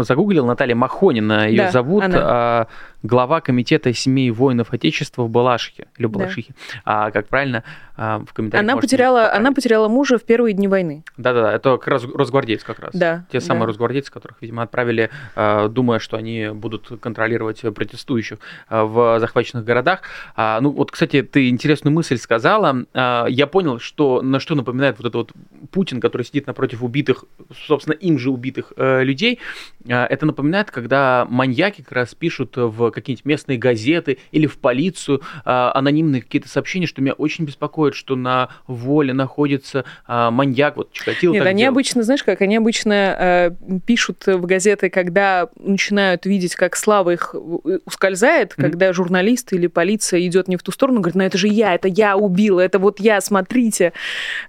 загуглил 0.00 0.46
Наталья 0.46 0.74
Махонина, 0.74 1.48
ее 1.48 1.64
да, 1.64 1.70
зовут. 1.70 2.04
Она. 2.04 2.68
А, 3.02 3.06
глава 3.06 3.40
комитета 3.40 3.92
семей 3.92 4.30
воинов 4.30 4.72
Отечества 4.72 5.22
в 5.24 5.30
Балашихе, 5.30 5.86
или 5.98 6.06
Балашихе, 6.06 6.54
да. 6.84 7.06
а, 7.06 7.10
как 7.10 7.28
правильно 7.28 7.64
а, 7.96 8.24
в 8.26 8.32
комментариях. 8.32 8.70
Она 8.70 8.80
потеряла, 8.80 9.32
она 9.32 9.52
потеряла 9.52 9.88
мужа 9.88 10.18
в 10.18 10.24
первые 10.24 10.54
дни 10.54 10.68
войны. 10.68 11.04
Да-да-да, 11.16 11.52
это 11.52 11.76
как 11.76 11.88
раз 11.88 12.04
росгвардейцы 12.04 12.64
как 12.64 12.78
раз. 12.78 12.90
Да. 12.94 13.26
Те 13.30 13.40
самые 13.40 13.62
да. 13.62 13.66
росгвардейцы, 13.68 14.10
которых, 14.10 14.38
видимо, 14.40 14.62
отправили, 14.62 15.10
а, 15.34 15.68
думая, 15.68 15.98
что 15.98 16.16
они 16.16 16.48
будут 16.52 16.88
контролировать 17.00 17.60
протестующих 17.60 18.38
а, 18.68 18.84
в 18.84 19.20
захваченных 19.20 19.64
городах. 19.64 20.02
Ну 20.36 20.70
вот, 20.70 20.90
кстати, 20.90 21.22
ты 21.22 21.48
интересную 21.48 21.94
мысль 21.94 22.16
сказала. 22.16 22.86
Я 22.94 23.46
понял, 23.46 23.78
что 23.78 24.22
на 24.22 24.40
что 24.40 24.54
напоминает 24.54 24.98
вот 24.98 25.06
этот 25.06 25.14
вот 25.14 25.32
Путин, 25.70 26.00
который 26.00 26.22
сидит 26.22 26.46
напротив 26.46 26.82
убитых, 26.82 27.24
собственно, 27.66 27.94
им 27.94 28.18
же 28.18 28.30
убитых 28.30 28.72
э, 28.76 29.02
людей. 29.04 29.38
Это 29.86 30.26
напоминает, 30.26 30.70
когда 30.70 31.26
маньяки 31.28 31.82
как 31.82 31.92
раз 31.92 32.14
пишут 32.14 32.56
в 32.56 32.89
какие-нибудь 32.90 33.24
местные 33.24 33.58
газеты 33.58 34.18
или 34.32 34.46
в 34.46 34.58
полицию 34.58 35.22
а, 35.44 35.72
анонимные 35.74 36.22
какие-то 36.22 36.48
сообщения, 36.48 36.86
что 36.86 37.02
меня 37.02 37.12
очень 37.12 37.44
беспокоит, 37.44 37.94
что 37.94 38.16
на 38.16 38.48
воле 38.66 39.12
находится 39.12 39.84
а, 40.06 40.30
маньяк, 40.30 40.76
вот 40.76 40.92
Чикатило 40.92 41.32
Нет, 41.32 41.46
они 41.46 41.62
делал. 41.62 41.72
обычно, 41.72 42.02
знаешь 42.02 42.22
как, 42.22 42.40
они 42.42 42.56
обычно 42.56 43.16
э, 43.18 43.50
пишут 43.86 44.26
в 44.26 44.46
газеты, 44.46 44.90
когда 44.90 45.48
начинают 45.56 46.26
видеть, 46.26 46.54
как 46.54 46.76
слава 46.76 47.10
их 47.10 47.34
э, 47.34 47.78
ускользает, 47.84 48.52
mm-hmm. 48.52 48.62
когда 48.62 48.92
журналист 48.92 49.52
или 49.52 49.66
полиция 49.66 50.20
идет 50.26 50.48
не 50.48 50.56
в 50.56 50.62
ту 50.62 50.72
сторону, 50.72 51.00
говорит, 51.00 51.16
ну 51.16 51.24
это 51.24 51.38
же 51.38 51.48
я, 51.48 51.74
это 51.74 51.88
я 51.88 52.16
убила, 52.16 52.60
это 52.60 52.78
вот 52.78 53.00
я, 53.00 53.20
смотрите. 53.20 53.92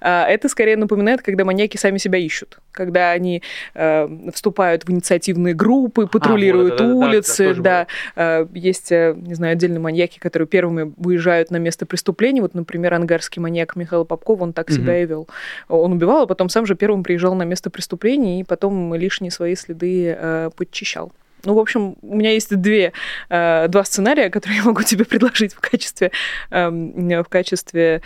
Э, 0.02 0.24
это 0.24 0.50
скорее 0.50 0.78
напоминает, 0.78 1.22
когда 1.22 1.46
маньяки 1.46 1.78
сами 1.78 1.98
себя 1.98 2.20
ищут, 2.20 2.60
когда 2.72 3.12
они 3.12 3.42
э, 3.74 4.08
вступают 4.34 4.86
в 4.86 4.92
инициативные 4.92 5.54
группы, 5.54 6.08
патрулируют 6.08 6.82
а, 6.82 6.86
вот, 6.86 7.06
улицы, 7.06 7.54
да, 7.54 7.62
да, 7.62 7.62
да 7.62 7.88
Э, 8.16 8.46
есть, 8.54 8.92
э, 8.92 9.14
не 9.16 9.34
знаю, 9.34 9.54
отдельные 9.54 9.80
маньяки, 9.80 10.20
которые 10.20 10.48
первыми 10.48 10.94
выезжают 10.98 11.52
на 11.52 11.58
место 11.58 11.86
преступления. 11.86 12.42
Вот, 12.42 12.54
например, 12.54 12.94
ангарский 12.94 13.42
маньяк 13.42 13.76
Михаил 13.76 14.06
Попков, 14.06 14.42
он 14.42 14.54
так 14.54 14.68
угу. 14.68 14.76
себя 14.76 15.02
и 15.02 15.06
вел. 15.06 15.28
Он 15.68 15.94
убивал, 15.94 16.24
а 16.24 16.28
потом 16.28 16.50
сам 16.50 16.66
же 16.66 16.76
первым 16.76 17.04
приезжал 17.04 17.36
на 17.36 17.44
место 17.44 17.70
преступления 17.70 18.40
и 18.40 18.44
потом 18.44 18.94
лишние 18.96 19.32
свои 19.32 19.56
следы 19.56 20.16
э, 20.18 20.50
подчищал. 20.56 21.12
Ну, 21.44 21.56
в 21.56 21.60
общем, 21.60 21.96
у 22.04 22.16
меня 22.16 22.34
есть 22.34 22.56
две, 22.56 22.94
два 23.28 23.84
сценария, 23.84 24.30
которые 24.30 24.60
я 24.60 24.64
могу 24.64 24.84
тебе 24.84 25.06
предложить 25.06 25.56
в 25.56 25.60
качестве, 25.60 26.12
эм, 26.52 27.24
в 27.24 27.30
качестве 27.30 28.04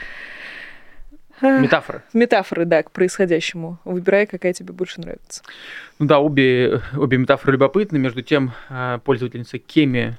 Метафоры. 1.41 2.03
Метафоры, 2.13 2.65
да, 2.65 2.83
к 2.83 2.91
происходящему. 2.91 3.79
Выбирай, 3.85 4.25
какая 4.25 4.53
тебе 4.53 4.73
больше 4.73 5.01
нравится. 5.01 5.43
Ну 5.99 6.05
да, 6.05 6.19
обе, 6.19 6.81
обе 6.95 7.17
метафоры 7.17 7.53
любопытны. 7.53 7.97
Между 7.97 8.21
тем, 8.21 8.53
пользовательница 9.03 9.57
Кеми 9.57 10.17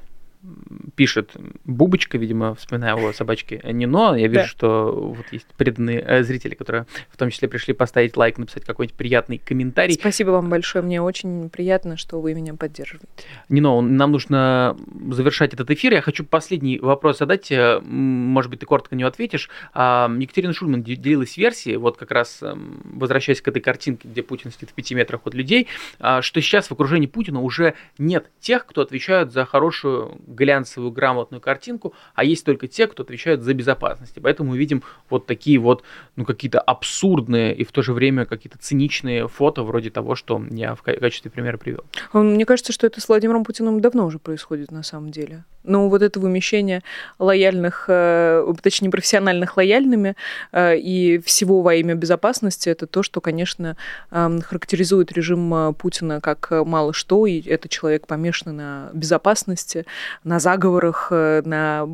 пишет 0.95 1.33
Бубочка, 1.65 2.19
видимо, 2.19 2.55
вспоминая 2.55 2.95
о 2.95 3.13
собачке 3.13 3.61
Нино. 3.65 4.15
Я 4.17 4.29
вижу, 4.29 4.41
Да. 4.43 4.47
что 4.47 5.15
вот 5.17 5.27
есть 5.33 5.47
преданные 5.57 6.01
э, 6.01 6.23
зрители, 6.23 6.55
которые 6.55 6.87
в 7.11 7.17
том 7.17 7.31
числе 7.31 7.49
пришли 7.49 7.75
поставить 7.75 8.17
лайк, 8.17 8.39
написать 8.39 8.65
какой-нибудь 8.65 8.97
приятный 8.97 9.39
комментарий. 9.39 9.95
Спасибо 9.95 10.31
вам 10.31 10.49
большое. 10.49 10.85
Мне 10.85 11.03
очень 11.03 11.51
приятно, 11.51 11.97
что 11.97 12.21
вы 12.21 12.35
меня 12.35 12.55
поддерживаете. 12.55 13.07
Нино, 13.49 13.81
нам 13.81 14.13
нужно 14.13 14.77
завершать 15.11 15.55
этот 15.55 15.71
эфир. 15.71 15.93
Я 15.93 16.01
хочу 16.03 16.25
последний 16.25 16.79
вопрос 16.79 17.19
задать. 17.19 17.51
Э, 17.53 17.81
Может 17.81 18.51
быть, 18.51 18.61
ты 18.61 18.67
коротко 18.67 18.97
него 18.97 19.09
ответишь. 19.09 19.49
А, 19.75 20.11
Екатерина 20.19 20.53
Шульман 20.53 20.83
де- 20.83 20.97
делилась 20.97 21.37
версией, 21.37 21.77
вот 21.77 21.97
как 21.97 22.11
раз 22.11 22.43
эм, 22.43 22.81
возвращаясь 22.85 23.41
к 23.41 23.49
этой 23.49 23.61
картинке, 23.61 24.09
где 24.09 24.23
Путин 24.23 24.51
сидит 24.51 24.71
в 24.71 24.73
пяти 24.73 24.95
метрах 24.95 25.21
от 25.25 25.35
людей, 25.35 25.69
а, 25.99 26.23
что 26.23 26.41
сейчас 26.41 26.69
в 26.69 26.73
окружении 26.73 27.07
Путина 27.07 27.41
уже 27.41 27.75
нет 27.99 28.31
тех, 28.41 28.67
кто 28.67 28.83
отвечают 28.83 29.33
за 29.33 29.45
хорошую 29.45 30.19
глянцевую 30.37 30.93
грамотную 30.93 31.41
картинку, 31.41 31.95
а 32.15 32.25
есть 32.25 32.45
только 32.45 32.69
те, 32.69 32.87
кто 32.87 33.03
отвечают 33.03 33.43
за 33.43 33.55
безопасность. 33.55 34.17
И 34.17 34.21
Поэтому 34.21 34.51
мы 34.51 34.59
видим 34.59 34.83
вот 35.11 35.27
такие 35.27 35.59
вот, 35.59 35.83
ну, 36.17 36.25
какие-то 36.25 36.61
абсурдные 36.61 37.55
и 37.55 37.65
в 37.65 37.73
то 37.73 37.83
же 37.83 37.93
время 37.93 38.27
какие-то 38.27 38.59
циничные 38.59 39.29
фото, 39.29 39.63
вроде 39.63 39.91
того, 39.91 40.15
что 40.15 40.43
я 40.51 40.75
в 40.75 40.83
ка- 40.83 40.97
качестве 40.97 41.31
примера 41.31 41.57
привел. 41.57 41.85
Мне 42.13 42.45
кажется, 42.45 42.73
что 42.73 42.87
это 42.87 43.01
с 43.01 43.09
Владимиром 43.09 43.45
Путиным 43.45 43.81
давно 43.81 44.07
уже 44.07 44.19
происходит 44.19 44.71
на 44.71 44.83
самом 44.83 45.11
деле. 45.11 45.45
Ну, 45.67 45.89
вот 45.89 46.03
это 46.03 46.21
вымещение 46.21 46.83
лояльных, 47.19 47.87
э, 47.89 48.53
точнее, 48.63 48.91
профессиональных 48.91 49.57
лояльными 49.57 50.15
э, 50.53 50.77
и 50.79 51.19
всего 51.19 51.63
во 51.63 51.75
имя 51.75 51.95
безопасности, 51.95 52.69
это 52.69 52.87
то, 52.87 53.03
что, 53.03 53.21
конечно, 53.21 53.77
эм, 54.13 54.41
характеризует 54.43 55.11
режим 55.13 55.53
э, 55.53 55.73
Путина 55.73 56.21
как 56.21 56.51
мало 56.51 56.93
что, 56.93 57.27
и 57.27 57.41
это 57.41 57.69
человек 57.69 58.07
помешанный 58.07 58.55
на 58.55 58.91
безопасности, 58.93 59.87
на 60.27 60.41
заговорах, 60.41 61.09
э, 61.13 61.43
на, 61.45 61.89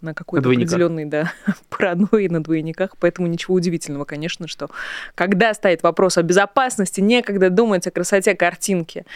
на 0.00 0.12
какой-то 0.12 0.42
двойниках. 0.42 0.72
определенной 0.72 1.04
да, 1.04 1.32
паранойи, 1.68 2.26
на 2.26 2.42
двойниках. 2.42 2.96
Поэтому 2.98 3.28
ничего 3.28 3.54
удивительного, 3.54 4.04
конечно, 4.04 4.48
что 4.48 4.68
когда 5.14 5.54
стоит 5.54 5.84
вопрос 5.84 6.18
о 6.18 6.22
безопасности, 6.22 7.00
некогда 7.00 7.48
думать 7.48 7.86
о 7.86 7.92
красоте 7.92 8.34
картинки. 8.34 9.06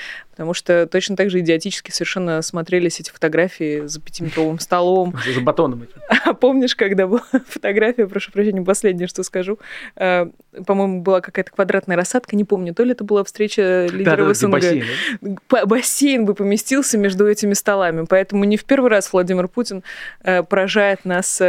Потому 0.41 0.55
что 0.55 0.87
точно 0.87 1.17
так 1.17 1.29
же 1.29 1.41
идиотически 1.41 1.91
совершенно 1.91 2.41
смотрелись 2.41 2.99
эти 2.99 3.11
фотографии 3.11 3.87
за 3.87 4.01
пятиметровым 4.01 4.59
столом. 4.59 5.15
За 5.35 5.43
батоном 5.43 5.83
этим. 5.83 6.01
А 6.25 6.33
помнишь, 6.33 6.75
когда 6.75 7.07
была 7.07 7.23
фотография, 7.47 8.07
прошу 8.07 8.33
прощения, 8.33 8.63
последнее, 8.63 9.07
что 9.07 9.23
скажу, 9.23 9.59
э, 9.97 10.31
по-моему, 10.65 11.03
была 11.03 11.21
какая-то 11.21 11.51
квадратная 11.51 11.95
рассадка, 11.95 12.37
не 12.37 12.45
помню, 12.45 12.73
то 12.73 12.85
ли 12.85 12.93
это 12.93 13.05
была 13.05 13.23
встреча 13.23 13.87
лидеров 13.93 14.35
СНГ. 14.35 14.53
бассейн, 14.53 14.85
да? 15.21 15.37
П- 15.47 15.67
бассейн 15.67 16.25
бы 16.25 16.33
поместился 16.33 16.97
между 16.97 17.29
этими 17.29 17.53
столами. 17.53 18.07
Поэтому 18.09 18.45
не 18.45 18.57
в 18.57 18.65
первый 18.65 18.91
раз 18.91 19.13
Владимир 19.13 19.47
Путин 19.47 19.83
э, 20.23 20.43
поражает 20.43 21.05
нас 21.05 21.43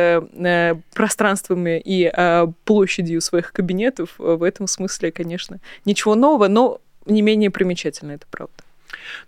пространствами 0.94 1.82
и 1.82 2.12
площадью 2.66 3.22
своих 3.22 3.54
кабинетов. 3.54 4.16
В 4.18 4.44
этом 4.44 4.68
смысле, 4.68 5.14
конечно, 5.14 5.62
ничего 5.86 6.16
нового, 6.16 6.50
но 6.50 6.82
не 7.06 7.22
менее 7.22 7.52
примечательно, 7.52 8.12
это 8.12 8.26
правда. 8.30 8.54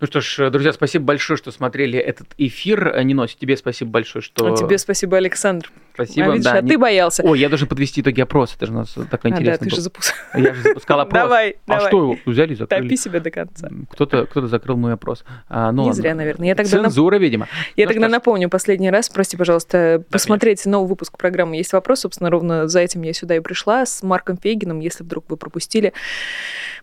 Ну 0.00 0.06
что 0.06 0.20
ж, 0.20 0.50
друзья, 0.50 0.72
спасибо 0.72 1.04
большое, 1.04 1.36
что 1.36 1.50
смотрели 1.50 1.98
этот 1.98 2.28
эфир. 2.38 3.02
Нино, 3.02 3.26
тебе 3.28 3.56
спасибо 3.56 3.90
большое, 3.90 4.22
что... 4.22 4.52
А 4.52 4.56
тебе 4.56 4.78
спасибо, 4.78 5.16
Александр. 5.16 5.70
Спасибо. 5.94 6.26
а 6.26 6.30
видишь, 6.30 6.44
да, 6.44 6.52
а 6.54 6.60
не- 6.60 6.68
ты 6.68 6.76
боялся. 6.78 7.22
Ой, 7.24 7.38
я 7.38 7.48
должен 7.48 7.68
подвести 7.68 8.00
итоги 8.00 8.20
опроса, 8.20 8.54
это 8.56 8.66
же 8.66 8.72
у 8.72 8.76
нас 8.76 8.94
такой 9.10 9.30
а, 9.30 9.40
да, 9.40 9.56
ты 9.56 9.64
был. 9.64 9.70
же 9.76 9.80
запускал. 9.80 10.16
Я 10.42 10.52
же 10.52 10.62
запускал 10.62 11.00
опрос. 11.00 11.22
Давай, 11.22 11.50
А 11.66 11.70
давай. 11.74 11.86
что 11.88 11.98
его 12.02 12.16
взяли 12.26 12.52
и 12.52 12.56
закрыли? 12.56 12.82
Топи 12.82 12.96
себя 12.96 13.20
до 13.20 13.30
конца. 13.30 13.68
Кто-то, 13.90 14.26
кто-то 14.26 14.48
закрыл 14.48 14.76
мой 14.76 14.92
опрос. 14.94 15.24
А, 15.48 15.70
ну 15.72 15.82
Не 15.82 15.88
ладно. 15.88 16.02
зря, 16.02 16.14
наверное. 16.14 16.48
Я 16.48 16.54
тогда 16.54 16.78
нап- 16.78 16.82
Цензура, 16.84 17.16
видимо. 17.16 17.46
Я 17.76 17.86
Ну 17.86 17.92
тогда 17.92 18.06
что 18.08 18.12
напомню 18.12 18.48
последний 18.50 18.90
раз, 18.90 19.08
прости, 19.08 19.36
пожалуйста, 19.36 20.02
посмотрите 20.10 20.68
новый 20.68 20.88
выпуск 20.88 21.16
программы 21.16 21.56
«Есть 21.56 21.72
вопрос». 21.72 22.00
Собственно, 22.00 22.28
ровно 22.30 22.66
за 22.66 22.80
этим 22.80 23.02
я 23.02 23.12
сюда 23.14 23.36
и 23.36 23.40
пришла 23.40 23.86
с 23.86 24.02
Марком 24.02 24.36
Фейгином, 24.36 24.80
если 24.80 25.04
вдруг 25.04 25.24
вы 25.28 25.36
пропустили. 25.36 25.92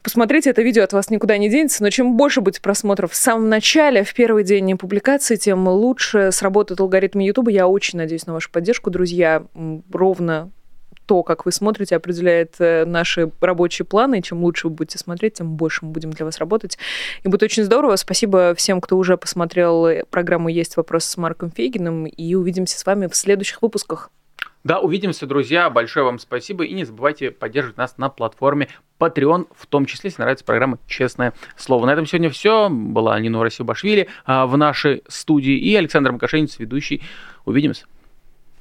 Посмотрите, 0.03 0.49
это 0.49 0.62
видео 0.64 0.84
от 0.84 0.93
вас 0.93 1.09
никуда 1.09 1.38
не 1.38 1.49
денется, 1.49 1.84
но 1.84 1.89
чем 1.89 2.18
больше 2.18 2.41
будет 2.41 2.62
просмотров 2.62 3.12
в 3.12 3.16
самом 3.16 3.49
начале, 3.49 4.03
в 4.03 4.14
первый 4.14 4.43
день 4.43 4.78
публикации, 4.78 5.36
тем 5.36 5.68
лучше 5.68 6.32
сработают 6.32 6.80
алгоритмы 6.80 7.24
Ютуба. 7.28 7.51
Я 7.51 7.68
очень 7.68 7.99
надеюсь 7.99 8.26
на 8.26 8.34
вашу 8.34 8.49
поддержку, 8.49 8.89
друзья. 8.89 9.01
М, 9.56 9.84
Ровно 9.91 10.52
то, 11.06 11.24
как 11.24 11.45
вы 11.45 11.52
смотрите, 11.52 11.95
определяет 11.95 12.56
э, 12.60 12.86
наши 12.86 13.32
рабочие 13.41 13.86
планы. 13.86 14.20
И 14.20 14.24
чем 14.24 14.41
лучше 14.43 14.68
вы 14.68 14.76
будете 14.76 14.97
смотреть, 14.97 15.34
тем 15.34 15.56
больше 15.56 15.86
мы 15.86 15.91
будем 15.91 16.12
для 16.12 16.26
вас 16.26 16.38
работать. 16.39 16.78
И 17.24 17.28
будет 17.28 17.43
очень 17.43 17.64
здорово. 17.64 17.97
Спасибо 17.97 18.54
всем, 18.56 18.80
кто 18.80 18.97
уже 18.97 19.18
посмотрел 19.18 19.88
э, 19.88 20.04
программу 20.10 20.47
«Есть 20.47 20.78
вопрос» 20.78 21.04
с 21.04 21.18
Марком 21.18 21.52
Фейгиным. 21.52 22.06
И 22.06 22.36
увидимся 22.36 22.80
с 22.80 22.86
вами 22.86 23.08
в 23.08 23.16
следующих 23.16 23.62
выпусках. 23.62 24.10
Да, 24.64 24.80
увидимся, 24.80 25.26
друзья. 25.26 25.70
Большое 25.70 26.06
вам 26.06 26.20
спасибо. 26.20 26.64
И 26.64 26.74
не 26.74 26.86
забывайте 26.86 27.32
поддерживать 27.32 27.78
нас 27.78 27.97
на 27.97 28.10
платформе 28.10 28.70
Patreon, 28.99 29.47
в 29.56 29.66
том 29.66 29.86
числе, 29.86 30.10
если 30.10 30.22
нравится 30.22 30.45
программа 30.45 30.78
«Честное 30.88 31.34
слово». 31.58 31.88
На 31.88 31.93
этом 31.93 32.06
сегодня 32.06 32.30
все. 32.30 32.70
Была 32.70 33.20
Нина 33.20 33.43
Расибашвили 33.43 34.08
а, 34.24 34.45
в 34.45 34.56
нашей 34.58 35.04
студии 35.08 35.58
и 35.58 35.76
Александр 35.76 36.12
Макашенец, 36.12 36.60
ведущий. 36.60 37.02
Увидимся. 37.43 37.86